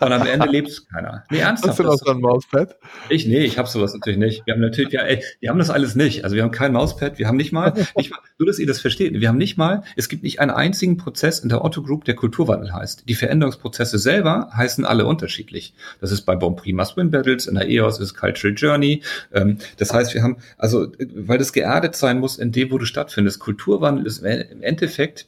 Und 0.01 0.09
am 0.21 0.27
Ende 0.27 0.47
lebt 0.47 0.89
keiner. 0.89 1.23
Nee, 1.29 1.39
ernsthaft. 1.39 1.71
Hast 1.71 1.79
du 1.79 1.83
noch 1.83 1.97
so 1.97 2.11
ein 2.11 2.19
Mauspad? 2.19 2.77
Ich, 3.09 3.25
nee, 3.25 3.43
ich 3.43 3.57
habe 3.57 3.67
sowas 3.67 3.93
natürlich 3.93 4.17
nicht. 4.17 4.45
Wir 4.45 4.53
haben 4.53 4.61
natürlich, 4.61 4.93
ja, 4.93 5.01
ey, 5.01 5.23
wir 5.39 5.49
haben 5.49 5.59
das 5.59 5.69
alles 5.69 5.95
nicht. 5.95 6.23
Also 6.23 6.35
wir 6.35 6.43
haben 6.43 6.51
kein 6.51 6.73
Mauspad, 6.73 7.19
wir 7.19 7.27
haben 7.27 7.37
nicht 7.37 7.51
mal, 7.51 7.73
nicht 7.95 8.11
mal, 8.11 8.19
nur 8.37 8.47
dass 8.47 8.59
ihr 8.59 8.67
das 8.67 8.79
versteht, 8.79 9.19
wir 9.19 9.27
haben 9.27 9.37
nicht 9.37 9.57
mal, 9.57 9.83
es 9.95 10.09
gibt 10.09 10.23
nicht 10.23 10.39
einen 10.39 10.51
einzigen 10.51 10.97
Prozess 10.97 11.39
in 11.39 11.49
der 11.49 11.63
Otto 11.63 11.81
Group, 11.81 12.05
der 12.05 12.15
Kulturwandel 12.15 12.73
heißt. 12.73 13.07
Die 13.07 13.15
Veränderungsprozesse 13.15 13.97
selber 13.97 14.49
heißen 14.55 14.85
alle 14.85 15.05
unterschiedlich. 15.05 15.73
Das 16.01 16.11
ist 16.11 16.21
bei 16.21 16.35
Bon 16.35 16.55
Prima 16.55 16.85
Swim 16.85 17.11
Battles, 17.11 17.47
in 17.47 17.55
der 17.55 17.69
EOS 17.69 17.99
ist 17.99 18.15
Cultural 18.15 18.55
Journey. 18.55 19.01
Ähm, 19.33 19.57
das 19.77 19.93
heißt, 19.93 20.13
wir 20.13 20.23
haben, 20.23 20.37
also, 20.57 20.91
weil 21.15 21.37
das 21.37 21.53
geerdet 21.53 21.95
sein 21.95 22.19
muss 22.19 22.37
in 22.37 22.51
dem, 22.51 22.71
wo 22.71 22.77
du 22.77 22.85
stattfindest. 22.85 23.39
Kulturwandel 23.39 24.05
ist 24.05 24.19
im 24.19 24.61
Endeffekt 24.61 25.27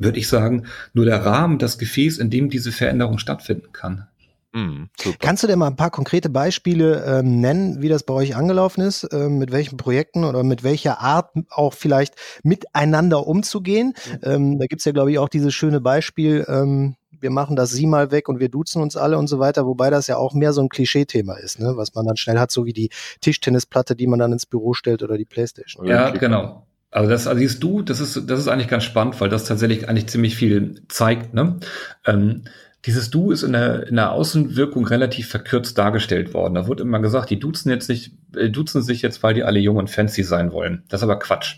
würde 0.00 0.18
ich 0.18 0.28
sagen, 0.28 0.64
nur 0.94 1.04
der 1.04 1.24
Rahmen, 1.24 1.58
das 1.58 1.78
Gefäß, 1.78 2.18
in 2.18 2.30
dem 2.30 2.50
diese 2.50 2.72
Veränderung 2.72 3.18
stattfinden 3.18 3.72
kann. 3.72 4.08
Mm, 4.52 4.84
Kannst 5.20 5.42
du 5.42 5.46
denn 5.46 5.58
mal 5.58 5.68
ein 5.68 5.76
paar 5.76 5.90
konkrete 5.90 6.28
Beispiele 6.28 7.04
ähm, 7.06 7.40
nennen, 7.40 7.82
wie 7.82 7.88
das 7.88 8.02
bei 8.02 8.14
euch 8.14 8.34
angelaufen 8.34 8.80
ist, 8.80 9.08
ähm, 9.12 9.38
mit 9.38 9.52
welchen 9.52 9.76
Projekten 9.76 10.24
oder 10.24 10.42
mit 10.42 10.64
welcher 10.64 11.00
Art 11.00 11.30
auch 11.50 11.74
vielleicht 11.74 12.14
miteinander 12.42 13.26
umzugehen? 13.26 13.94
Mhm. 14.10 14.18
Ähm, 14.22 14.58
da 14.58 14.66
gibt's 14.66 14.84
ja, 14.84 14.92
glaube 14.92 15.12
ich, 15.12 15.18
auch 15.18 15.28
dieses 15.28 15.54
schöne 15.54 15.80
Beispiel, 15.80 16.44
ähm, 16.48 16.96
wir 17.20 17.30
machen 17.30 17.54
das 17.54 17.70
Sie 17.70 17.86
mal 17.86 18.10
weg 18.10 18.28
und 18.28 18.40
wir 18.40 18.48
duzen 18.48 18.82
uns 18.82 18.96
alle 18.96 19.18
und 19.18 19.26
so 19.26 19.38
weiter, 19.38 19.66
wobei 19.66 19.90
das 19.90 20.06
ja 20.06 20.16
auch 20.16 20.34
mehr 20.34 20.52
so 20.52 20.62
ein 20.62 20.68
Klischee-Thema 20.68 21.34
ist, 21.34 21.60
ne? 21.60 21.76
was 21.76 21.94
man 21.94 22.06
dann 22.06 22.16
schnell 22.16 22.38
hat, 22.38 22.50
so 22.50 22.64
wie 22.64 22.72
die 22.72 22.90
Tischtennisplatte, 23.20 23.94
die 23.94 24.06
man 24.06 24.18
dann 24.18 24.32
ins 24.32 24.46
Büro 24.46 24.72
stellt 24.74 25.02
oder 25.02 25.16
die 25.16 25.24
Playstation. 25.24 25.86
Ja, 25.86 26.10
genau. 26.10 26.66
Also 26.90 27.08
das 27.08 27.26
also 27.26 27.38
siehst 27.38 27.62
du, 27.62 27.82
das 27.82 28.00
ist, 28.00 28.28
das 28.28 28.40
ist 28.40 28.48
eigentlich 28.48 28.68
ganz 28.68 28.84
spannend, 28.84 29.20
weil 29.20 29.28
das 29.28 29.44
tatsächlich 29.44 29.88
eigentlich 29.88 30.08
ziemlich 30.08 30.34
viel 30.34 30.82
zeigt. 30.88 31.34
Ne? 31.34 31.60
Ähm, 32.04 32.44
dieses 32.86 33.10
Du 33.10 33.30
ist 33.30 33.42
in 33.42 33.52
der, 33.52 33.86
in 33.86 33.96
der 33.96 34.12
Außenwirkung 34.12 34.86
relativ 34.86 35.28
verkürzt 35.28 35.76
dargestellt 35.76 36.32
worden. 36.32 36.54
Da 36.54 36.66
wurde 36.66 36.82
immer 36.82 37.00
gesagt, 37.00 37.30
die 37.30 37.38
duzen 37.38 37.70
jetzt 37.70 37.88
nicht, 37.88 38.12
äh, 38.34 38.48
duzen 38.48 38.82
sich 38.82 39.02
jetzt, 39.02 39.22
weil 39.22 39.34
die 39.34 39.44
alle 39.44 39.60
jung 39.60 39.76
und 39.76 39.90
fancy 39.90 40.22
sein 40.22 40.52
wollen. 40.52 40.82
Das 40.88 41.00
ist 41.00 41.04
aber 41.04 41.18
Quatsch. 41.18 41.56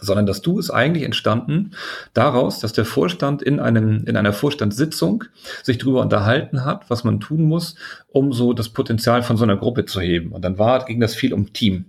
Sondern 0.00 0.26
das 0.26 0.42
Du 0.42 0.58
ist 0.58 0.70
eigentlich 0.70 1.04
entstanden 1.04 1.72
daraus, 2.12 2.58
dass 2.60 2.72
der 2.72 2.84
Vorstand 2.84 3.42
in 3.42 3.60
einem, 3.60 4.04
in 4.04 4.16
einer 4.16 4.32
Vorstandssitzung 4.32 5.24
sich 5.62 5.78
darüber 5.78 6.00
unterhalten 6.00 6.64
hat, 6.64 6.90
was 6.90 7.04
man 7.04 7.20
tun 7.20 7.44
muss, 7.44 7.76
um 8.08 8.32
so 8.32 8.52
das 8.52 8.68
Potenzial 8.68 9.22
von 9.22 9.36
so 9.36 9.44
einer 9.44 9.56
Gruppe 9.56 9.84
zu 9.84 10.00
heben. 10.00 10.32
Und 10.32 10.42
dann 10.42 10.58
war, 10.58 10.84
ging 10.84 11.00
das 11.00 11.14
viel 11.14 11.32
um 11.32 11.52
Team. 11.52 11.86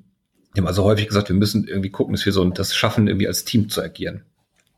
Die 0.56 0.62
haben 0.62 0.68
also 0.68 0.84
häufig 0.84 1.08
gesagt, 1.08 1.30
wir 1.30 1.36
müssen 1.36 1.68
irgendwie 1.68 1.90
gucken, 1.90 2.14
dass 2.14 2.26
wir 2.26 2.34
so 2.34 2.48
das 2.50 2.76
schaffen, 2.76 3.08
irgendwie 3.08 3.28
als 3.28 3.46
Team 3.46 3.70
zu 3.70 3.82
agieren. 3.82 4.22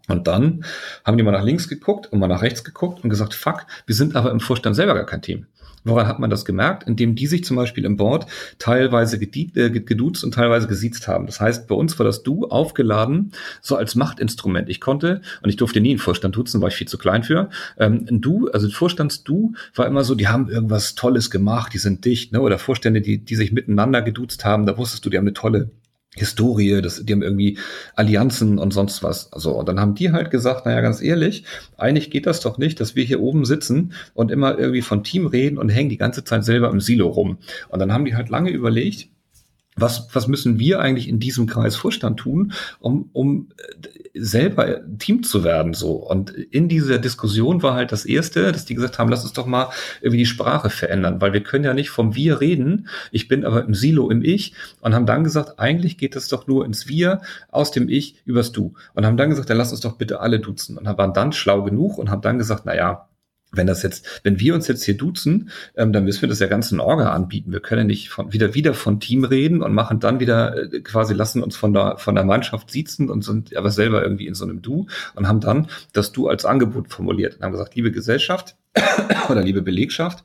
Und 0.07 0.27
dann 0.27 0.63
haben 1.03 1.17
die 1.17 1.23
mal 1.23 1.31
nach 1.31 1.43
links 1.43 1.67
geguckt 1.67 2.11
und 2.11 2.19
mal 2.19 2.27
nach 2.27 2.41
rechts 2.41 2.63
geguckt 2.63 3.03
und 3.03 3.09
gesagt, 3.09 3.33
fuck, 3.33 3.65
wir 3.85 3.95
sind 3.95 4.15
aber 4.15 4.31
im 4.31 4.39
Vorstand 4.39 4.75
selber 4.75 4.93
gar 4.93 5.05
kein 5.05 5.21
Team. 5.21 5.47
Woran 5.85 6.07
hat 6.07 6.19
man 6.19 6.31
das 6.31 6.45
gemerkt? 6.45 6.83
Indem 6.87 7.15
die 7.15 7.27
sich 7.27 7.43
zum 7.43 7.55
Beispiel 7.55 7.85
im 7.85 7.95
Board 7.95 8.25
teilweise 8.57 9.17
äh, 9.21 9.69
geduzt 9.69 10.23
und 10.23 10.33
teilweise 10.33 10.67
gesiezt 10.67 11.07
haben. 11.07 11.27
Das 11.27 11.39
heißt, 11.39 11.67
bei 11.67 11.75
uns 11.75 11.97
war 11.99 12.05
das 12.05 12.23
Du 12.23 12.47
aufgeladen, 12.47 13.31
so 13.61 13.75
als 13.75 13.93
Machtinstrument. 13.93 14.67
Ich 14.67 14.81
konnte, 14.81 15.21
und 15.43 15.49
ich 15.49 15.57
durfte 15.57 15.79
nie 15.79 15.91
einen 15.91 15.99
Vorstand 15.99 16.35
duzen, 16.35 16.59
war 16.59 16.69
ich 16.69 16.75
viel 16.75 16.87
zu 16.87 16.97
klein 16.97 17.23
für. 17.23 17.49
Ähm, 17.77 18.07
ein 18.09 18.19
Du, 18.19 18.49
also 18.49 18.67
ein 18.67 18.71
Vorstands-Du 18.71 19.53
war 19.75 19.85
immer 19.85 20.03
so, 20.03 20.15
die 20.15 20.27
haben 20.27 20.49
irgendwas 20.49 20.95
Tolles 20.95 21.29
gemacht, 21.29 21.73
die 21.73 21.77
sind 21.77 22.03
dicht, 22.03 22.31
ne? 22.31 22.41
Oder 22.41 22.57
Vorstände, 22.57 23.01
die, 23.01 23.19
die 23.19 23.35
sich 23.35 23.51
miteinander 23.51 24.01
geduzt 24.01 24.43
haben, 24.43 24.65
da 24.65 24.77
wusstest 24.77 25.05
du, 25.05 25.11
die 25.11 25.17
haben 25.17 25.25
eine 25.25 25.33
tolle 25.33 25.69
Historie, 26.15 26.81
das, 26.81 27.03
die 27.05 27.13
haben 27.13 27.21
irgendwie 27.21 27.57
Allianzen 27.95 28.57
und 28.57 28.71
sonst 28.71 29.03
was. 29.03 29.31
Also, 29.33 29.51
und 29.51 29.67
dann 29.67 29.79
haben 29.79 29.95
die 29.95 30.11
halt 30.11 30.31
gesagt, 30.31 30.65
naja, 30.65 30.81
ganz 30.81 31.01
ehrlich, 31.01 31.43
eigentlich 31.77 32.09
geht 32.09 32.25
das 32.25 32.39
doch 32.39 32.57
nicht, 32.57 32.79
dass 32.79 32.95
wir 32.95 33.03
hier 33.03 33.21
oben 33.21 33.45
sitzen 33.45 33.93
und 34.13 34.31
immer 34.31 34.57
irgendwie 34.57 34.81
von 34.81 35.03
Team 35.03 35.27
reden 35.27 35.57
und 35.57 35.69
hängen 35.69 35.89
die 35.89 35.97
ganze 35.97 36.23
Zeit 36.23 36.45
selber 36.45 36.69
im 36.69 36.79
Silo 36.79 37.07
rum. 37.07 37.37
Und 37.69 37.79
dann 37.79 37.91
haben 37.91 38.05
die 38.05 38.15
halt 38.15 38.29
lange 38.29 38.49
überlegt, 38.49 39.09
was, 39.75 40.07
was 40.13 40.27
müssen 40.27 40.57
wir 40.57 40.79
eigentlich 40.79 41.09
in 41.09 41.19
diesem 41.19 41.47
Kreis 41.47 41.75
Vorstand 41.75 42.17
tun, 42.17 42.53
um, 42.79 43.09
um 43.11 43.49
äh, 43.57 43.89
selber 44.13 44.79
Team 44.97 45.23
zu 45.23 45.43
werden, 45.43 45.73
so. 45.73 45.91
Und 45.91 46.29
in 46.29 46.69
dieser 46.69 46.97
Diskussion 46.97 47.61
war 47.61 47.73
halt 47.73 47.91
das 47.91 48.05
erste, 48.05 48.53
dass 48.53 48.63
die 48.63 48.75
gesagt 48.75 48.97
haben, 48.97 49.09
lass 49.09 49.23
uns 49.23 49.33
doch 49.33 49.45
mal 49.45 49.69
irgendwie 49.99 50.19
die 50.19 50.25
Sprache 50.25 50.69
verändern, 50.69 51.19
weil 51.19 51.33
wir 51.33 51.43
können 51.43 51.65
ja 51.65 51.73
nicht 51.73 51.89
vom 51.89 52.15
Wir 52.15 52.39
reden. 52.39 52.87
Ich 53.11 53.27
bin 53.27 53.43
aber 53.43 53.65
im 53.65 53.73
Silo 53.73 54.09
im 54.09 54.21
Ich 54.23 54.53
und 54.79 54.95
haben 54.95 55.05
dann 55.05 55.25
gesagt, 55.25 55.59
eigentlich 55.59 55.97
geht 55.97 56.15
das 56.15 56.29
doch 56.29 56.47
nur 56.47 56.65
ins 56.65 56.87
Wir 56.87 57.21
aus 57.51 57.71
dem 57.71 57.89
Ich 57.89 58.21
übers 58.23 58.53
Du. 58.53 58.73
Und 58.93 59.05
haben 59.05 59.17
dann 59.17 59.29
gesagt, 59.29 59.49
dann 59.49 59.57
lass 59.57 59.71
uns 59.71 59.81
doch 59.81 59.97
bitte 59.97 60.21
alle 60.21 60.39
duzen. 60.39 60.77
Und 60.77 60.85
waren 60.85 61.13
dann 61.13 61.33
schlau 61.33 61.63
genug 61.63 61.97
und 61.97 62.09
haben 62.09 62.21
dann 62.21 62.37
gesagt, 62.37 62.61
na 62.65 62.75
ja, 62.75 63.09
wenn 63.57 63.67
das 63.67 63.83
jetzt, 63.83 64.21
wenn 64.23 64.39
wir 64.39 64.55
uns 64.55 64.67
jetzt 64.67 64.83
hier 64.83 64.97
duzen, 64.97 65.49
ähm, 65.75 65.93
dann 65.93 66.03
müssen 66.03 66.21
wir 66.21 66.29
das 66.29 66.39
ja 66.39 66.47
ganz 66.47 66.71
in 66.71 66.79
Orga 66.79 67.11
anbieten. 67.11 67.51
Wir 67.51 67.59
können 67.59 67.87
nicht 67.87 68.09
von, 68.09 68.33
wieder, 68.33 68.53
wieder 68.53 68.73
von 68.73 68.99
Team 68.99 69.23
reden 69.23 69.61
und 69.61 69.73
machen 69.73 69.99
dann 69.99 70.19
wieder 70.19 70.73
äh, 70.73 70.81
quasi 70.81 71.13
lassen 71.13 71.43
uns 71.43 71.55
von 71.55 71.73
der, 71.73 71.97
von 71.97 72.15
der 72.15 72.25
Mannschaft 72.25 72.71
siezen 72.71 73.09
und 73.09 73.23
sind 73.23 73.55
aber 73.55 73.71
selber 73.71 74.03
irgendwie 74.03 74.27
in 74.27 74.35
so 74.35 74.45
einem 74.45 74.61
Du 74.61 74.87
und 75.15 75.27
haben 75.27 75.39
dann 75.39 75.67
das 75.93 76.11
Du 76.11 76.27
als 76.27 76.45
Angebot 76.45 76.89
formuliert 76.89 77.35
und 77.35 77.43
haben 77.43 77.51
gesagt, 77.51 77.75
liebe 77.75 77.91
Gesellschaft 77.91 78.55
oder 79.29 79.41
liebe 79.41 79.61
Belegschaft, 79.61 80.23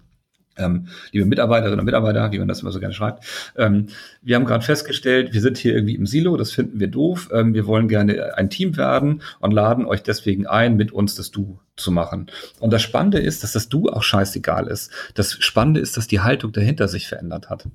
ähm, 0.57 0.89
liebe 1.13 1.27
Mitarbeiterinnen 1.27 1.81
und 1.81 1.85
Mitarbeiter, 1.85 2.33
wie 2.33 2.39
man 2.39 2.49
das 2.49 2.61
immer 2.61 2.73
so 2.73 2.81
gerne 2.81 2.95
schreibt, 2.95 3.25
ähm, 3.57 3.87
wir 4.23 4.37
haben 4.37 4.45
gerade 4.45 4.65
festgestellt, 4.65 5.33
wir 5.33 5.41
sind 5.41 5.59
hier 5.59 5.75
irgendwie 5.75 5.95
im 5.95 6.07
Silo, 6.07 6.37
das 6.37 6.53
finden 6.53 6.81
wir 6.81 6.89
doof. 6.89 7.31
Ähm, 7.33 7.55
wir 7.55 7.67
wollen 7.67 7.89
gerne 7.89 8.37
ein 8.37 8.51
Team 8.51 8.77
werden 8.77 9.23
und 9.41 9.53
laden 9.53 9.87
euch 9.87 10.03
deswegen 10.03 10.47
ein, 10.47 10.77
mit 10.77 10.93
uns 10.93 11.15
das 11.15 11.31
Du 11.31 11.59
zu 11.77 11.91
machen. 11.91 12.27
Und 12.59 12.73
das 12.73 12.83
Spannende 12.83 13.19
ist, 13.19 13.43
dass 13.43 13.53
das 13.53 13.69
Du 13.69 13.89
auch 13.89 14.03
scheißegal 14.03 14.67
ist. 14.67 14.91
Das 15.15 15.33
Spannende 15.41 15.81
ist, 15.81 15.97
dass 15.97 16.07
die 16.07 16.21
Haltung 16.21 16.53
dahinter 16.53 16.89
sich 16.89 17.09
verändert 17.09 17.49
hat. 17.49 17.67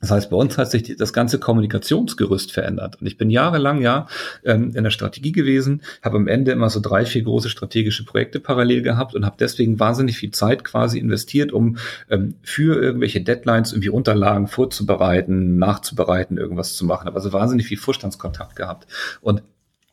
Das 0.00 0.10
heißt, 0.10 0.30
bei 0.30 0.36
uns 0.36 0.56
hat 0.56 0.70
sich 0.70 0.96
das 0.96 1.12
ganze 1.12 1.38
Kommunikationsgerüst 1.38 2.52
verändert. 2.52 3.00
Und 3.00 3.06
ich 3.06 3.18
bin 3.18 3.28
jahrelang 3.28 3.82
ja 3.82 4.06
ähm, 4.44 4.72
in 4.74 4.82
der 4.82 4.90
Strategie 4.90 5.32
gewesen, 5.32 5.82
habe 6.02 6.16
am 6.16 6.26
Ende 6.26 6.52
immer 6.52 6.70
so 6.70 6.80
drei, 6.80 7.04
vier 7.04 7.22
große 7.22 7.50
strategische 7.50 8.04
Projekte 8.04 8.40
parallel 8.40 8.80
gehabt 8.82 9.14
und 9.14 9.26
habe 9.26 9.36
deswegen 9.38 9.78
wahnsinnig 9.78 10.16
viel 10.16 10.30
Zeit 10.30 10.64
quasi 10.64 10.98
investiert, 10.98 11.52
um 11.52 11.76
ähm, 12.08 12.34
für 12.42 12.82
irgendwelche 12.82 13.20
Deadlines 13.20 13.72
irgendwie 13.72 13.90
Unterlagen 13.90 14.48
vorzubereiten, 14.48 15.58
nachzubereiten, 15.58 16.38
irgendwas 16.38 16.76
zu 16.76 16.86
machen. 16.86 17.06
Habe 17.06 17.16
also 17.16 17.32
wahnsinnig 17.34 17.66
viel 17.66 17.78
Vorstandskontakt 17.78 18.56
gehabt. 18.56 18.86
Und 19.20 19.42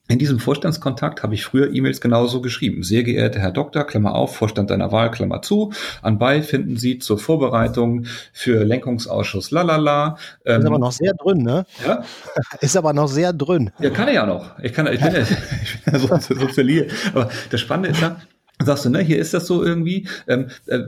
in 0.08 0.20
diesem 0.20 0.40
Vorstandskontakt 0.40 1.24
habe 1.24 1.34
ich 1.34 1.44
früher 1.44 1.74
E-Mails 1.74 2.00
genauso 2.00 2.42
geschrieben. 2.42 2.84
Sehr 2.84 3.04
geehrter 3.04 3.40
Herr 3.40 3.52
Doktor, 3.52 3.84
Klammer 3.86 4.16
auf, 4.16 4.36
Vorstand 4.36 4.70
deiner 4.70 4.92
Wahl, 4.92 5.12
Klammer 5.12 5.42
zu. 5.42 5.74
Anbei 6.02 6.42
finden 6.42 6.78
Sie 6.78 7.00
zur 7.00 7.20
Vorbereitung 7.20 8.06
für 8.32 8.64
Lenkungsausschuss 8.64 9.52
lalala. 9.52 10.18
Ähm, 10.46 10.62
ist 10.62 10.68
aber 10.68 10.80
noch 10.80 10.92
sehr 10.92 11.14
drin, 11.14 11.44
ne? 11.44 11.66
Ja? 11.86 12.04
Ist 12.62 12.78
aber 12.78 12.94
noch 12.94 13.08
sehr 13.08 13.34
drin. 13.34 13.72
Ja, 13.80 13.90
kann 13.90 14.08
er 14.08 14.14
ja 14.14 14.26
noch. 14.26 14.58
Ich 14.60 14.74
kann, 14.74 14.88
ich 14.88 15.02
bin 15.02 15.14
ja, 15.14 15.22
ich 15.64 15.84
bin 15.84 15.94
ja 15.94 16.00
so, 16.00 16.36
so 16.36 16.48
verliert. 16.48 16.92
Aber 17.14 17.30
das 17.50 17.60
Spannende 17.60 17.90
ist 17.90 18.02
ja, 18.02 18.18
Sagst 18.60 18.86
du, 18.86 18.90
ne, 18.90 19.02
hier 19.02 19.20
ist 19.20 19.36
das 19.36 19.46
so 19.46 19.64
irgendwie, 19.64 20.08
ähm, 20.28 20.48
äh, 20.66 20.80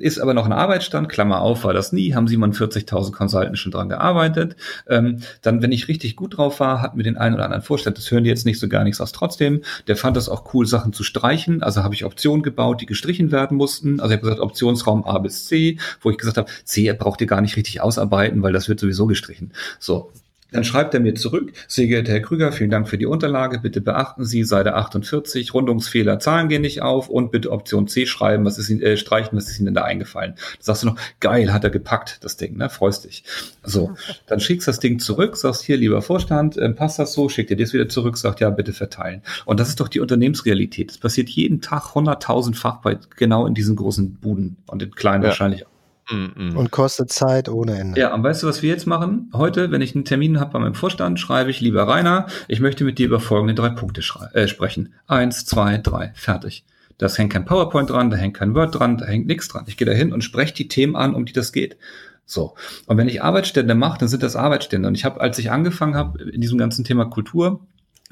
ist 0.00 0.18
aber 0.18 0.34
noch 0.34 0.44
ein 0.44 0.52
Arbeitsstand, 0.52 1.08
Klammer 1.08 1.40
auf, 1.40 1.62
war 1.62 1.72
das 1.72 1.92
nie, 1.92 2.14
haben 2.14 2.26
47.000 2.26 3.12
Consultants 3.12 3.60
schon 3.60 3.70
dran 3.70 3.88
gearbeitet. 3.88 4.56
Ähm, 4.88 5.20
dann, 5.40 5.62
wenn 5.62 5.70
ich 5.70 5.86
richtig 5.86 6.16
gut 6.16 6.36
drauf 6.36 6.58
war, 6.58 6.82
hatten 6.82 6.96
wir 6.96 7.04
den 7.04 7.16
einen 7.16 7.36
oder 7.36 7.44
anderen 7.44 7.62
Vorstand, 7.62 7.96
das 7.96 8.10
hören 8.10 8.24
die 8.24 8.30
jetzt 8.30 8.44
nicht 8.44 8.58
so 8.58 8.68
gar 8.68 8.82
nichts 8.82 9.00
aus 9.00 9.12
trotzdem, 9.12 9.62
der 9.86 9.96
fand 9.96 10.16
es 10.16 10.28
auch 10.28 10.52
cool, 10.52 10.66
Sachen 10.66 10.92
zu 10.92 11.04
streichen, 11.04 11.62
also 11.62 11.84
habe 11.84 11.94
ich 11.94 12.04
Optionen 12.04 12.42
gebaut, 12.42 12.80
die 12.80 12.86
gestrichen 12.86 13.30
werden 13.30 13.56
mussten, 13.56 14.00
also 14.00 14.12
ich 14.12 14.18
habe 14.18 14.22
gesagt, 14.22 14.40
Optionsraum 14.40 15.04
A 15.04 15.18
bis 15.18 15.46
C, 15.46 15.78
wo 16.00 16.10
ich 16.10 16.18
gesagt 16.18 16.38
habe, 16.38 16.50
C 16.64 16.92
braucht 16.92 17.20
ihr 17.20 17.28
gar 17.28 17.40
nicht 17.40 17.56
richtig 17.56 17.80
ausarbeiten, 17.80 18.42
weil 18.42 18.52
das 18.52 18.68
wird 18.68 18.80
sowieso 18.80 19.06
gestrichen. 19.06 19.52
So, 19.78 20.10
dann 20.52 20.64
schreibt 20.64 20.94
er 20.94 21.00
mir 21.00 21.14
zurück, 21.14 21.52
sehr 21.66 21.86
geehrter 21.86 22.12
Herr 22.12 22.20
Krüger, 22.20 22.52
vielen 22.52 22.70
Dank 22.70 22.88
für 22.88 22.98
die 22.98 23.06
Unterlage. 23.06 23.58
Bitte 23.58 23.80
beachten 23.80 24.24
Sie 24.24 24.44
Seite 24.44 24.74
48, 24.74 25.54
Rundungsfehler, 25.54 26.18
Zahlen 26.18 26.48
gehen 26.48 26.62
nicht 26.62 26.82
auf 26.82 27.08
und 27.08 27.30
bitte 27.30 27.50
Option 27.50 27.88
C 27.88 28.06
schreiben, 28.06 28.44
was 28.44 28.58
ist 28.58 28.68
Ihnen, 28.68 28.82
äh, 28.82 28.96
streichen, 28.96 29.36
was 29.36 29.48
ist 29.48 29.58
Ihnen 29.58 29.66
denn 29.66 29.74
da 29.74 29.84
eingefallen? 29.84 30.34
Da 30.36 30.64
sagst 30.64 30.82
du 30.82 30.88
noch, 30.88 30.96
geil, 31.20 31.52
hat 31.52 31.64
er 31.64 31.70
gepackt, 31.70 32.18
das 32.22 32.36
Ding, 32.36 32.56
ne? 32.56 32.68
Freust 32.68 33.04
dich. 33.04 33.24
So, 33.62 33.94
dann 34.26 34.40
schickst 34.40 34.68
das 34.68 34.80
Ding 34.80 34.98
zurück, 34.98 35.36
sagst 35.36 35.62
hier, 35.62 35.76
lieber 35.76 36.02
Vorstand, 36.02 36.56
äh, 36.56 36.68
passt 36.70 36.98
das 36.98 37.12
so, 37.12 37.28
schickt 37.28 37.50
dir 37.50 37.56
das 37.56 37.72
wieder 37.72 37.88
zurück, 37.88 38.16
sagt 38.16 38.40
ja, 38.40 38.50
bitte 38.50 38.72
verteilen. 38.72 39.22
Und 39.44 39.60
das 39.60 39.68
ist 39.68 39.80
doch 39.80 39.88
die 39.88 40.00
Unternehmensrealität. 40.00 40.90
Das 40.90 40.98
passiert 40.98 41.28
jeden 41.28 41.60
Tag 41.60 41.94
hunderttausendfach 41.94 42.80
bei 42.82 42.98
genau 43.16 43.46
in 43.46 43.54
diesen 43.54 43.76
großen 43.76 44.14
Buden 44.14 44.56
und 44.66 44.82
in 44.82 44.94
kleinen 44.94 45.22
ja. 45.22 45.28
wahrscheinlich 45.30 45.66
auch. 45.66 45.71
Mm 46.10 46.56
Und 46.56 46.70
kostet 46.70 47.12
Zeit 47.12 47.48
ohne 47.48 47.78
Ende. 47.78 48.00
Ja, 48.00 48.14
und 48.14 48.22
weißt 48.22 48.42
du, 48.42 48.46
was 48.46 48.62
wir 48.62 48.70
jetzt 48.70 48.86
machen? 48.86 49.30
Heute, 49.32 49.70
wenn 49.70 49.80
ich 49.80 49.94
einen 49.94 50.04
Termin 50.04 50.40
habe 50.40 50.52
bei 50.52 50.58
meinem 50.58 50.74
Vorstand, 50.74 51.20
schreibe 51.20 51.50
ich, 51.50 51.60
lieber 51.60 51.86
Rainer, 51.86 52.26
ich 52.48 52.60
möchte 52.60 52.84
mit 52.84 52.98
dir 52.98 53.06
über 53.06 53.20
folgende 53.20 53.54
drei 53.54 53.70
Punkte 53.70 54.02
äh, 54.32 54.48
sprechen. 54.48 54.94
Eins, 55.06 55.46
zwei, 55.46 55.78
drei, 55.78 56.12
fertig. 56.14 56.64
Da 56.98 57.08
hängt 57.08 57.32
kein 57.32 57.44
PowerPoint 57.44 57.90
dran, 57.90 58.10
da 58.10 58.16
hängt 58.16 58.36
kein 58.36 58.54
Word 58.54 58.78
dran, 58.78 58.98
da 58.98 59.06
hängt 59.06 59.26
nichts 59.26 59.48
dran. 59.48 59.64
Ich 59.66 59.76
gehe 59.76 59.86
da 59.86 59.92
hin 59.92 60.12
und 60.12 60.22
spreche 60.22 60.54
die 60.54 60.68
Themen 60.68 60.94
an, 60.94 61.14
um 61.14 61.24
die 61.24 61.32
das 61.32 61.52
geht. 61.52 61.76
So. 62.24 62.54
Und 62.86 62.96
wenn 62.96 63.08
ich 63.08 63.22
Arbeitsstände 63.22 63.74
mache, 63.74 63.98
dann 63.98 64.08
sind 64.08 64.22
das 64.22 64.36
Arbeitsstände. 64.36 64.86
Und 64.88 64.94
ich 64.94 65.04
habe, 65.04 65.20
als 65.20 65.38
ich 65.38 65.50
angefangen 65.50 65.96
habe 65.96 66.22
in 66.22 66.40
diesem 66.40 66.58
ganzen 66.58 66.84
Thema 66.84 67.06
Kultur, 67.06 67.60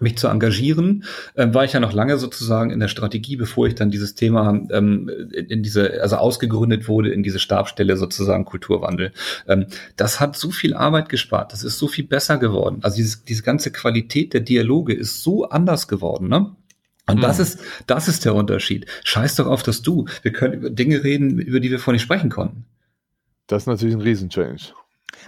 mich 0.01 0.17
zu 0.19 0.29
engagieren, 0.29 1.05
äh, 1.35 1.53
war 1.53 1.65
ich 1.65 1.73
ja 1.73 1.81
noch 1.81 1.93
lange 1.93 2.19
sozusagen 2.19 2.71
in 2.71 2.81
der 2.81 2.89
Strategie, 2.89 3.37
bevor 3.37 3.67
ich 3.67 3.75
dann 3.75 3.91
dieses 3.91 4.15
Thema 4.15 4.61
ähm, 4.71 5.11
in 5.33 5.63
diese, 5.63 6.03
also 6.03 6.17
ausgegründet 6.17 6.89
wurde 6.89 7.11
in 7.11 7.23
diese 7.23 7.39
Stabstelle 7.39 7.97
sozusagen 7.97 8.45
Kulturwandel. 8.45 9.13
Ähm, 9.47 9.67
das 9.97 10.21
hat 10.21 10.37
so 10.37 10.51
viel 10.51 10.75
Arbeit 10.75 11.09
gespart, 11.09 11.53
das 11.53 11.65
ist 11.65 11.79
so 11.79 11.89
viel 11.89 12.05
besser 12.05 12.39
geworden. 12.39 12.79
Also 12.83 12.97
dieses, 12.97 13.25
diese 13.25 13.43
ganze 13.43 13.71
Qualität 13.71 14.35
der 14.35 14.41
Dialoge 14.41 14.95
ist 14.95 15.23
so 15.23 15.49
anders 15.49 15.89
geworden, 15.89 16.29
ne? 16.29 16.55
Und 17.07 17.23
das 17.23 17.39
mhm. 17.39 17.43
ist, 17.43 17.61
das 17.87 18.09
ist 18.09 18.25
der 18.25 18.35
Unterschied. 18.35 18.87
Scheiß 19.03 19.35
doch 19.37 19.47
auf 19.47 19.65
das 19.65 19.83
Du. 19.83 20.07
Wir 20.23 20.33
können 20.33 20.55
über 20.55 20.71
Dinge 20.71 21.03
reden, 21.03 21.41
über 21.41 21.59
die 21.59 21.71
wir 21.71 21.81
vorher 21.81 21.95
nicht 21.95 22.03
sprechen 22.03 22.31
konnten. 22.31 22.67
Das 23.49 23.65
ist 23.65 23.67
natürlich 23.67 23.97
ein 23.97 24.01
Riesenchange. 24.01 24.61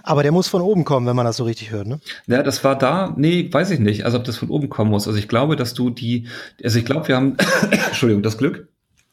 Aber 0.03 0.23
der 0.23 0.31
muss 0.31 0.47
von 0.47 0.61
oben 0.61 0.83
kommen, 0.83 1.07
wenn 1.07 1.15
man 1.15 1.25
das 1.25 1.37
so 1.37 1.43
richtig 1.43 1.71
hört, 1.71 1.87
ne? 1.87 1.99
Ja, 2.27 2.43
das 2.43 2.63
war 2.63 2.77
da, 2.77 3.13
nee, 3.17 3.49
weiß 3.51 3.71
ich 3.71 3.79
nicht, 3.79 4.05
also 4.05 4.17
ob 4.17 4.23
das 4.23 4.37
von 4.37 4.49
oben 4.49 4.69
kommen 4.69 4.91
muss. 4.91 5.07
Also 5.07 5.19
ich 5.19 5.27
glaube, 5.27 5.55
dass 5.55 5.73
du 5.73 5.89
die, 5.89 6.27
also 6.63 6.79
ich 6.79 6.85
glaube, 6.85 7.07
wir 7.07 7.15
haben, 7.15 7.37
Entschuldigung, 7.87 8.23
das 8.23 8.37
Glück, 8.37 8.67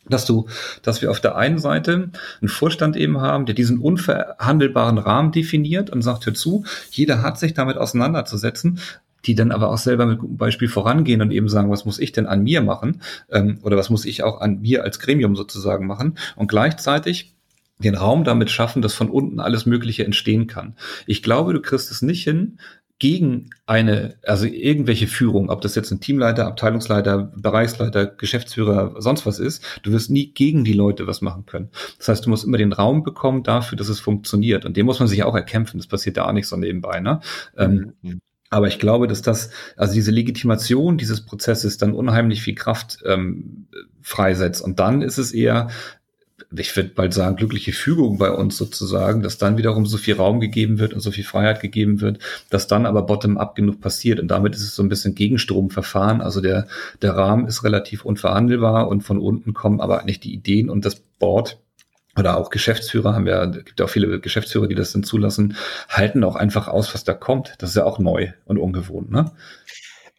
dass 0.09 0.25
du, 0.25 0.47
dass 0.83 1.03
wir 1.03 1.11
auf 1.11 1.21
der 1.21 1.37
einen 1.37 1.59
Seite 1.59 2.11
einen 2.41 2.49
Vorstand 2.49 2.97
eben 2.97 3.21
haben, 3.21 3.47
der 3.47 3.55
diesen 3.55 3.79
unverhandelbaren 3.79 4.99
Rahmen 4.99 5.33
definiert 5.33 5.91
und 5.91 6.03
sagt, 6.03 6.27
hör 6.27 6.35
zu, 6.35 6.65
jeder 6.91 7.23
hat 7.23 7.39
sich 7.39 7.55
damit 7.55 7.77
auseinanderzusetzen, 7.77 8.81
die 9.27 9.35
dann 9.35 9.53
aber 9.53 9.71
auch 9.71 9.79
selber 9.79 10.07
mit 10.07 10.19
gutem 10.19 10.39
Beispiel 10.39 10.69
vorangehen 10.69 11.21
und 11.21 11.31
eben 11.31 11.49
sagen, 11.49 11.71
was 11.71 11.85
muss 11.85 11.99
ich 11.99 12.13
denn 12.13 12.27
an 12.27 12.43
mir 12.43 12.63
machen 12.63 13.03
ähm, 13.31 13.59
oder 13.63 13.77
was 13.77 13.91
muss 13.91 14.05
ich 14.05 14.23
auch 14.23 14.41
an 14.41 14.61
mir 14.61 14.83
als 14.83 14.99
Gremium 14.99 15.37
sozusagen 15.37 15.87
machen 15.87 16.17
und 16.37 16.49
gleichzeitig 16.49 17.35
den 17.83 17.95
Raum 17.95 18.25
damit 18.25 18.51
schaffen, 18.51 18.83
dass 18.83 18.95
von 18.95 19.11
unten 19.11 19.41
alles 19.41 19.67
Mögliche 19.67 20.05
entstehen 20.05 20.47
kann. 20.47 20.77
Ich 21.07 21.23
glaube, 21.23 21.53
du 21.53 21.61
kriegst 21.61 21.91
es 21.91 22.03
nicht 22.03 22.23
hin, 22.25 22.59
gegen 23.01 23.49
eine, 23.65 24.17
also 24.27 24.45
irgendwelche 24.45 25.07
Führung, 25.07 25.49
ob 25.49 25.63
das 25.63 25.75
jetzt 25.75 25.91
ein 25.91 26.01
Teamleiter, 26.01 26.47
Abteilungsleiter, 26.47 27.33
Bereichsleiter, 27.35 28.05
Geschäftsführer, 28.07 28.95
sonst 28.99 29.25
was 29.25 29.39
ist, 29.39 29.65
du 29.83 29.91
wirst 29.91 30.11
nie 30.11 30.33
gegen 30.35 30.65
die 30.65 30.75
Leute 30.75 31.07
was 31.07 31.23
machen 31.23 31.47
können. 31.47 31.71
Das 31.97 32.09
heißt, 32.09 32.27
du 32.27 32.31
musst 32.31 32.45
immer 32.45 32.59
den 32.59 32.75
Raum 32.75 33.03
bekommen 33.03 33.43
dafür, 33.43 33.79
dass 33.79 33.89
es 33.89 34.01
funktioniert. 34.01 34.67
Und 34.67 34.77
den 34.77 34.85
muss 34.85 34.99
man 34.99 35.09
sich 35.09 35.23
auch 35.23 35.35
erkämpfen. 35.35 35.79
Das 35.79 35.87
passiert 35.87 36.19
da 36.19 36.27
auch 36.27 36.33
nicht 36.33 36.47
so 36.47 36.57
nebenbei. 36.59 37.01
Ne? 37.01 37.21
Ähm, 37.57 37.95
mhm. 38.03 38.21
Aber 38.51 38.69
ich 38.69 38.79
glaube, 38.79 39.07
dass 39.07 39.23
das, 39.23 39.51
also 39.77 39.95
diese 39.95 40.11
Legitimation 40.11 40.99
dieses 40.99 41.25
Prozesses 41.25 41.79
dann 41.79 41.95
unheimlich 41.95 42.43
viel 42.43 42.55
Kraft 42.55 42.99
ähm, 43.07 43.69
freisetzt. 44.03 44.61
Und 44.61 44.79
dann 44.79 45.01
ist 45.01 45.17
es 45.17 45.33
eher, 45.33 45.69
ich 46.57 46.75
würde 46.75 46.91
bald 46.91 47.15
sagen, 47.15 47.37
glückliche 47.37 47.73
Fügung 47.73 48.19
bei 48.19 48.31
uns 48.31 48.57
sozusagen, 48.57 49.23
dass 49.23 49.39
dann 49.39 49.57
wiederum 49.57 49.87
so 49.87 49.97
viel 49.99 50.17
Raum 50.17 50.41
gegeben 50.41 50.81
wird 50.81 50.93
und 50.93 51.01
so 51.01 51.13
viel 51.13 51.23
Freiheit 51.23 51.61
gegeben 51.61 52.01
wird, 52.01 52.19
dass 52.51 52.67
dann 52.67 52.87
aber 52.87 53.03
bottom-up 53.03 53.55
genug 53.55 53.81
passiert. 53.81 54.19
Und 54.19 54.29
damit 54.29 54.57
ist 54.57 54.63
es 54.63 54.75
so 54.75 54.83
ein 54.83 54.89
bisschen 54.89 55.15
Gegenstromverfahren. 55.15 56.21
Also 56.21 56.41
der, 56.41 56.67
der 57.03 57.15
Rahmen 57.15 57.47
ist 57.47 57.63
relativ 57.63 58.05
unverhandelbar 58.05 58.89
und 58.89 59.03
von 59.03 59.19
unten 59.19 59.55
kommen 59.55 59.81
aber 59.81 60.01
eigentlich 60.01 60.21
die 60.21 60.35
Ideen 60.35 60.71
und 60.71 60.85
das 60.85 60.97
Board 60.97 61.59
oder 62.19 62.37
auch 62.37 62.51
Geschäftsführer 62.51 63.15
haben 63.15 63.29
ja, 63.29 63.47
gibt 63.47 63.79
ja 63.79 63.87
auch 63.87 63.91
viele 63.91 64.19
Geschäftsführer, 64.19 64.67
die 64.67 64.75
das 64.75 64.93
dann 64.93 65.05
zulassen, 65.05 65.57
halten 65.89 66.25
auch 66.25 66.35
einfach 66.35 66.67
aus, 66.67 66.93
was 66.93 67.05
da 67.05 67.15
kommt. 67.15 67.55
Das 67.59 67.71
ist 67.71 67.77
ja 67.77 67.85
auch 67.85 68.01
neu 68.01 68.33
und 68.45 68.59
ungewohnt, 68.59 69.13
ne? 69.13 69.31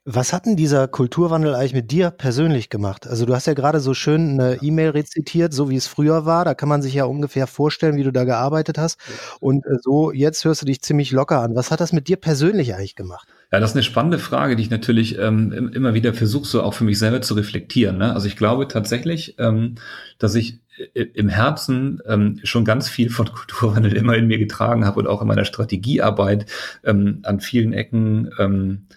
Was 0.03 0.33
hat 0.33 0.47
denn 0.47 0.55
dieser 0.55 0.87
Kulturwandel 0.87 1.53
eigentlich 1.53 1.75
mit 1.75 1.91
dir 1.91 2.09
persönlich 2.09 2.71
gemacht? 2.71 3.05
Also 3.05 3.27
du 3.27 3.35
hast 3.35 3.45
ja 3.45 3.53
gerade 3.53 3.79
so 3.79 3.93
schön 3.93 4.31
eine 4.31 4.57
E-Mail 4.63 4.89
rezitiert, 4.89 5.53
so 5.53 5.69
wie 5.69 5.75
es 5.75 5.85
früher 5.85 6.25
war. 6.25 6.43
Da 6.43 6.55
kann 6.55 6.69
man 6.69 6.81
sich 6.81 6.95
ja 6.95 7.05
ungefähr 7.05 7.45
vorstellen, 7.45 7.97
wie 7.97 8.03
du 8.03 8.11
da 8.11 8.23
gearbeitet 8.23 8.79
hast. 8.79 8.99
Und 9.39 9.63
äh, 9.67 9.75
so, 9.79 10.11
jetzt 10.11 10.43
hörst 10.43 10.63
du 10.63 10.65
dich 10.65 10.81
ziemlich 10.81 11.11
locker 11.11 11.41
an. 11.41 11.53
Was 11.53 11.69
hat 11.69 11.81
das 11.81 11.93
mit 11.93 12.07
dir 12.07 12.17
persönlich 12.17 12.73
eigentlich 12.73 12.95
gemacht? 12.95 13.27
Ja, 13.51 13.59
das 13.59 13.71
ist 13.71 13.75
eine 13.75 13.83
spannende 13.83 14.17
Frage, 14.17 14.55
die 14.55 14.63
ich 14.63 14.71
natürlich 14.71 15.19
ähm, 15.19 15.69
immer 15.71 15.93
wieder 15.93 16.15
versuche, 16.15 16.47
so 16.47 16.63
auch 16.63 16.73
für 16.73 16.83
mich 16.83 16.97
selber 16.97 17.21
zu 17.21 17.35
reflektieren. 17.35 17.99
Ne? 17.99 18.11
Also 18.11 18.25
ich 18.25 18.37
glaube 18.37 18.67
tatsächlich, 18.67 19.35
ähm, 19.37 19.75
dass 20.17 20.33
ich 20.33 20.61
im 20.95 21.29
Herzen 21.29 22.01
ähm, 22.07 22.39
schon 22.43 22.65
ganz 22.65 22.89
viel 22.89 23.11
von 23.11 23.27
Kulturwandel 23.31 23.95
immer 23.95 24.15
in 24.15 24.25
mir 24.25 24.39
getragen 24.39 24.83
habe 24.83 24.99
und 24.99 25.05
auch 25.05 25.21
in 25.21 25.27
meiner 25.27 25.45
Strategiearbeit 25.45 26.47
ähm, 26.83 27.19
an 27.21 27.39
vielen 27.39 27.73
Ecken 27.73 28.31
ähm, 28.39 28.87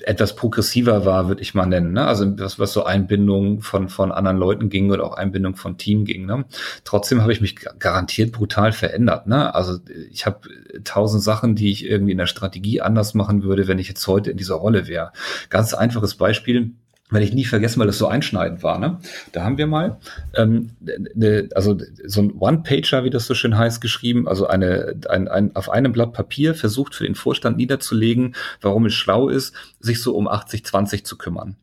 etwas 0.00 0.36
progressiver 0.36 1.06
war, 1.06 1.28
würde 1.28 1.40
ich 1.40 1.54
mal 1.54 1.66
nennen. 1.66 1.92
Ne? 1.92 2.06
Also 2.06 2.38
was, 2.38 2.58
was 2.58 2.72
so 2.72 2.84
Einbindung 2.84 3.62
von, 3.62 3.88
von 3.88 4.12
anderen 4.12 4.36
Leuten 4.36 4.68
ging 4.68 4.90
oder 4.90 5.04
auch 5.04 5.14
Einbindung 5.14 5.56
von 5.56 5.78
Team 5.78 6.04
ging. 6.04 6.26
Ne? 6.26 6.44
Trotzdem 6.84 7.22
habe 7.22 7.32
ich 7.32 7.40
mich 7.40 7.56
garantiert 7.78 8.32
brutal 8.32 8.72
verändert. 8.72 9.26
Ne? 9.26 9.54
Also 9.54 9.78
ich 10.10 10.26
habe 10.26 10.40
tausend 10.84 11.22
Sachen, 11.22 11.56
die 11.56 11.70
ich 11.70 11.86
irgendwie 11.86 12.12
in 12.12 12.18
der 12.18 12.26
Strategie 12.26 12.82
anders 12.82 13.14
machen 13.14 13.42
würde, 13.42 13.66
wenn 13.66 13.78
ich 13.78 13.88
jetzt 13.88 14.06
heute 14.06 14.30
in 14.30 14.36
dieser 14.36 14.56
Rolle 14.56 14.86
wäre. 14.88 15.12
Ganz 15.48 15.72
einfaches 15.72 16.16
Beispiel 16.16 16.72
werde 17.10 17.24
ich 17.24 17.32
nie 17.32 17.44
vergessen, 17.44 17.78
weil 17.78 17.86
das 17.86 17.98
so 17.98 18.08
einschneidend 18.08 18.62
war. 18.62 18.78
Ne? 18.78 18.98
Da 19.32 19.44
haben 19.44 19.58
wir 19.58 19.66
mal, 19.66 19.98
ähm, 20.34 20.70
ne, 21.14 21.48
also 21.54 21.78
so 22.04 22.22
ein 22.22 22.32
One-Pager, 22.32 23.04
wie 23.04 23.10
das 23.10 23.26
so 23.26 23.34
schön 23.34 23.56
heißt, 23.56 23.80
geschrieben, 23.80 24.26
also 24.26 24.46
eine, 24.46 24.96
ein, 25.08 25.28
ein, 25.28 25.54
auf 25.54 25.70
einem 25.70 25.92
Blatt 25.92 26.12
Papier 26.12 26.54
versucht 26.54 26.94
für 26.94 27.04
den 27.04 27.14
Vorstand 27.14 27.58
niederzulegen, 27.58 28.34
warum 28.60 28.86
es 28.86 28.94
schlau 28.94 29.28
ist, 29.28 29.54
sich 29.78 30.02
so 30.02 30.16
um 30.16 30.28
80-20 30.28 31.04
zu 31.04 31.16
kümmern. 31.16 31.56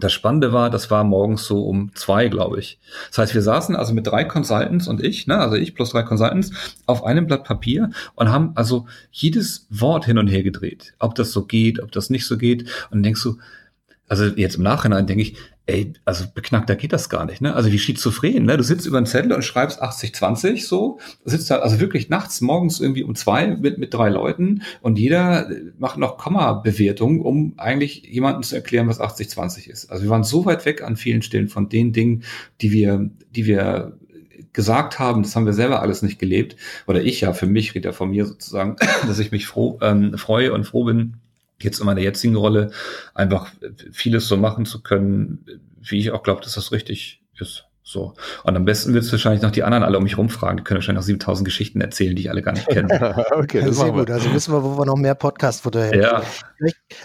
Das 0.00 0.12
Spannende 0.12 0.52
war, 0.52 0.70
das 0.70 0.92
war 0.92 1.02
morgens 1.02 1.44
so 1.44 1.64
um 1.64 1.90
zwei, 1.94 2.28
glaube 2.28 2.60
ich. 2.60 2.78
Das 3.08 3.18
heißt, 3.18 3.34
wir 3.34 3.42
saßen 3.42 3.74
also 3.74 3.92
mit 3.92 4.06
drei 4.06 4.22
Consultants 4.22 4.86
und 4.86 5.02
ich, 5.02 5.26
ne, 5.26 5.38
also 5.38 5.56
ich 5.56 5.74
plus 5.74 5.90
drei 5.90 6.04
Consultants, 6.04 6.52
auf 6.86 7.02
einem 7.02 7.26
Blatt 7.26 7.42
Papier 7.42 7.90
und 8.14 8.30
haben 8.30 8.52
also 8.54 8.86
jedes 9.10 9.66
Wort 9.70 10.04
hin 10.06 10.18
und 10.18 10.28
her 10.28 10.44
gedreht. 10.44 10.94
Ob 11.00 11.16
das 11.16 11.32
so 11.32 11.46
geht, 11.46 11.82
ob 11.82 11.90
das 11.90 12.10
nicht 12.10 12.26
so 12.26 12.38
geht. 12.38 12.68
Und 12.90 13.02
denkst 13.02 13.24
du, 13.24 13.38
also 14.08 14.24
jetzt 14.24 14.56
im 14.56 14.62
Nachhinein 14.62 15.06
denke 15.06 15.22
ich, 15.22 15.36
ey, 15.66 15.92
also 16.04 16.24
beknackter 16.34 16.76
geht 16.76 16.92
das 16.92 17.10
gar 17.10 17.26
nicht, 17.26 17.42
ne? 17.42 17.54
Also 17.54 17.70
wie 17.70 17.78
schizophren, 17.78 18.44
ne? 18.44 18.56
Du 18.56 18.62
sitzt 18.62 18.86
über 18.86 18.96
einen 18.96 19.06
Zettel 19.06 19.32
und 19.32 19.44
schreibst 19.44 19.82
80-20 19.82 20.66
so, 20.66 20.98
sitzt 21.24 21.50
da 21.50 21.58
also 21.58 21.78
wirklich 21.78 22.08
nachts 22.08 22.40
morgens 22.40 22.80
irgendwie 22.80 23.02
um 23.02 23.14
zwei 23.14 23.46
mit, 23.48 23.78
mit 23.78 23.92
drei 23.92 24.08
Leuten 24.08 24.62
und 24.80 24.98
jeder 24.98 25.50
macht 25.78 25.98
noch 25.98 26.16
Komma-Bewertung, 26.16 27.20
um 27.20 27.52
eigentlich 27.58 28.02
jemandem 28.04 28.42
zu 28.42 28.54
erklären, 28.54 28.88
was 28.88 29.00
80-20 29.00 29.68
ist. 29.68 29.90
Also 29.90 30.04
wir 30.04 30.10
waren 30.10 30.24
so 30.24 30.46
weit 30.46 30.64
weg 30.64 30.82
an 30.82 30.96
vielen 30.96 31.22
Stellen 31.22 31.48
von 31.48 31.68
den 31.68 31.92
Dingen, 31.92 32.24
die 32.62 32.72
wir, 32.72 33.10
die 33.34 33.44
wir 33.44 33.98
gesagt 34.54 34.98
haben, 34.98 35.22
das 35.22 35.36
haben 35.36 35.46
wir 35.46 35.52
selber 35.52 35.82
alles 35.82 36.02
nicht 36.02 36.18
gelebt. 36.18 36.56
Oder 36.86 37.02
ich 37.02 37.20
ja, 37.20 37.32
für 37.32 37.46
mich, 37.46 37.74
ja 37.74 37.92
von 37.92 38.10
mir 38.10 38.26
sozusagen, 38.26 38.76
dass 39.06 39.18
ich 39.18 39.30
mich 39.30 39.46
froh, 39.46 39.78
ähm, 39.82 40.16
freue 40.16 40.52
und 40.52 40.64
froh 40.64 40.84
bin, 40.84 41.18
jetzt 41.60 41.80
in 41.80 41.86
meiner 41.86 42.00
jetzigen 42.00 42.36
Rolle 42.36 42.70
einfach 43.14 43.50
vieles 43.92 44.28
so 44.28 44.36
machen 44.36 44.64
zu 44.64 44.82
können, 44.82 45.44
wie 45.80 45.98
ich 45.98 46.10
auch 46.10 46.22
glaube, 46.22 46.42
dass 46.42 46.54
das 46.54 46.72
richtig 46.72 47.22
ist. 47.38 47.64
So. 47.88 48.12
Und 48.44 48.54
am 48.54 48.66
besten 48.66 48.92
wird 48.92 49.04
es 49.04 49.12
wahrscheinlich 49.12 49.40
noch 49.40 49.50
die 49.50 49.62
anderen 49.62 49.82
alle 49.82 49.96
um 49.96 50.04
mich 50.04 50.18
rumfragen. 50.18 50.58
Die 50.58 50.62
können 50.62 50.76
wahrscheinlich 50.76 51.00
noch 51.00 51.06
7000 51.06 51.46
Geschichten 51.46 51.80
erzählen, 51.80 52.14
die 52.14 52.20
ich 52.20 52.30
alle 52.30 52.42
gar 52.42 52.52
nicht 52.52 52.68
kenne. 52.68 53.24
okay, 53.30 53.62
das 53.64 53.78
sehr 53.78 53.92
gut. 53.92 54.10
Also 54.10 54.30
wissen 54.34 54.52
wir, 54.52 54.62
wo 54.62 54.76
wir 54.76 54.84
noch 54.84 54.96
mehr 54.96 55.14
Podcast-Futter 55.14 55.86
hätten. 55.86 56.02
Ja. 56.02 56.22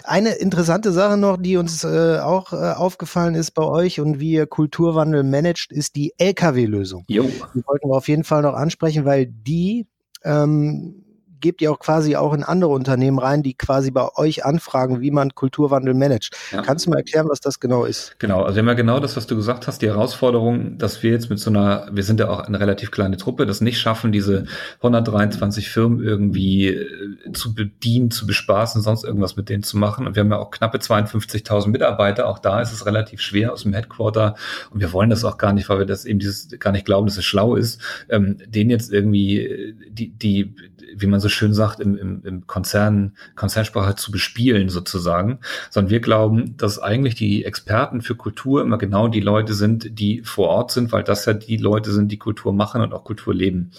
Eine 0.02 0.32
interessante 0.32 0.92
Sache 0.92 1.16
noch, 1.16 1.38
die 1.38 1.56
uns 1.56 1.84
äh, 1.84 2.18
auch 2.18 2.52
äh, 2.52 2.56
aufgefallen 2.56 3.34
ist 3.34 3.52
bei 3.52 3.62
euch 3.62 3.98
und 3.98 4.20
wie 4.20 4.32
ihr 4.32 4.46
Kulturwandel 4.46 5.22
managt, 5.22 5.72
ist 5.72 5.96
die 5.96 6.12
LKW-Lösung. 6.18 7.06
Die 7.08 7.18
wollten 7.18 7.88
wir 7.88 7.96
auf 7.96 8.08
jeden 8.08 8.24
Fall 8.24 8.42
noch 8.42 8.52
ansprechen, 8.52 9.06
weil 9.06 9.24
die 9.24 9.86
ähm, 10.22 11.03
gebt 11.44 11.60
ihr 11.60 11.70
auch 11.70 11.78
quasi 11.78 12.16
auch 12.16 12.32
in 12.32 12.42
andere 12.42 12.70
Unternehmen 12.70 13.18
rein, 13.18 13.42
die 13.42 13.52
quasi 13.52 13.90
bei 13.90 14.08
euch 14.16 14.46
anfragen, 14.46 15.02
wie 15.02 15.10
man 15.10 15.34
Kulturwandel 15.34 15.92
managt. 15.92 16.34
Ja. 16.52 16.62
Kannst 16.62 16.86
du 16.86 16.90
mal 16.90 16.96
erklären, 16.96 17.28
was 17.28 17.40
das 17.40 17.60
genau 17.60 17.84
ist? 17.84 18.18
Genau, 18.18 18.42
also 18.42 18.56
wir 18.56 18.62
haben 18.62 18.68
ja 18.68 18.72
genau 18.72 18.98
das, 18.98 19.14
was 19.14 19.26
du 19.26 19.36
gesagt 19.36 19.66
hast, 19.66 19.82
die 19.82 19.88
Herausforderung, 19.88 20.78
dass 20.78 21.02
wir 21.02 21.10
jetzt 21.10 21.28
mit 21.28 21.38
so 21.38 21.50
einer, 21.50 21.86
wir 21.92 22.02
sind 22.02 22.18
ja 22.18 22.30
auch 22.30 22.40
eine 22.40 22.58
relativ 22.58 22.90
kleine 22.90 23.18
Truppe, 23.18 23.44
das 23.44 23.60
nicht 23.60 23.78
schaffen, 23.78 24.10
diese 24.10 24.46
123 24.76 25.68
Firmen 25.68 26.02
irgendwie 26.02 26.68
äh, 26.68 27.32
zu 27.34 27.54
bedienen, 27.54 28.10
zu 28.10 28.26
bespaßen, 28.26 28.80
sonst 28.80 29.04
irgendwas 29.04 29.36
mit 29.36 29.50
denen 29.50 29.62
zu 29.62 29.76
machen. 29.76 30.06
Und 30.06 30.16
wir 30.16 30.20
haben 30.20 30.30
ja 30.30 30.38
auch 30.38 30.50
knappe 30.50 30.78
52.000 30.78 31.68
Mitarbeiter, 31.68 32.26
auch 32.26 32.38
da 32.38 32.62
ist 32.62 32.72
es 32.72 32.86
relativ 32.86 33.20
schwer 33.20 33.52
aus 33.52 33.64
dem 33.64 33.74
Headquarter 33.74 34.34
und 34.70 34.80
wir 34.80 34.94
wollen 34.94 35.10
das 35.10 35.26
auch 35.26 35.36
gar 35.36 35.52
nicht, 35.52 35.68
weil 35.68 35.80
wir 35.80 35.86
das 35.86 36.06
eben 36.06 36.20
dieses 36.20 36.58
gar 36.58 36.72
nicht 36.72 36.86
glauben, 36.86 37.06
dass 37.06 37.18
es 37.18 37.24
schlau 37.26 37.54
ist, 37.54 37.82
ähm, 38.08 38.38
denen 38.46 38.70
jetzt 38.70 38.90
irgendwie 38.90 39.40
äh, 39.40 39.74
die, 39.90 40.08
die, 40.08 40.54
wie 40.96 41.06
man 41.06 41.20
so 41.20 41.28
schön 41.28 41.54
sagt, 41.54 41.80
im, 41.80 41.96
im, 41.96 42.24
im 42.24 42.46
Konzern, 42.46 43.16
Konzernsprache 43.36 43.96
zu 43.96 44.10
bespielen 44.10 44.68
sozusagen, 44.68 45.40
sondern 45.70 45.90
wir 45.90 46.00
glauben, 46.00 46.56
dass 46.56 46.78
eigentlich 46.78 47.14
die 47.14 47.44
Experten 47.44 48.02
für 48.02 48.14
Kultur 48.14 48.62
immer 48.62 48.78
genau 48.78 49.08
die 49.08 49.20
Leute 49.20 49.54
sind, 49.54 49.98
die 49.98 50.22
vor 50.22 50.48
Ort 50.48 50.70
sind, 50.72 50.92
weil 50.92 51.04
das 51.04 51.26
ja 51.26 51.32
die 51.32 51.56
Leute 51.56 51.92
sind, 51.92 52.10
die 52.12 52.18
Kultur 52.18 52.52
machen 52.52 52.80
und 52.80 52.92
auch 52.92 53.04
Kultur 53.04 53.34
leben. 53.34 53.70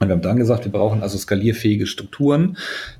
Und 0.00 0.08
wir 0.08 0.14
haben 0.14 0.22
dann 0.22 0.36
gesagt, 0.36 0.64
wir 0.64 0.70
brauchen 0.70 1.02
also 1.02 1.18
skalierfähige 1.18 1.86
Strukturen, 1.86 2.56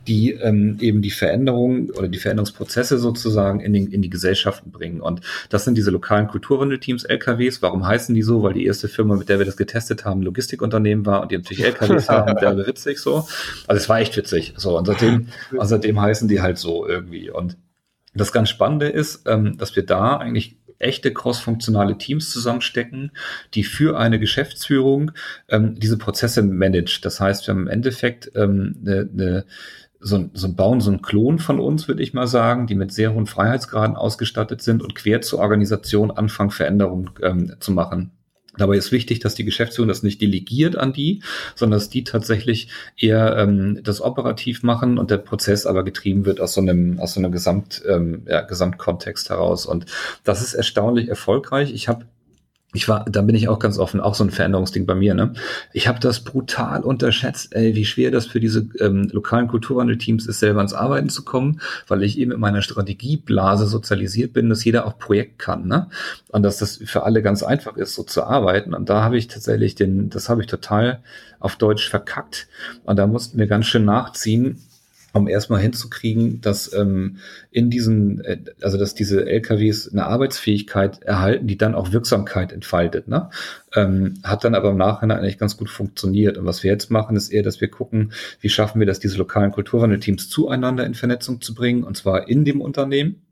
die 0.08 0.32
ähm, 0.32 0.78
eben 0.80 1.00
die 1.00 1.12
Veränderung 1.12 1.90
oder 1.90 2.08
die 2.08 2.18
Veränderungsprozesse 2.18 2.98
sozusagen 2.98 3.60
in, 3.60 3.72
den, 3.72 3.86
in 3.92 4.02
die 4.02 4.10
Gesellschaften 4.10 4.72
bringen. 4.72 5.00
Und 5.00 5.20
das 5.48 5.64
sind 5.64 5.78
diese 5.78 5.92
lokalen 5.92 6.26
Kulturwandelteams, 6.26 7.04
LKWs. 7.04 7.62
Warum 7.62 7.86
heißen 7.86 8.16
die 8.16 8.22
so? 8.22 8.42
Weil 8.42 8.54
die 8.54 8.66
erste 8.66 8.88
Firma, 8.88 9.14
mit 9.14 9.28
der 9.28 9.38
wir 9.38 9.46
das 9.46 9.56
getestet 9.56 10.04
haben, 10.04 10.22
Logistikunternehmen 10.22 11.06
war 11.06 11.22
und 11.22 11.30
die 11.30 11.36
natürlich 11.38 11.64
LKWs 11.64 12.08
haben. 12.08 12.34
Der 12.40 12.56
war 12.56 12.66
witzig 12.66 12.98
so. 12.98 13.28
Also 13.68 13.80
es 13.80 13.88
war 13.88 14.00
echt 14.00 14.16
witzig. 14.16 14.54
So, 14.56 14.76
und 14.76 14.86
seitdem, 14.86 15.28
also 15.52 15.76
seitdem 15.76 16.00
heißen 16.00 16.26
die 16.26 16.40
halt 16.40 16.58
so 16.58 16.86
irgendwie. 16.86 17.30
Und 17.30 17.56
das 18.14 18.32
ganz 18.32 18.48
Spannende 18.50 18.88
ist, 18.88 19.28
ähm, 19.28 19.56
dass 19.56 19.76
wir 19.76 19.86
da 19.86 20.16
eigentlich 20.16 20.57
echte 20.78 21.12
crossfunktionale 21.12 21.98
Teams 21.98 22.30
zusammenstecken, 22.30 23.12
die 23.54 23.64
für 23.64 23.98
eine 23.98 24.18
Geschäftsführung 24.18 25.12
ähm, 25.48 25.74
diese 25.78 25.98
Prozesse 25.98 26.42
managt. 26.42 27.04
Das 27.04 27.20
heißt, 27.20 27.46
wir 27.46 27.54
haben 27.54 27.62
im 27.62 27.68
Endeffekt 27.68 28.30
ähm, 28.34 28.76
eine, 28.82 29.08
eine 29.12 29.44
so, 30.00 30.30
so 30.32 30.52
bauen 30.52 30.80
so 30.80 30.90
einen 30.90 31.02
Klon 31.02 31.38
von 31.38 31.58
uns, 31.58 31.88
würde 31.88 32.02
ich 32.02 32.14
mal 32.14 32.28
sagen, 32.28 32.66
die 32.66 32.76
mit 32.76 32.92
sehr 32.92 33.14
hohen 33.14 33.26
Freiheitsgraden 33.26 33.96
ausgestattet 33.96 34.62
sind 34.62 34.82
und 34.82 34.94
quer 34.94 35.22
zur 35.22 35.40
Organisation 35.40 36.10
anfangen, 36.10 36.50
Veränderungen 36.50 37.10
ähm, 37.22 37.54
zu 37.58 37.72
machen. 37.72 38.12
Dabei 38.58 38.76
ist 38.76 38.92
wichtig, 38.92 39.20
dass 39.20 39.34
die 39.34 39.44
Geschäftsführung 39.44 39.88
das 39.88 40.02
nicht 40.02 40.20
delegiert 40.20 40.76
an 40.76 40.92
die, 40.92 41.22
sondern 41.54 41.78
dass 41.78 41.88
die 41.88 42.04
tatsächlich 42.04 42.68
eher 42.96 43.36
ähm, 43.36 43.80
das 43.82 44.00
operativ 44.00 44.62
machen 44.62 44.98
und 44.98 45.10
der 45.10 45.18
Prozess 45.18 45.64
aber 45.66 45.84
getrieben 45.84 46.26
wird 46.26 46.40
aus 46.40 46.54
so 46.54 46.60
einem, 46.60 46.98
aus 47.00 47.14
so 47.14 47.20
einem 47.20 47.32
Gesamt, 47.32 47.82
ähm, 47.88 48.22
ja, 48.28 48.42
Gesamtkontext 48.42 49.30
heraus. 49.30 49.66
Und 49.66 49.86
das 50.24 50.42
ist 50.42 50.54
erstaunlich 50.54 51.08
erfolgreich. 51.08 51.72
Ich 51.72 51.88
habe 51.88 52.04
ich 52.74 52.86
war, 52.86 53.06
da 53.06 53.22
bin 53.22 53.34
ich 53.34 53.48
auch 53.48 53.58
ganz 53.58 53.78
offen, 53.78 53.98
auch 53.98 54.14
so 54.14 54.24
ein 54.24 54.30
Veränderungsding 54.30 54.84
bei 54.84 54.94
mir. 54.94 55.14
Ne? 55.14 55.32
Ich 55.72 55.88
habe 55.88 56.00
das 56.00 56.20
brutal 56.20 56.82
unterschätzt, 56.82 57.54
ey, 57.54 57.74
wie 57.74 57.86
schwer 57.86 58.10
das 58.10 58.26
für 58.26 58.40
diese 58.40 58.68
ähm, 58.78 59.08
lokalen 59.10 59.48
Kulturwandelteams 59.48 60.26
ist, 60.26 60.40
selber 60.40 60.58
ans 60.58 60.74
Arbeiten 60.74 61.08
zu 61.08 61.24
kommen, 61.24 61.62
weil 61.86 62.02
ich 62.02 62.18
eben 62.18 62.30
in 62.30 62.40
meiner 62.40 62.60
Strategieblase 62.60 63.66
sozialisiert 63.66 64.34
bin, 64.34 64.50
dass 64.50 64.64
jeder 64.64 64.86
auch 64.86 64.98
Projekt 64.98 65.38
kann, 65.38 65.66
ne? 65.66 65.88
Und 66.28 66.42
dass 66.42 66.58
das 66.58 66.76
für 66.84 67.04
alle 67.04 67.22
ganz 67.22 67.42
einfach 67.42 67.78
ist, 67.78 67.94
so 67.94 68.02
zu 68.02 68.24
arbeiten. 68.24 68.74
Und 68.74 68.90
da 68.90 69.02
habe 69.02 69.16
ich 69.16 69.28
tatsächlich 69.28 69.74
den, 69.74 70.10
das 70.10 70.28
habe 70.28 70.42
ich 70.42 70.46
total 70.46 71.00
auf 71.40 71.56
Deutsch 71.56 71.88
verkackt. 71.88 72.48
Und 72.84 72.96
da 72.96 73.06
mussten 73.06 73.38
wir 73.38 73.46
ganz 73.46 73.64
schön 73.64 73.86
nachziehen, 73.86 74.60
um 75.12 75.26
erstmal 75.26 75.60
hinzukriegen, 75.60 76.40
dass 76.40 76.72
ähm, 76.72 77.16
in 77.50 77.70
diesen, 77.70 78.20
äh, 78.24 78.38
also 78.62 78.76
dass 78.76 78.94
diese 78.94 79.26
LKWs 79.26 79.90
eine 79.90 80.06
Arbeitsfähigkeit 80.06 81.02
erhalten, 81.02 81.46
die 81.46 81.56
dann 81.56 81.74
auch 81.74 81.92
Wirksamkeit 81.92 82.52
entfaltet. 82.52 83.08
Ne? 83.08 83.30
Ähm, 83.74 84.14
hat 84.22 84.44
dann 84.44 84.54
aber 84.54 84.70
im 84.70 84.76
Nachhinein 84.76 85.18
eigentlich 85.18 85.38
ganz 85.38 85.56
gut 85.56 85.70
funktioniert. 85.70 86.36
Und 86.36 86.46
was 86.46 86.62
wir 86.62 86.70
jetzt 86.70 86.90
machen, 86.90 87.16
ist 87.16 87.30
eher, 87.30 87.42
dass 87.42 87.60
wir 87.60 87.68
gucken, 87.68 88.12
wie 88.40 88.48
schaffen 88.48 88.80
wir 88.80 88.86
das, 88.86 89.00
diese 89.00 89.18
lokalen 89.18 89.52
Kulturwandelteams 89.52 90.28
zueinander 90.28 90.84
in 90.84 90.94
Vernetzung 90.94 91.40
zu 91.40 91.54
bringen, 91.54 91.84
und 91.84 91.96
zwar 91.96 92.28
in 92.28 92.44
dem 92.44 92.60
Unternehmen 92.60 93.22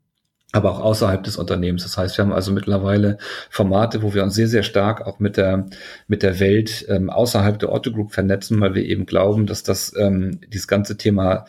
aber 0.53 0.71
auch 0.71 0.79
außerhalb 0.79 1.23
des 1.23 1.37
Unternehmens. 1.37 1.83
Das 1.83 1.97
heißt, 1.97 2.17
wir 2.17 2.23
haben 2.23 2.31
also 2.31 2.51
mittlerweile 2.51 3.17
Formate, 3.49 4.01
wo 4.01 4.13
wir 4.13 4.23
uns 4.23 4.35
sehr, 4.35 4.47
sehr 4.47 4.63
stark 4.63 5.05
auch 5.05 5.19
mit 5.19 5.37
der, 5.37 5.67
mit 6.07 6.23
der 6.23 6.39
Welt 6.39 6.85
ähm, 6.87 7.09
außerhalb 7.09 7.59
der 7.59 7.71
Otto 7.71 7.91
Group 7.91 8.13
vernetzen, 8.13 8.59
weil 8.61 8.73
wir 8.73 8.85
eben 8.85 9.05
glauben, 9.05 9.45
dass 9.45 9.63
das 9.63 9.93
ähm, 9.97 10.39
dieses 10.47 10.67
ganze 10.67 10.97
Thema 10.97 11.45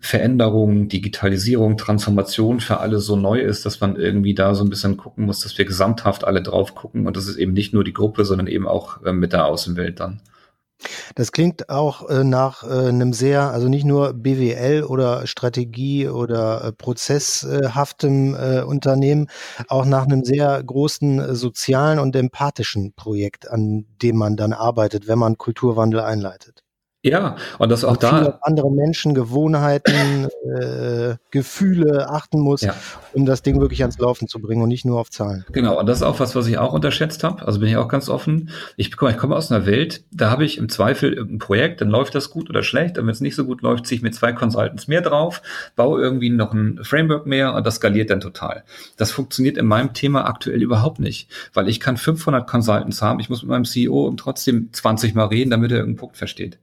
Veränderung, 0.00 0.88
Digitalisierung, 0.88 1.76
Transformation 1.76 2.60
für 2.60 2.78
alle 2.78 2.98
so 2.98 3.16
neu 3.16 3.40
ist, 3.40 3.64
dass 3.66 3.80
man 3.80 3.96
irgendwie 3.96 4.34
da 4.34 4.54
so 4.54 4.64
ein 4.64 4.70
bisschen 4.70 4.96
gucken 4.96 5.24
muss, 5.24 5.40
dass 5.40 5.56
wir 5.56 5.64
gesamthaft 5.64 6.24
alle 6.24 6.42
drauf 6.42 6.74
gucken 6.74 7.06
und 7.06 7.16
das 7.16 7.26
ist 7.26 7.36
eben 7.36 7.52
nicht 7.52 7.72
nur 7.72 7.84
die 7.84 7.94
Gruppe, 7.94 8.24
sondern 8.24 8.46
eben 8.46 8.68
auch 8.68 9.02
äh, 9.04 9.12
mit 9.12 9.32
der 9.32 9.46
Außenwelt 9.46 10.00
dann. 10.00 10.20
Das 11.14 11.32
klingt 11.32 11.68
auch 11.70 12.08
äh, 12.08 12.24
nach 12.24 12.62
äh, 12.62 12.88
einem 12.88 13.12
sehr, 13.12 13.50
also 13.50 13.68
nicht 13.68 13.84
nur 13.84 14.12
BWL 14.14 14.84
oder 14.84 15.26
Strategie 15.26 16.08
oder 16.08 16.64
äh, 16.64 16.72
prozesshaftem 16.72 18.34
äh, 18.34 18.62
Unternehmen, 18.62 19.28
auch 19.68 19.84
nach 19.84 20.04
einem 20.04 20.24
sehr 20.24 20.62
großen 20.62 21.18
äh, 21.18 21.34
sozialen 21.34 21.98
und 21.98 22.14
empathischen 22.14 22.92
Projekt, 22.94 23.48
an 23.50 23.86
dem 24.02 24.16
man 24.16 24.36
dann 24.36 24.52
arbeitet, 24.52 25.08
wenn 25.08 25.18
man 25.18 25.38
Kulturwandel 25.38 26.00
einleitet. 26.00 26.62
Ja, 27.04 27.36
und 27.58 27.68
das 27.68 27.84
auch 27.84 27.92
und 27.92 28.02
da. 28.02 28.40
andere 28.42 28.72
Menschen, 28.72 29.14
Gewohnheiten, 29.14 30.26
äh, 30.44 31.14
Gefühle 31.30 32.10
achten 32.10 32.40
muss, 32.40 32.62
ja. 32.62 32.74
um 33.12 33.24
das 33.24 33.42
Ding 33.42 33.60
wirklich 33.60 33.82
ans 33.82 33.98
Laufen 33.98 34.26
zu 34.26 34.40
bringen 34.40 34.62
und 34.62 34.68
nicht 34.68 34.84
nur 34.84 34.98
auf 34.98 35.08
Zahlen. 35.08 35.44
Genau, 35.52 35.78
und 35.78 35.86
das 35.86 35.98
ist 35.98 36.02
auch 36.02 36.18
was, 36.18 36.34
was 36.34 36.48
ich 36.48 36.58
auch 36.58 36.72
unterschätzt 36.72 37.22
habe. 37.22 37.46
Also 37.46 37.60
bin 37.60 37.68
ich 37.68 37.76
auch 37.76 37.86
ganz 37.86 38.08
offen. 38.08 38.50
Ich, 38.76 38.88
ich 39.00 39.16
komme 39.16 39.36
aus 39.36 39.52
einer 39.52 39.64
Welt, 39.64 40.02
da 40.10 40.30
habe 40.30 40.44
ich 40.44 40.58
im 40.58 40.68
Zweifel 40.68 41.16
ein 41.20 41.38
Projekt, 41.38 41.80
dann 41.80 41.88
läuft 41.88 42.16
das 42.16 42.30
gut 42.30 42.50
oder 42.50 42.64
schlecht. 42.64 42.98
Und 42.98 43.06
wenn 43.06 43.12
es 43.12 43.20
nicht 43.20 43.36
so 43.36 43.44
gut 43.44 43.62
läuft, 43.62 43.86
ziehe 43.86 43.98
ich 43.98 44.02
mir 44.02 44.10
zwei 44.10 44.32
Consultants 44.32 44.88
mehr 44.88 45.00
drauf, 45.00 45.40
baue 45.76 46.00
irgendwie 46.00 46.30
noch 46.30 46.52
ein 46.52 46.80
Framework 46.82 47.26
mehr 47.26 47.54
und 47.54 47.64
das 47.64 47.76
skaliert 47.76 48.10
dann 48.10 48.20
total. 48.20 48.64
Das 48.96 49.12
funktioniert 49.12 49.56
in 49.56 49.66
meinem 49.66 49.92
Thema 49.92 50.26
aktuell 50.26 50.60
überhaupt 50.60 50.98
nicht, 50.98 51.30
weil 51.54 51.68
ich 51.68 51.78
kann 51.78 51.96
500 51.96 52.48
Consultants 52.48 53.02
haben. 53.02 53.20
Ich 53.20 53.28
muss 53.28 53.42
mit 53.42 53.50
meinem 53.50 53.64
CEO 53.64 54.12
trotzdem 54.16 54.70
20 54.72 55.14
Mal 55.14 55.26
reden, 55.26 55.50
damit 55.50 55.70
er 55.70 55.78
irgendeinen 55.78 56.00
Punkt 56.00 56.16
versteht. 56.16 56.58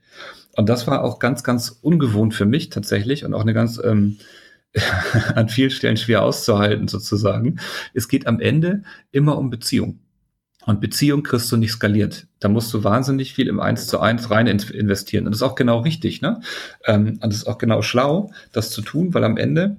Und 0.56 0.70
das 0.70 0.88
war 0.88 1.04
auch 1.04 1.20
ganz, 1.20 1.44
ganz 1.44 1.80
ungewohnt 1.82 2.34
für 2.34 2.46
mich 2.46 2.70
tatsächlich 2.70 3.26
und 3.26 3.34
auch 3.34 3.42
eine 3.42 3.54
ganz 3.54 3.80
ähm, 3.84 4.18
an 5.36 5.50
vielen 5.50 5.70
Stellen 5.70 5.98
schwer 5.98 6.24
auszuhalten 6.24 6.88
sozusagen. 6.88 7.60
Es 7.94 8.08
geht 8.08 8.28
am 8.28 8.40
Ende 8.40 8.84
immer 9.12 9.38
um 9.38 9.50
Beziehung. 9.50 10.00
Und 10.66 10.82
Beziehung 10.82 11.22
kriegst 11.22 11.52
du 11.52 11.58
nicht 11.58 11.72
skaliert. 11.72 12.26
Da 12.40 12.50
musst 12.50 12.74
du 12.74 12.84
wahnsinnig 12.84 13.34
viel 13.34 13.48
im 13.48 13.60
Eins 13.60 13.86
zu 13.86 14.00
eins 14.00 14.32
rein 14.32 14.48
investieren. 14.48 15.26
Und 15.26 15.32
das 15.32 15.42
ist 15.42 15.48
auch 15.48 15.56
genau 15.56 15.80
richtig, 15.80 16.22
ne? 16.22 16.42
Ähm, 16.86 17.20
und 17.22 17.26
das 17.26 17.36
ist 17.36 17.48
auch 17.48 17.60
genau 17.60 17.84
schlau, 17.84 18.32
das 18.52 18.72
zu 18.72 18.82
tun, 18.82 19.14
weil 19.14 19.24
am 19.24 19.38
Ende 19.38 19.78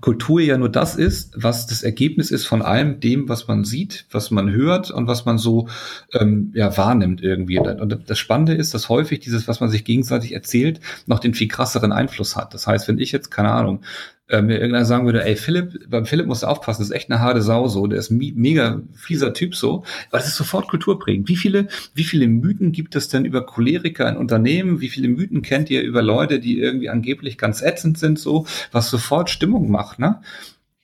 Kultur 0.00 0.40
ja 0.40 0.56
nur 0.56 0.68
das 0.68 0.94
ist, 0.94 1.32
was 1.36 1.66
das 1.66 1.82
Ergebnis 1.82 2.30
ist 2.30 2.46
von 2.46 2.62
allem 2.62 3.00
dem, 3.00 3.28
was 3.28 3.48
man 3.48 3.64
sieht, 3.64 4.06
was 4.10 4.30
man 4.30 4.50
hört 4.50 4.90
und 4.90 5.08
was 5.08 5.24
man 5.24 5.38
so 5.38 5.68
ähm, 6.12 6.52
ja 6.54 6.76
wahrnimmt 6.76 7.20
irgendwie. 7.20 7.58
Und 7.58 8.08
das 8.08 8.18
Spannende 8.18 8.54
ist, 8.54 8.74
dass 8.74 8.88
häufig 8.88 9.20
dieses, 9.20 9.48
was 9.48 9.60
man 9.60 9.70
sich 9.70 9.84
gegenseitig 9.84 10.32
erzählt, 10.32 10.80
noch 11.06 11.18
den 11.18 11.34
viel 11.34 11.48
krasseren 11.48 11.90
Einfluss 11.90 12.36
hat. 12.36 12.54
Das 12.54 12.66
heißt, 12.66 12.86
wenn 12.86 12.98
ich 12.98 13.10
jetzt 13.10 13.30
keine 13.30 13.50
Ahnung 13.50 13.80
äh, 14.28 14.42
mir 14.42 14.54
irgendeiner 14.58 14.84
sagen 14.84 15.06
würde, 15.06 15.24
ey 15.24 15.36
Philipp, 15.36 15.88
beim 15.88 16.06
Philipp 16.06 16.26
musst 16.26 16.42
du 16.42 16.46
aufpassen, 16.46 16.82
das 16.82 16.90
ist 16.90 16.94
echt 16.94 17.10
eine 17.10 17.20
harte 17.20 17.42
Sau 17.42 17.68
so, 17.68 17.86
der 17.86 17.98
ist 17.98 18.10
mega 18.10 18.82
fieser 18.94 19.32
Typ 19.32 19.54
so, 19.54 19.84
aber 20.08 20.18
das 20.18 20.28
ist 20.28 20.36
sofort 20.36 20.68
kulturprägend. 20.68 21.28
Wie 21.28 21.36
viele, 21.36 21.68
wie 21.94 22.04
viele 22.04 22.26
Mythen 22.26 22.72
gibt 22.72 22.94
es 22.96 23.08
denn 23.08 23.24
über 23.24 23.46
Choleriker 23.46 24.08
in 24.08 24.16
Unternehmen? 24.16 24.80
Wie 24.80 24.88
viele 24.88 25.08
Mythen 25.08 25.42
kennt 25.42 25.70
ihr 25.70 25.82
über 25.82 26.02
Leute, 26.02 26.40
die 26.40 26.58
irgendwie 26.58 26.90
angeblich 26.90 27.38
ganz 27.38 27.62
ätzend 27.62 27.98
sind 27.98 28.18
so, 28.18 28.46
was 28.72 28.90
sofort 28.90 29.30
Stimmung 29.30 29.70
macht, 29.70 29.98
ne? 29.98 30.20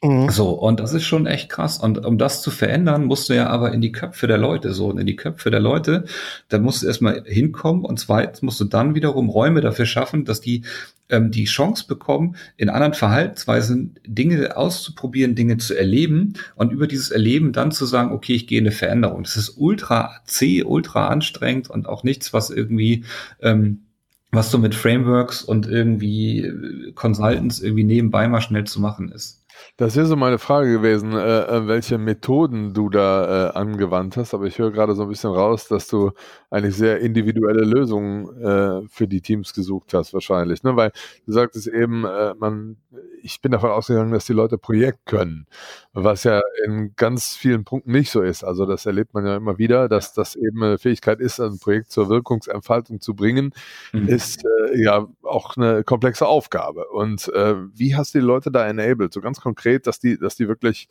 Mhm. 0.05 0.29
So, 0.29 0.51
und 0.51 0.81
das 0.81 0.93
ist 0.93 1.05
schon 1.05 1.27
echt 1.27 1.49
krass. 1.49 1.79
Und 1.79 2.05
um 2.05 2.19
das 2.19 2.43
zu 2.43 2.51
verändern, 2.51 3.07
musst 3.07 3.31
du 3.31 3.33
ja 3.35 3.47
aber 3.47 3.73
in 3.73 3.81
die 3.81 3.91
Köpfe 3.91 4.27
der 4.27 4.37
Leute, 4.37 4.75
so, 4.75 4.89
und 4.89 4.99
in 4.99 5.07
die 5.07 5.17
Köpfe 5.17 5.51
der 5.51 5.61
Leute, 5.61 6.05
da 6.51 6.59
musst 6.59 6.83
du 6.83 6.87
erstmal 6.87 7.25
hinkommen 7.25 7.87
und 7.87 7.99
zweitens 7.99 8.43
musst 8.43 8.61
du 8.61 8.65
dann 8.67 8.95
wiederum 8.95 9.31
Räume 9.31 9.63
dafür 9.63 9.87
schaffen, 9.87 10.27
dass 10.27 10.43
die 10.43 10.65
ähm, 11.09 11.31
die 11.31 11.45
Chance 11.45 11.87
bekommen, 11.87 12.37
in 12.59 12.69
anderen 12.69 12.93
Verhaltensweisen 12.93 13.99
Dinge 14.07 14.55
auszuprobieren, 14.59 15.35
Dinge 15.35 15.57
zu 15.57 15.75
erleben 15.75 16.35
und 16.55 16.71
über 16.71 16.87
dieses 16.87 17.11
Erleben 17.11 17.53
dann 17.53 17.73
zu 17.73 17.87
sagen, 17.87 18.13
okay, 18.13 18.35
ich 18.35 18.47
gehe 18.47 18.59
in 18.59 18.67
eine 18.67 18.73
Veränderung. 18.73 19.23
Das 19.23 19.39
ist 19.39 19.55
ultra 19.57 20.21
zäh, 20.27 20.65
ultra 20.65 21.09
anstrengend 21.09 21.71
und 21.71 21.89
auch 21.89 22.05
nichts, 22.05 22.35
was 22.35 22.51
irgendwie 22.51 23.05
ähm, 23.41 23.85
was 24.33 24.51
so 24.51 24.59
mit 24.59 24.75
Frameworks 24.75 25.43
und 25.43 25.67
irgendwie 25.67 26.41
äh, 26.41 26.93
Consultants 26.93 27.61
irgendwie 27.61 27.85
nebenbei 27.85 28.29
mal 28.29 28.43
schnell 28.43 28.65
zu 28.65 28.81
machen 28.81 29.11
ist. 29.11 29.44
Das 29.77 29.97
wäre 29.97 30.07
so 30.07 30.17
meine 30.17 30.39
Frage 30.39 30.71
gewesen, 30.71 31.13
äh, 31.13 31.41
äh, 31.43 31.67
welche 31.67 31.99
Methoden 31.99 32.75
du 32.75 32.89
da 32.89 33.49
äh, 33.49 33.53
angewandt 33.55 34.17
hast. 34.17 34.35
Aber 34.35 34.45
ich 34.47 34.59
höre 34.59 34.71
gerade 34.71 34.95
so 34.95 35.03
ein 35.03 35.09
bisschen 35.09 35.31
raus, 35.31 35.69
dass 35.69 35.89
du 35.89 36.13
eigentlich 36.51 36.77
sehr 36.77 37.01
individuelle 37.01 37.65
Lösungen 37.65 38.29
äh, 38.41 38.89
für 38.89 39.09
die 39.09 39.21
Teams 39.21 39.53
gesucht 39.53 39.93
hast, 39.95 40.15
wahrscheinlich. 40.15 40.63
Ne? 40.63 40.77
Weil 40.77 40.93
du 41.27 41.33
sagtest 41.33 41.67
eben, 41.67 42.05
äh, 42.05 42.35
man, 42.39 42.77
ich 43.23 43.41
bin 43.41 43.53
davon 43.53 43.71
ausgegangen, 43.71 44.13
dass 44.13 44.27
die 44.27 44.33
Leute 44.33 44.59
Projekt 44.59 45.07
können, 45.07 45.47
was 45.93 46.25
ja 46.25 46.41
in 46.65 46.93
ganz 46.95 47.35
vielen 47.35 47.65
Punkten 47.65 47.91
nicht 47.91 48.11
so 48.11 48.23
ist. 48.23 48.45
Also 48.45 48.67
das 48.67 48.87
erlebt 48.87 49.15
man 49.15 49.27
ja 49.27 49.37
immer 49.37 49.59
wieder, 49.59 49.89
dass 49.89 50.13
das 50.13 50.37
eben 50.37 50.63
eine 50.63 50.79
Fähigkeit 50.79 51.21
ist, 51.21 51.41
ein 51.41 51.59
Projekt 51.59 51.91
zur 51.91 52.09
Wirkungsentfaltung 52.09 53.01
zu 53.01 53.15
bringen, 53.15 53.53
mhm. 53.93 54.09
ist 54.09 54.45
äh, 54.45 54.81
ja 54.81 55.09
auch 55.23 55.57
eine 55.57 55.83
komplexe 55.83 56.27
Aufgabe. 56.27 56.87
Und 56.89 57.27
wie 57.27 57.97
hast 57.97 58.15
du 58.15 58.19
die 58.19 58.25
Leute 58.25 58.51
da 58.51 58.67
enabled? 58.67 59.13
So 59.13 59.21
ganz 59.21 59.41
konkret 59.45 59.87
dass 59.87 60.01
die, 60.01 60.19
dass 60.19 60.35
die 60.35 60.49
wirklich 60.49 60.89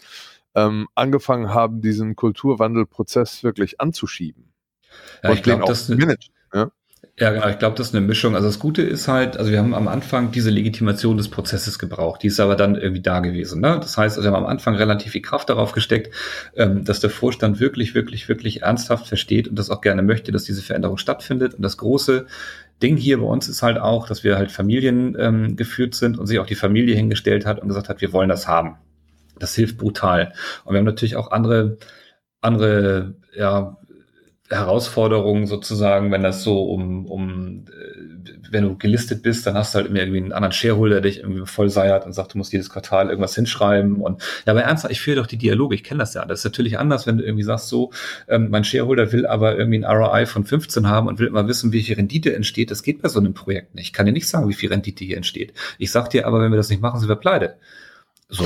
ähm, 0.55 0.87
angefangen 0.95 1.53
haben, 1.53 1.81
diesen 1.81 2.15
Kulturwandelprozess 2.15 3.43
wirklich 3.43 3.81
anzuschieben. 3.81 4.53
Ja, 5.23 5.31
und 5.31 5.37
ich 5.37 5.43
glaube, 5.43 5.65
das, 5.65 5.89
managen, 5.89 6.33
ja? 6.53 6.71
Ja, 7.19 7.31
genau. 7.31 7.47
Ich 7.47 7.59
glaube, 7.59 7.77
das 7.77 7.89
ist 7.89 7.95
eine 7.95 8.03
Mischung. 8.05 8.33
Also 8.33 8.47
das 8.47 8.57
Gute 8.57 8.81
ist 8.81 9.07
halt, 9.07 9.37
also 9.37 9.51
wir 9.51 9.59
haben 9.59 9.75
am 9.75 9.87
Anfang 9.87 10.31
diese 10.31 10.49
Legitimation 10.49 11.15
des 11.15 11.29
Prozesses 11.29 11.77
gebraucht. 11.77 12.23
Die 12.23 12.27
ist 12.27 12.39
aber 12.39 12.55
dann 12.55 12.73
irgendwie 12.73 13.03
da 13.03 13.19
gewesen. 13.19 13.61
Ne? 13.61 13.77
Das 13.79 13.97
heißt, 13.97 14.17
also 14.17 14.27
wir 14.27 14.35
haben 14.35 14.43
am 14.43 14.49
Anfang 14.49 14.73
relativ 14.73 15.11
viel 15.11 15.21
Kraft 15.21 15.49
darauf 15.49 15.73
gesteckt, 15.73 16.11
ähm, 16.55 16.83
dass 16.85 17.01
der 17.01 17.11
Vorstand 17.11 17.59
wirklich, 17.59 17.93
wirklich, 17.93 18.29
wirklich 18.29 18.63
ernsthaft 18.63 19.07
versteht 19.07 19.47
und 19.47 19.59
das 19.59 19.69
auch 19.69 19.81
gerne 19.81 20.01
möchte, 20.01 20.31
dass 20.31 20.45
diese 20.45 20.63
Veränderung 20.63 20.97
stattfindet. 20.97 21.53
Und 21.53 21.61
das 21.61 21.77
große 21.77 22.25
Ding 22.83 22.97
hier 22.97 23.19
bei 23.19 23.25
uns 23.25 23.47
ist 23.47 23.63
halt 23.63 23.79
auch, 23.79 24.07
dass 24.07 24.23
wir 24.23 24.37
halt 24.37 24.51
Familien 24.51 25.15
ähm, 25.17 25.55
geführt 25.55 25.95
sind 25.95 26.19
und 26.19 26.27
sich 26.27 26.39
auch 26.39 26.45
die 26.45 26.55
Familie 26.55 26.95
hingestellt 26.95 27.45
hat 27.45 27.59
und 27.59 27.69
gesagt 27.69 27.89
hat, 27.89 28.01
wir 28.01 28.11
wollen 28.13 28.29
das 28.29 28.47
haben. 28.47 28.75
Das 29.39 29.55
hilft 29.55 29.77
brutal. 29.77 30.33
Und 30.65 30.73
wir 30.73 30.79
haben 30.79 30.85
natürlich 30.85 31.15
auch 31.15 31.31
andere, 31.31 31.77
andere, 32.41 33.15
ja, 33.35 33.77
Herausforderungen 34.49 35.47
sozusagen, 35.47 36.11
wenn 36.11 36.21
das 36.21 36.43
so 36.43 36.63
um, 36.63 37.05
um 37.07 37.65
äh, 37.69 38.02
wenn 38.53 38.63
du 38.63 38.77
gelistet 38.77 39.21
bist, 39.21 39.45
dann 39.45 39.55
hast 39.55 39.73
du 39.73 39.79
halt 39.79 39.87
immer 39.87 39.99
irgendwie 39.99 40.17
einen 40.17 40.31
anderen 40.31 40.51
Shareholder, 40.51 41.01
der 41.01 41.11
dich 41.11 41.19
irgendwie 41.19 41.45
voll 41.45 41.69
seiert 41.69 42.05
und 42.05 42.13
sagt, 42.13 42.33
du 42.33 42.37
musst 42.37 42.53
jedes 42.53 42.69
Quartal 42.69 43.09
irgendwas 43.09 43.35
hinschreiben. 43.35 44.01
Und 44.01 44.21
ja, 44.45 44.53
aber 44.53 44.63
ernsthaft, 44.63 44.91
ich 44.91 45.01
führe 45.01 45.17
doch 45.17 45.27
die 45.27 45.37
Dialoge, 45.37 45.75
ich 45.75 45.83
kenne 45.83 45.99
das 45.99 46.13
ja. 46.13 46.25
Das 46.25 46.39
ist 46.39 46.45
natürlich 46.45 46.79
anders, 46.79 47.05
wenn 47.05 47.17
du 47.17 47.23
irgendwie 47.23 47.43
sagst, 47.43 47.67
so, 47.67 47.91
ähm, 48.27 48.49
mein 48.49 48.63
Shareholder 48.63 49.11
will 49.11 49.25
aber 49.25 49.57
irgendwie 49.57 49.83
ein 49.83 49.85
ROI 49.85 50.25
von 50.25 50.45
15 50.45 50.87
haben 50.87 51.07
und 51.07 51.19
will 51.19 51.27
immer 51.27 51.47
wissen, 51.47 51.71
viel 51.83 51.95
Rendite 51.95 52.35
entsteht. 52.35 52.71
Das 52.71 52.83
geht 52.83 53.01
bei 53.01 53.09
so 53.09 53.19
einem 53.19 53.33
Projekt 53.33 53.75
nicht. 53.75 53.87
Ich 53.87 53.93
kann 53.93 54.05
dir 54.05 54.11
nicht 54.11 54.27
sagen, 54.27 54.47
wie 54.49 54.53
viel 54.53 54.69
Rendite 54.69 55.03
hier 55.03 55.17
entsteht. 55.17 55.53
Ich 55.77 55.91
sag 55.91 56.09
dir 56.09 56.27
aber, 56.27 56.41
wenn 56.41 56.51
wir 56.51 56.57
das 56.57 56.69
nicht 56.69 56.81
machen, 56.81 56.99
sind 56.99 57.09
wir 57.09 57.15
pleite. 57.15 57.57
So. 58.29 58.45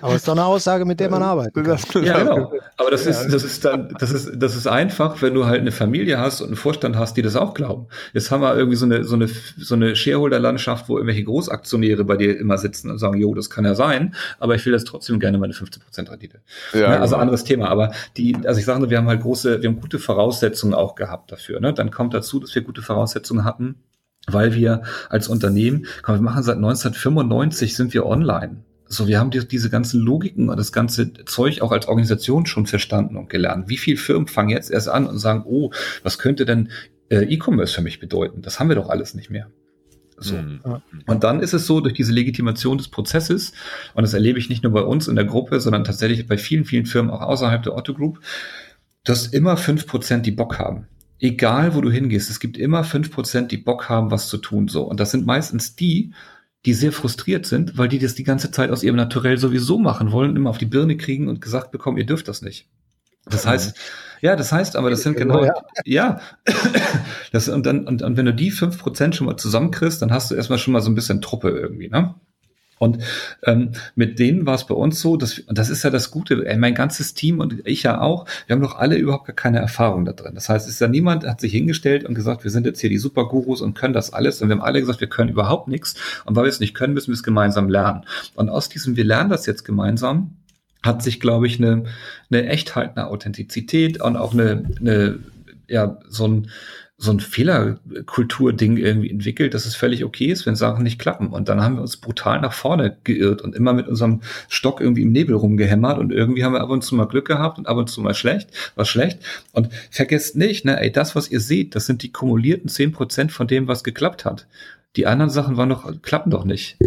Aber 0.00 0.12
es 0.12 0.16
ist 0.16 0.28
doch 0.28 0.32
eine 0.32 0.44
Aussage, 0.44 0.84
mit 0.84 1.00
der 1.00 1.10
man 1.10 1.22
arbeitet. 1.22 1.66
Ja, 2.04 2.18
genau. 2.18 2.52
Aber 2.76 2.90
das 2.90 3.06
ist, 3.06 3.28
das 3.28 3.42
ist 3.42 3.64
dann, 3.64 3.94
das 3.98 4.12
ist, 4.12 4.32
das 4.36 4.56
ist 4.56 4.66
einfach, 4.66 5.20
wenn 5.22 5.34
du 5.34 5.46
halt 5.46 5.60
eine 5.60 5.72
Familie 5.72 6.18
hast 6.18 6.40
und 6.40 6.48
einen 6.48 6.56
Vorstand 6.56 6.96
hast, 6.96 7.16
die 7.16 7.22
das 7.22 7.36
auch 7.36 7.54
glauben. 7.54 7.88
Jetzt 8.12 8.30
haben 8.30 8.40
wir 8.42 8.56
irgendwie 8.56 8.76
so 8.76 8.86
eine, 8.86 9.04
so 9.04 9.14
eine, 9.14 9.28
so 9.28 9.74
eine 9.74 9.96
Shareholder-Landschaft, 9.96 10.88
wo 10.88 10.96
irgendwelche 10.96 11.24
Großaktionäre 11.24 12.04
bei 12.04 12.16
dir 12.16 12.38
immer 12.38 12.58
sitzen 12.58 12.90
und 12.90 12.98
sagen, 12.98 13.20
jo, 13.20 13.34
das 13.34 13.50
kann 13.50 13.64
ja 13.64 13.74
sein, 13.74 14.14
aber 14.38 14.54
ich 14.54 14.64
will 14.64 14.72
das 14.72 14.84
trotzdem 14.84 15.18
gerne 15.18 15.38
meine 15.38 15.52
15% 15.52 16.10
Rendite. 16.10 16.40
Ja, 16.72 16.88
ne? 16.88 17.00
Also 17.00 17.12
genau. 17.12 17.22
anderes 17.22 17.44
Thema. 17.44 17.68
Aber 17.68 17.92
die, 18.16 18.36
also 18.44 18.58
ich 18.60 18.66
sage 18.66 18.80
nur, 18.80 18.90
wir 18.90 18.98
haben 18.98 19.08
halt 19.08 19.20
große, 19.20 19.62
wir 19.62 19.68
haben 19.68 19.80
gute 19.80 19.98
Voraussetzungen 19.98 20.74
auch 20.74 20.94
gehabt 20.94 21.32
dafür. 21.32 21.60
Ne? 21.60 21.72
Dann 21.74 21.90
kommt 21.90 22.14
dazu, 22.14 22.40
dass 22.40 22.54
wir 22.54 22.62
gute 22.62 22.82
Voraussetzungen 22.82 23.44
hatten, 23.44 23.76
weil 24.26 24.54
wir 24.54 24.82
als 25.08 25.28
Unternehmen, 25.28 25.86
komm, 26.02 26.16
wir 26.16 26.22
machen 26.22 26.42
seit 26.42 26.56
1995 26.56 27.74
sind 27.76 27.94
wir 27.94 28.06
online. 28.06 28.64
So, 28.86 29.08
wir 29.08 29.18
haben 29.18 29.30
die, 29.30 29.46
diese 29.46 29.70
ganzen 29.70 30.00
Logiken 30.00 30.48
und 30.48 30.56
das 30.56 30.72
ganze 30.72 31.12
Zeug 31.24 31.62
auch 31.62 31.72
als 31.72 31.88
Organisation 31.88 32.46
schon 32.46 32.66
verstanden 32.66 33.16
und 33.16 33.28
gelernt. 33.28 33.68
Wie 33.68 33.78
viele 33.78 33.96
Firmen 33.96 34.28
fangen 34.28 34.50
jetzt 34.50 34.70
erst 34.70 34.88
an 34.88 35.06
und 35.06 35.18
sagen, 35.18 35.42
oh, 35.46 35.70
was 36.02 36.18
könnte 36.18 36.44
denn 36.44 36.70
äh, 37.08 37.24
E-Commerce 37.24 37.74
für 37.74 37.82
mich 37.82 37.98
bedeuten? 37.98 38.42
Das 38.42 38.60
haben 38.60 38.68
wir 38.68 38.76
doch 38.76 38.90
alles 38.90 39.14
nicht 39.14 39.30
mehr. 39.30 39.50
So. 40.16 40.36
Mhm. 40.36 40.60
Und 41.06 41.24
dann 41.24 41.40
ist 41.40 41.54
es 41.54 41.66
so, 41.66 41.80
durch 41.80 41.94
diese 41.94 42.12
Legitimation 42.12 42.78
des 42.78 42.88
Prozesses, 42.88 43.52
und 43.94 44.02
das 44.02 44.14
erlebe 44.14 44.38
ich 44.38 44.48
nicht 44.48 44.62
nur 44.62 44.72
bei 44.72 44.82
uns 44.82 45.08
in 45.08 45.16
der 45.16 45.24
Gruppe, 45.24 45.60
sondern 45.60 45.84
tatsächlich 45.84 46.26
bei 46.28 46.38
vielen, 46.38 46.64
vielen 46.64 46.86
Firmen 46.86 47.10
auch 47.10 47.22
außerhalb 47.22 47.62
der 47.62 47.74
Otto 47.74 47.94
Group, 47.94 48.20
dass 49.02 49.26
immer 49.26 49.56
fünf 49.56 49.86
Prozent 49.86 50.24
die 50.24 50.30
Bock 50.30 50.58
haben 50.58 50.86
egal 51.24 51.74
wo 51.74 51.80
du 51.80 51.90
hingehst, 51.90 52.28
es 52.28 52.38
gibt 52.38 52.58
immer 52.58 52.84
fünf 52.84 53.10
Prozent, 53.10 53.50
die 53.50 53.56
Bock 53.56 53.88
haben, 53.88 54.10
was 54.10 54.28
zu 54.28 54.36
tun, 54.36 54.68
so. 54.68 54.82
Und 54.82 55.00
das 55.00 55.10
sind 55.10 55.24
meistens 55.24 55.74
die, 55.74 56.12
die 56.66 56.74
sehr 56.74 56.92
frustriert 56.92 57.46
sind, 57.46 57.78
weil 57.78 57.88
die 57.88 57.98
das 57.98 58.14
die 58.14 58.24
ganze 58.24 58.50
Zeit 58.50 58.70
aus 58.70 58.82
ihrem 58.82 58.96
Naturell 58.96 59.38
sowieso 59.38 59.78
machen 59.78 60.12
wollen, 60.12 60.36
immer 60.36 60.50
auf 60.50 60.58
die 60.58 60.66
Birne 60.66 60.98
kriegen 60.98 61.28
und 61.28 61.40
gesagt 61.40 61.72
bekommen, 61.72 61.96
ihr 61.96 62.04
dürft 62.04 62.28
das 62.28 62.42
nicht. 62.42 62.68
Das 63.24 63.46
heißt, 63.46 63.74
ja, 64.20 64.36
das 64.36 64.52
heißt 64.52 64.76
aber, 64.76 64.90
das 64.90 65.02
sind 65.02 65.16
genau, 65.16 65.42
ja, 65.42 65.54
ja. 65.86 66.20
das, 67.32 67.48
und 67.48 67.64
dann, 67.64 67.86
und, 67.86 68.02
und 68.02 68.18
wenn 68.18 68.26
du 68.26 68.34
die 68.34 68.50
fünf 68.50 68.78
Prozent 68.78 69.16
schon 69.16 69.26
mal 69.26 69.38
zusammenkriegst, 69.38 70.02
dann 70.02 70.12
hast 70.12 70.30
du 70.30 70.34
erstmal 70.34 70.58
schon 70.58 70.74
mal 70.74 70.82
so 70.82 70.90
ein 70.90 70.94
bisschen 70.94 71.22
Truppe 71.22 71.48
irgendwie, 71.48 71.88
ne? 71.88 72.14
Und 72.78 72.98
ähm, 73.44 73.72
mit 73.94 74.18
denen 74.18 74.46
war 74.46 74.54
es 74.54 74.66
bei 74.66 74.74
uns 74.74 75.00
so, 75.00 75.16
dass, 75.16 75.38
und 75.38 75.56
das 75.56 75.70
ist 75.70 75.84
ja 75.84 75.90
das 75.90 76.10
Gute, 76.10 76.46
ey, 76.46 76.56
mein 76.56 76.74
ganzes 76.74 77.14
Team 77.14 77.40
und 77.40 77.66
ich 77.66 77.84
ja 77.84 78.00
auch, 78.00 78.26
wir 78.46 78.54
haben 78.54 78.62
doch 78.62 78.76
alle 78.76 78.96
überhaupt 78.96 79.26
gar 79.26 79.36
keine 79.36 79.58
Erfahrung 79.58 80.04
da 80.04 80.12
drin. 80.12 80.34
Das 80.34 80.48
heißt, 80.48 80.66
es 80.66 80.74
ist 80.74 80.80
ja 80.80 80.88
niemand, 80.88 81.24
hat 81.24 81.40
sich 81.40 81.52
hingestellt 81.52 82.04
und 82.04 82.14
gesagt, 82.14 82.44
wir 82.44 82.50
sind 82.50 82.66
jetzt 82.66 82.80
hier 82.80 82.90
die 82.90 82.98
Supergurus 82.98 83.60
und 83.60 83.74
können 83.74 83.94
das 83.94 84.12
alles. 84.12 84.42
Und 84.42 84.48
wir 84.48 84.56
haben 84.56 84.62
alle 84.62 84.80
gesagt, 84.80 85.00
wir 85.00 85.08
können 85.08 85.30
überhaupt 85.30 85.68
nichts. 85.68 85.94
Und 86.24 86.36
weil 86.36 86.44
wir 86.44 86.50
es 86.50 86.60
nicht 86.60 86.74
können, 86.74 86.94
müssen 86.94 87.08
wir 87.08 87.14
es 87.14 87.22
gemeinsam 87.22 87.68
lernen. 87.68 88.04
Und 88.34 88.48
aus 88.48 88.68
diesem, 88.68 88.96
wir 88.96 89.04
lernen 89.04 89.30
das 89.30 89.46
jetzt 89.46 89.64
gemeinsam, 89.64 90.36
hat 90.82 91.02
sich, 91.02 91.20
glaube 91.20 91.46
ich, 91.46 91.58
eine, 91.58 91.84
eine 92.30 92.46
Echtheit, 92.46 92.96
eine 92.96 93.06
Authentizität 93.06 94.02
und 94.02 94.16
auch 94.16 94.34
eine, 94.34 94.64
eine 94.80 95.18
ja, 95.68 95.98
so 96.08 96.26
ein, 96.26 96.50
so 96.96 97.10
ein 97.10 97.18
Fehlerkultur-Ding 97.18 98.76
irgendwie 98.76 99.10
entwickelt, 99.10 99.54
dass 99.54 99.66
es 99.66 99.74
völlig 99.74 100.04
okay 100.04 100.26
ist, 100.26 100.46
wenn 100.46 100.54
Sachen 100.54 100.84
nicht 100.84 101.00
klappen. 101.00 101.28
Und 101.28 101.48
dann 101.48 101.60
haben 101.60 101.74
wir 101.74 101.82
uns 101.82 101.96
brutal 101.96 102.40
nach 102.40 102.52
vorne 102.52 102.96
geirrt 103.02 103.42
und 103.42 103.54
immer 103.56 103.72
mit 103.72 103.88
unserem 103.88 104.20
Stock 104.48 104.80
irgendwie 104.80 105.02
im 105.02 105.10
Nebel 105.10 105.34
rumgehämmert 105.34 105.98
und 105.98 106.12
irgendwie 106.12 106.44
haben 106.44 106.52
wir 106.52 106.60
ab 106.60 106.70
und 106.70 106.84
zu 106.84 106.94
mal 106.94 107.06
Glück 107.06 107.26
gehabt 107.26 107.58
und 107.58 107.66
ab 107.66 107.76
und 107.76 107.90
zu 107.90 108.00
mal 108.00 108.14
schlecht, 108.14 108.48
was 108.76 108.88
schlecht. 108.88 109.18
Und 109.52 109.70
vergesst 109.90 110.36
nicht, 110.36 110.64
ne, 110.64 110.80
ey, 110.80 110.92
das, 110.92 111.16
was 111.16 111.30
ihr 111.30 111.40
seht, 111.40 111.74
das 111.74 111.86
sind 111.86 112.02
die 112.02 112.12
kumulierten 112.12 112.68
zehn 112.68 112.92
Prozent 112.92 113.32
von 113.32 113.48
dem, 113.48 113.66
was 113.66 113.82
geklappt 113.82 114.24
hat. 114.24 114.46
Die 114.96 115.06
anderen 115.06 115.30
Sachen 115.30 115.56
waren 115.56 115.70
doch, 115.70 115.90
klappen 116.02 116.30
doch 116.30 116.44
nicht. 116.44 116.78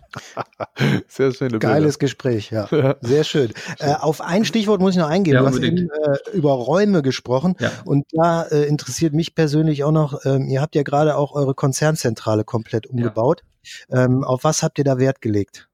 Sehr 1.08 1.32
schöne 1.32 1.58
Geiles 1.58 1.98
Bilder. 1.98 1.98
Gespräch, 1.98 2.50
ja. 2.50 2.96
Sehr 3.00 3.24
schön. 3.24 3.52
Äh, 3.78 3.94
auf 3.94 4.20
ein 4.20 4.44
Stichwort 4.44 4.80
muss 4.80 4.92
ich 4.92 4.98
noch 4.98 5.08
eingehen. 5.08 5.34
Ja, 5.34 5.40
du 5.40 5.46
hast 5.46 5.62
eben 5.62 5.88
äh, 5.88 6.30
über 6.32 6.52
Räume 6.52 7.02
gesprochen 7.02 7.56
ja. 7.58 7.70
und 7.84 8.06
da 8.12 8.42
äh, 8.44 8.64
interessiert 8.64 9.14
mich 9.14 9.34
persönlich 9.34 9.84
auch 9.84 9.92
noch, 9.92 10.24
ähm, 10.24 10.48
ihr 10.48 10.60
habt 10.60 10.74
ja 10.74 10.82
gerade 10.82 11.16
auch 11.16 11.34
eure 11.34 11.54
Konzernzentrale 11.54 12.44
komplett 12.44 12.86
umgebaut. 12.86 13.42
Ja. 13.88 14.04
Ähm, 14.04 14.24
auf 14.24 14.44
was 14.44 14.62
habt 14.62 14.78
ihr 14.78 14.84
da 14.84 14.98
Wert 14.98 15.20
gelegt? 15.20 15.68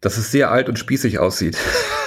Dass 0.00 0.16
es 0.16 0.30
sehr 0.30 0.50
alt 0.50 0.68
und 0.68 0.78
spießig 0.78 1.18
aussieht. 1.18 1.56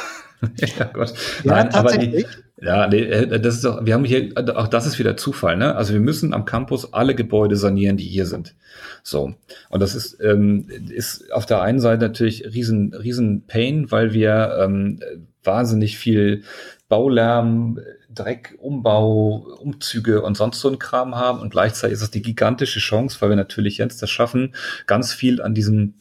ja, 0.57 0.85
Gott. 0.85 1.13
Nein, 1.43 1.73
aber 1.73 1.97
die, 1.97 2.25
ja, 2.61 2.87
nee, 2.87 3.01
äh, 3.01 3.39
das 3.39 3.55
ist 3.55 3.65
doch, 3.65 3.85
wir 3.85 3.93
haben 3.93 4.05
hier, 4.05 4.31
auch 4.55 4.67
das 4.67 4.85
ist 4.85 4.97
wieder 4.97 5.17
Zufall, 5.17 5.57
ne? 5.57 5.75
Also 5.75 5.93
wir 5.93 5.99
müssen 5.99 6.33
am 6.33 6.45
Campus 6.45 6.93
alle 6.93 7.13
Gebäude 7.13 7.57
sanieren, 7.57 7.97
die 7.97 8.05
hier 8.05 8.25
sind. 8.25 8.55
So. 9.03 9.35
Und 9.69 9.79
das 9.81 9.93
ist, 9.93 10.17
ähm, 10.21 10.67
ist 10.89 11.31
auf 11.31 11.45
der 11.45 11.61
einen 11.61 11.79
Seite 11.79 12.03
natürlich 12.03 12.45
riesen, 12.45 12.93
riesen 12.93 13.45
Pain, 13.45 13.91
weil 13.91 14.13
wir 14.13 14.57
ähm, 14.59 14.99
wahnsinnig 15.43 15.97
viel 15.97 16.43
Baulärm, 16.87 17.79
Dreck, 18.13 18.55
Umbau, 18.59 19.45
Umzüge 19.59 20.21
und 20.21 20.37
sonst 20.37 20.61
so 20.61 20.69
ein 20.69 20.79
Kram 20.79 21.15
haben. 21.15 21.41
Und 21.41 21.49
gleichzeitig 21.49 21.95
ist 21.95 22.01
es 22.01 22.11
die 22.11 22.21
gigantische 22.21 22.79
Chance, 22.79 23.17
weil 23.19 23.29
wir 23.29 23.35
natürlich 23.35 23.77
jetzt 23.77 24.01
das 24.01 24.09
schaffen, 24.09 24.55
ganz 24.87 25.13
viel 25.13 25.41
an 25.41 25.53
diesem 25.53 25.95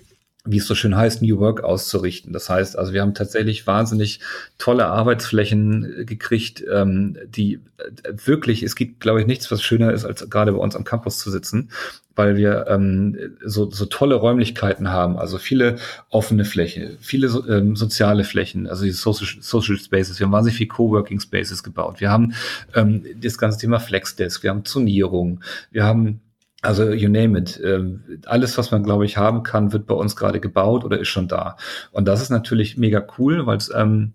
wie 0.46 0.58
es 0.58 0.66
so 0.66 0.74
schön 0.74 0.94
heißt, 0.94 1.22
New 1.22 1.38
Work 1.38 1.64
auszurichten. 1.64 2.34
Das 2.34 2.50
heißt, 2.50 2.78
also 2.78 2.92
wir 2.92 3.00
haben 3.00 3.14
tatsächlich 3.14 3.66
wahnsinnig 3.66 4.20
tolle 4.58 4.86
Arbeitsflächen 4.86 6.00
äh, 6.00 6.04
gekriegt, 6.04 6.62
ähm, 6.70 7.16
die 7.26 7.60
äh, 7.78 8.12
wirklich, 8.26 8.62
es 8.62 8.76
gibt, 8.76 9.00
glaube 9.00 9.22
ich, 9.22 9.26
nichts, 9.26 9.50
was 9.50 9.62
schöner 9.62 9.92
ist, 9.92 10.04
als 10.04 10.28
gerade 10.28 10.52
bei 10.52 10.58
uns 10.58 10.76
am 10.76 10.84
Campus 10.84 11.18
zu 11.18 11.30
sitzen, 11.30 11.70
weil 12.14 12.36
wir 12.36 12.66
ähm, 12.68 13.16
so, 13.42 13.70
so 13.70 13.86
tolle 13.86 14.16
Räumlichkeiten 14.16 14.90
haben, 14.90 15.16
also 15.16 15.38
viele 15.38 15.76
offene 16.10 16.44
Flächen, 16.44 16.98
viele 17.00 17.28
ähm, 17.48 17.74
soziale 17.74 18.24
Flächen, 18.24 18.66
also 18.66 18.84
die 18.84 18.90
Social, 18.90 19.26
Social 19.40 19.78
Spaces. 19.78 20.20
Wir 20.20 20.26
haben 20.26 20.32
wahnsinnig 20.32 20.58
viel 20.58 20.68
Coworking 20.68 21.20
Spaces 21.20 21.62
gebaut. 21.62 22.00
Wir 22.00 22.10
haben 22.10 22.34
ähm, 22.74 23.02
das 23.18 23.38
ganze 23.38 23.58
Thema 23.58 23.80
Flexdesk, 23.80 24.42
wir 24.42 24.50
haben 24.50 24.66
Zonierung, 24.66 25.40
wir 25.70 25.84
haben 25.84 26.20
also 26.64 26.90
you 26.90 27.08
name 27.08 27.38
it. 27.38 27.60
Ähm, 27.62 28.20
alles, 28.26 28.56
was 28.58 28.70
man, 28.70 28.82
glaube 28.82 29.04
ich, 29.04 29.16
haben 29.16 29.42
kann, 29.42 29.72
wird 29.72 29.86
bei 29.86 29.94
uns 29.94 30.16
gerade 30.16 30.40
gebaut 30.40 30.84
oder 30.84 30.98
ist 30.98 31.08
schon 31.08 31.28
da. 31.28 31.56
Und 31.92 32.06
das 32.06 32.22
ist 32.22 32.30
natürlich 32.30 32.76
mega 32.76 33.06
cool, 33.18 33.46
weil 33.46 33.58
es 33.58 33.70
ähm, 33.74 34.14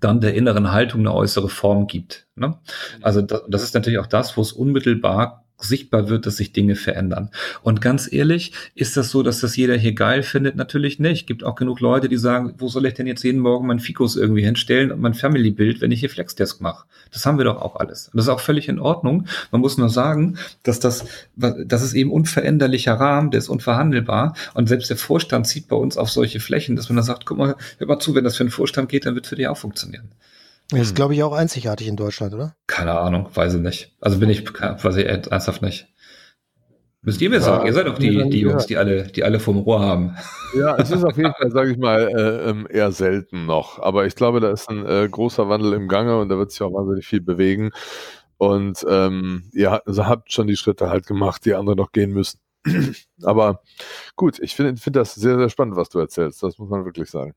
dann 0.00 0.20
der 0.20 0.34
inneren 0.34 0.72
Haltung 0.72 1.00
eine 1.00 1.14
äußere 1.14 1.48
Form 1.48 1.86
gibt. 1.86 2.26
Ne? 2.36 2.58
Also 3.02 3.22
das, 3.22 3.42
das 3.48 3.62
ist 3.62 3.74
natürlich 3.74 3.98
auch 3.98 4.06
das, 4.06 4.36
wo 4.36 4.40
es 4.40 4.52
unmittelbar 4.52 5.44
sichtbar 5.60 6.08
wird, 6.08 6.26
dass 6.26 6.36
sich 6.36 6.52
Dinge 6.52 6.76
verändern. 6.76 7.30
Und 7.62 7.80
ganz 7.80 8.10
ehrlich, 8.10 8.52
ist 8.74 8.96
das 8.96 9.10
so, 9.10 9.22
dass 9.22 9.40
das 9.40 9.56
jeder 9.56 9.76
hier 9.76 9.92
geil 9.92 10.22
findet? 10.22 10.56
Natürlich 10.56 10.98
nicht. 10.98 11.26
Gibt 11.26 11.42
auch 11.42 11.56
genug 11.56 11.80
Leute, 11.80 12.08
die 12.08 12.16
sagen, 12.16 12.54
wo 12.58 12.68
soll 12.68 12.86
ich 12.86 12.94
denn 12.94 13.06
jetzt 13.06 13.24
jeden 13.24 13.40
Morgen 13.40 13.66
mein 13.66 13.80
Fikus 13.80 14.16
irgendwie 14.16 14.44
hinstellen 14.44 14.92
und 14.92 15.00
mein 15.00 15.14
Family-Bild, 15.14 15.80
wenn 15.80 15.90
ich 15.90 16.00
hier 16.00 16.10
Flexdesk 16.10 16.60
mache? 16.60 16.86
Das 17.12 17.26
haben 17.26 17.38
wir 17.38 17.44
doch 17.44 17.60
auch 17.60 17.76
alles. 17.76 18.08
Und 18.08 18.18
das 18.18 18.26
ist 18.26 18.30
auch 18.30 18.40
völlig 18.40 18.68
in 18.68 18.78
Ordnung. 18.78 19.26
Man 19.50 19.60
muss 19.60 19.78
nur 19.78 19.88
sagen, 19.88 20.38
dass 20.62 20.78
das, 20.78 21.06
das 21.36 21.82
ist 21.82 21.94
eben 21.94 22.12
unveränderlicher 22.12 22.94
Rahmen, 22.94 23.30
der 23.30 23.38
ist 23.38 23.48
unverhandelbar. 23.48 24.34
Und 24.54 24.68
selbst 24.68 24.90
der 24.90 24.96
Vorstand 24.96 25.46
zieht 25.46 25.68
bei 25.68 25.76
uns 25.76 25.96
auf 25.96 26.10
solche 26.10 26.40
Flächen, 26.40 26.76
dass 26.76 26.88
man 26.88 26.96
dann 26.96 27.04
sagt, 27.04 27.26
guck 27.26 27.38
mal, 27.38 27.56
hör 27.78 27.86
mal 27.86 27.98
zu, 27.98 28.14
wenn 28.14 28.24
das 28.24 28.36
für 28.36 28.44
einen 28.44 28.50
Vorstand 28.50 28.88
geht, 28.88 29.06
dann 29.06 29.14
wird 29.14 29.26
für 29.26 29.36
dich 29.36 29.48
auch 29.48 29.56
funktionieren. 29.56 30.10
Das 30.70 30.80
ist, 30.80 30.88
hm. 30.90 30.94
glaube 30.96 31.14
ich, 31.14 31.22
auch 31.22 31.32
einzigartig 31.32 31.88
in 31.88 31.96
Deutschland, 31.96 32.34
oder? 32.34 32.54
Keine 32.66 32.98
Ahnung, 32.98 33.28
weiß 33.32 33.54
ich 33.54 33.60
nicht. 33.60 33.96
Also 34.00 34.18
bin 34.18 34.28
ich, 34.30 34.44
weiß 34.44 34.96
ich 34.96 35.06
ernsthaft 35.06 35.62
nicht. 35.62 35.88
Müsst 37.00 37.22
ihr 37.22 37.30
mir 37.30 37.40
sagen, 37.40 37.64
ihr 37.64 37.72
seid 37.72 37.86
doch 37.86 37.96
die, 37.96 38.28
die 38.28 38.40
Jungs, 38.40 38.66
die 38.66 38.76
alle, 38.76 39.04
die 39.04 39.22
alle 39.22 39.38
vom 39.38 39.56
Rohr 39.58 39.80
haben. 39.80 40.16
Ja, 40.54 40.76
es 40.76 40.90
ist 40.90 41.04
auf 41.06 41.16
jeden 41.16 41.32
Fall, 41.32 41.50
sage 41.52 41.70
ich 41.70 41.78
mal, 41.78 42.08
äh, 42.08 42.50
ähm, 42.50 42.66
eher 42.68 42.90
selten 42.90 43.46
noch. 43.46 43.78
Aber 43.78 44.04
ich 44.04 44.16
glaube, 44.16 44.40
da 44.40 44.50
ist 44.50 44.68
ein 44.68 44.84
äh, 44.84 45.08
großer 45.08 45.48
Wandel 45.48 45.74
im 45.74 45.88
Gange 45.88 46.18
und 46.18 46.28
da 46.28 46.36
wird 46.36 46.50
sich 46.50 46.60
auch 46.60 46.72
wahnsinnig 46.72 47.06
viel 47.06 47.20
bewegen. 47.20 47.70
Und 48.36 48.84
ähm, 48.88 49.48
ihr 49.52 49.86
also 49.86 50.06
habt 50.06 50.32
schon 50.32 50.48
die 50.48 50.56
Schritte 50.56 50.90
halt 50.90 51.06
gemacht, 51.06 51.44
die 51.44 51.54
andere 51.54 51.76
noch 51.76 51.92
gehen 51.92 52.10
müssen. 52.10 52.40
Aber 53.22 53.62
gut, 54.16 54.38
ich 54.40 54.54
finde 54.54 54.80
find 54.80 54.96
das 54.96 55.14
sehr, 55.14 55.38
sehr 55.38 55.48
spannend, 55.48 55.76
was 55.76 55.88
du 55.88 55.98
erzählst. 55.98 56.42
Das 56.42 56.58
muss 56.58 56.68
man 56.68 56.84
wirklich 56.84 57.10
sagen. 57.10 57.34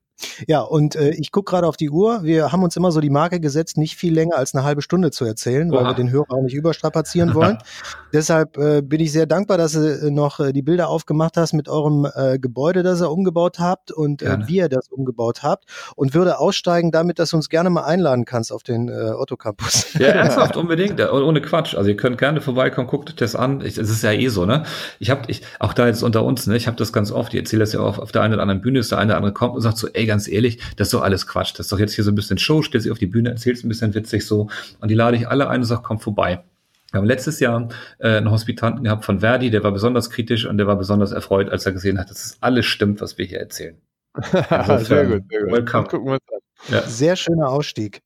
Ja, 0.47 0.61
und 0.61 0.95
äh, 0.95 1.11
ich 1.11 1.31
gucke 1.31 1.51
gerade 1.51 1.67
auf 1.67 1.77
die 1.77 1.89
Uhr. 1.89 2.23
Wir 2.23 2.51
haben 2.51 2.63
uns 2.63 2.75
immer 2.75 2.91
so 2.91 2.99
die 3.01 3.09
Marke 3.09 3.39
gesetzt, 3.39 3.77
nicht 3.77 3.95
viel 3.95 4.13
länger 4.13 4.37
als 4.37 4.53
eine 4.53 4.63
halbe 4.63 4.81
Stunde 4.81 5.11
zu 5.11 5.25
erzählen, 5.25 5.71
weil 5.71 5.83
wir 5.85 5.93
den 5.93 6.11
Hörer 6.11 6.31
auch 6.31 6.41
nicht 6.41 6.53
überstrapazieren 6.53 7.33
wollen. 7.33 7.57
Deshalb 8.13 8.57
äh, 8.57 8.81
bin 8.81 8.99
ich 8.99 9.11
sehr 9.11 9.25
dankbar, 9.25 9.57
dass 9.57 9.73
du 9.73 9.79
äh, 9.79 10.11
noch 10.11 10.39
äh, 10.39 10.51
die 10.53 10.61
Bilder 10.61 10.89
aufgemacht 10.89 11.37
hast 11.37 11.53
mit 11.53 11.69
eurem 11.69 12.07
äh, 12.13 12.39
Gebäude, 12.39 12.83
das 12.83 13.01
ihr 13.01 13.09
umgebaut 13.09 13.59
habt 13.59 13.91
und 13.91 14.21
äh, 14.21 14.37
wie 14.47 14.57
ihr 14.57 14.69
das 14.69 14.89
umgebaut 14.89 15.43
habt 15.43 15.65
und 15.95 16.13
würde 16.13 16.39
aussteigen 16.39 16.91
damit, 16.91 17.19
dass 17.19 17.31
du 17.31 17.37
uns 17.37 17.49
gerne 17.49 17.69
mal 17.69 17.83
einladen 17.83 18.25
kannst 18.25 18.51
auf 18.51 18.63
den 18.63 18.89
äh, 18.89 19.11
Otto 19.11 19.37
Campus. 19.37 19.93
Ja, 19.93 20.07
ernsthaft, 20.09 20.57
unbedingt, 20.57 20.99
ohne 21.01 21.41
Quatsch. 21.41 21.75
Also 21.75 21.89
ihr 21.89 21.97
könnt 21.97 22.17
gerne 22.17 22.41
vorbeikommen, 22.41 22.87
guckt 22.87 23.09
euch 23.09 23.15
das 23.15 23.35
an. 23.35 23.61
Es 23.61 23.77
ist 23.77 24.03
ja 24.03 24.11
eh 24.11 24.27
so, 24.27 24.45
ne? 24.45 24.63
Ich 24.99 25.09
habe, 25.09 25.21
ich, 25.27 25.41
auch 25.59 25.70
da 25.73 25.87
jetzt 25.87 26.03
unter 26.03 26.23
uns, 26.23 26.47
ne? 26.47 26.55
Ich 26.57 26.67
habe 26.67 26.77
das 26.77 26.93
ganz 26.93 27.11
oft, 27.11 27.33
ich 27.33 27.39
erzähle 27.39 27.61
das 27.61 27.73
ja 27.73 27.79
auch 27.79 27.99
auf 27.99 28.11
der 28.11 28.21
einen 28.21 28.33
oder 28.33 28.41
anderen 28.41 28.61
Bühne, 28.61 28.79
ist 28.79 28.91
der 28.91 28.97
eine 28.97 29.11
oder 29.11 29.17
andere 29.17 29.33
kommt 29.33 29.55
und 29.55 29.61
sagt 29.61 29.77
so, 29.77 29.87
ey, 29.87 30.05
ganz 30.05 30.27
ehrlich, 30.27 30.59
das 30.75 30.87
ist 30.87 30.93
doch 30.93 31.01
alles 31.01 31.27
Quatsch. 31.27 31.53
Das 31.53 31.67
ist 31.67 31.71
doch 31.71 31.79
jetzt 31.79 31.93
hier 31.93 32.03
so 32.03 32.11
ein 32.11 32.15
bisschen 32.15 32.37
Show, 32.37 32.61
stellst 32.61 32.85
dich 32.85 32.91
auf 32.91 32.99
die 32.99 33.07
Bühne, 33.07 33.29
erzählst 33.29 33.63
ein 33.63 33.69
bisschen 33.69 33.93
witzig 33.93 34.25
so. 34.25 34.49
Und 34.79 34.89
die 34.89 34.95
lade 34.95 35.17
ich 35.17 35.27
alle 35.27 35.49
ein 35.49 35.61
und 35.61 35.65
sage, 35.65 35.81
komm 35.83 35.99
vorbei. 35.99 36.43
Wir 36.91 36.97
haben 36.97 37.07
letztes 37.07 37.39
Jahr 37.39 37.69
äh, 37.99 38.17
einen 38.17 38.31
Hospitanten 38.31 38.83
gehabt 38.83 39.05
von 39.05 39.21
Verdi, 39.21 39.49
der 39.49 39.63
war 39.63 39.71
besonders 39.71 40.09
kritisch 40.09 40.45
und 40.45 40.57
der 40.57 40.67
war 40.67 40.75
besonders 40.75 41.13
erfreut, 41.13 41.49
als 41.49 41.65
er 41.65 41.71
gesehen 41.71 41.97
hat, 41.97 42.09
dass 42.09 42.25
es 42.25 42.37
alles 42.41 42.65
stimmt, 42.65 42.99
was 42.99 43.17
wir 43.17 43.25
hier 43.25 43.39
erzählen. 43.39 43.77
Also, 44.49 44.85
sehr 44.85 45.05
gut, 45.05 45.23
sehr 45.29 45.43
gut. 45.43 45.51
Welcome. 45.51 45.87
Gucken 45.87 46.11
wir 46.11 46.19
Ja. 46.67 46.81
Sehr 46.81 47.15
schöner 47.15 47.47
Ausstieg. 47.47 48.01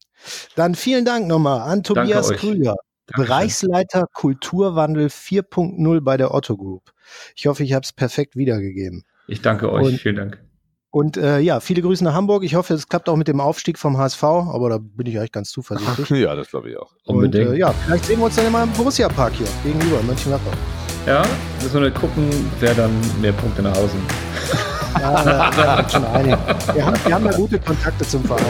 Dann 0.56 0.76
vielen 0.76 1.04
Dank 1.04 1.28
nochmal 1.28 1.62
an 1.62 1.84
Tobias 1.84 2.32
Krüger, 2.32 2.76
Bereichsleiter 3.16 4.06
Kulturwandel 4.14 5.08
4.0 5.08 6.02
bei 6.02 6.18
der 6.18 6.34
Otto 6.34 6.56
Group. 6.56 6.92
Ich 7.36 7.48
hoffe, 7.48 7.64
ich 7.64 7.74
habe 7.74 7.84
es 7.84 7.94
perfekt 7.94 8.36
wiedergegeben. 8.36 9.04
Ich 9.28 9.42
danke 9.42 9.72
euch. 9.72 9.86
Und 9.86 10.00
vielen 10.00 10.16
Dank. 10.16 10.40
Und 10.92 11.18
äh, 11.18 11.40
ja, 11.40 11.60
viele 11.60 11.82
Grüße 11.82 12.06
nach 12.06 12.14
Hamburg. 12.14 12.46
Ich 12.46 12.56
hoffe, 12.56 12.74
es 12.74 12.88
klappt 12.88 13.10
auch 13.10 13.18
mit 13.18 13.28
dem 13.28 13.42
Aufstieg 13.42 13.78
vom 13.78 13.98
HSV, 13.98 14.24
aber 14.24 14.70
da 14.70 14.78
bin 14.78 15.08
ich 15.08 15.18
eigentlich 15.18 15.34
ganz 15.34 15.50
zuversichtlich. 15.50 16.10
ja, 16.22 16.36
das 16.36 16.50
glaube 16.50 16.70
ich 16.70 16.78
auch. 16.78 16.92
Unbedingt. 17.06 17.50
Und, 17.50 17.56
äh, 17.56 17.60
ja, 17.60 17.74
vielleicht 17.74 18.06
sehen 18.06 18.20
wir 18.20 18.26
uns 18.28 18.36
dann 18.38 18.48
immer 18.48 18.64
im 18.64 18.72
Borussia-Park 18.72 19.34
hier 19.34 19.48
gegenüber 19.64 20.00
in 20.00 20.08
Mönchengladbach. 20.08 20.54
Ja, 21.06 21.24
müssen 21.62 21.82
wir 21.82 21.92
gucken, 21.92 22.30
wer 22.62 22.74
dann 22.74 22.92
mehr 23.22 23.34
Punkte 23.34 23.62
nach 23.62 23.76
Hause 23.76 23.92
Ja, 25.00 25.24
da, 25.24 25.52
da 25.52 25.90
schon 25.90 26.06
einige. 26.06 26.38
Wir 26.74 26.86
haben, 26.86 26.98
wir 27.06 27.14
haben 27.14 27.26
da 27.26 27.32
gute 27.32 27.60
Kontakte 27.60 28.08
zum 28.08 28.24
Verein. 28.24 28.44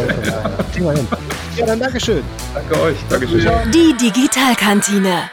Kriegen 0.72 0.86
wir 0.86 0.94
hin. 0.94 1.08
Ja, 1.58 1.66
dann 1.66 1.80
Dankeschön. 1.80 2.24
Danke 2.54 2.80
euch. 2.80 2.98
Dankeschön. 3.10 3.50
Die 3.74 3.96
Digitalkantine. 3.98 5.30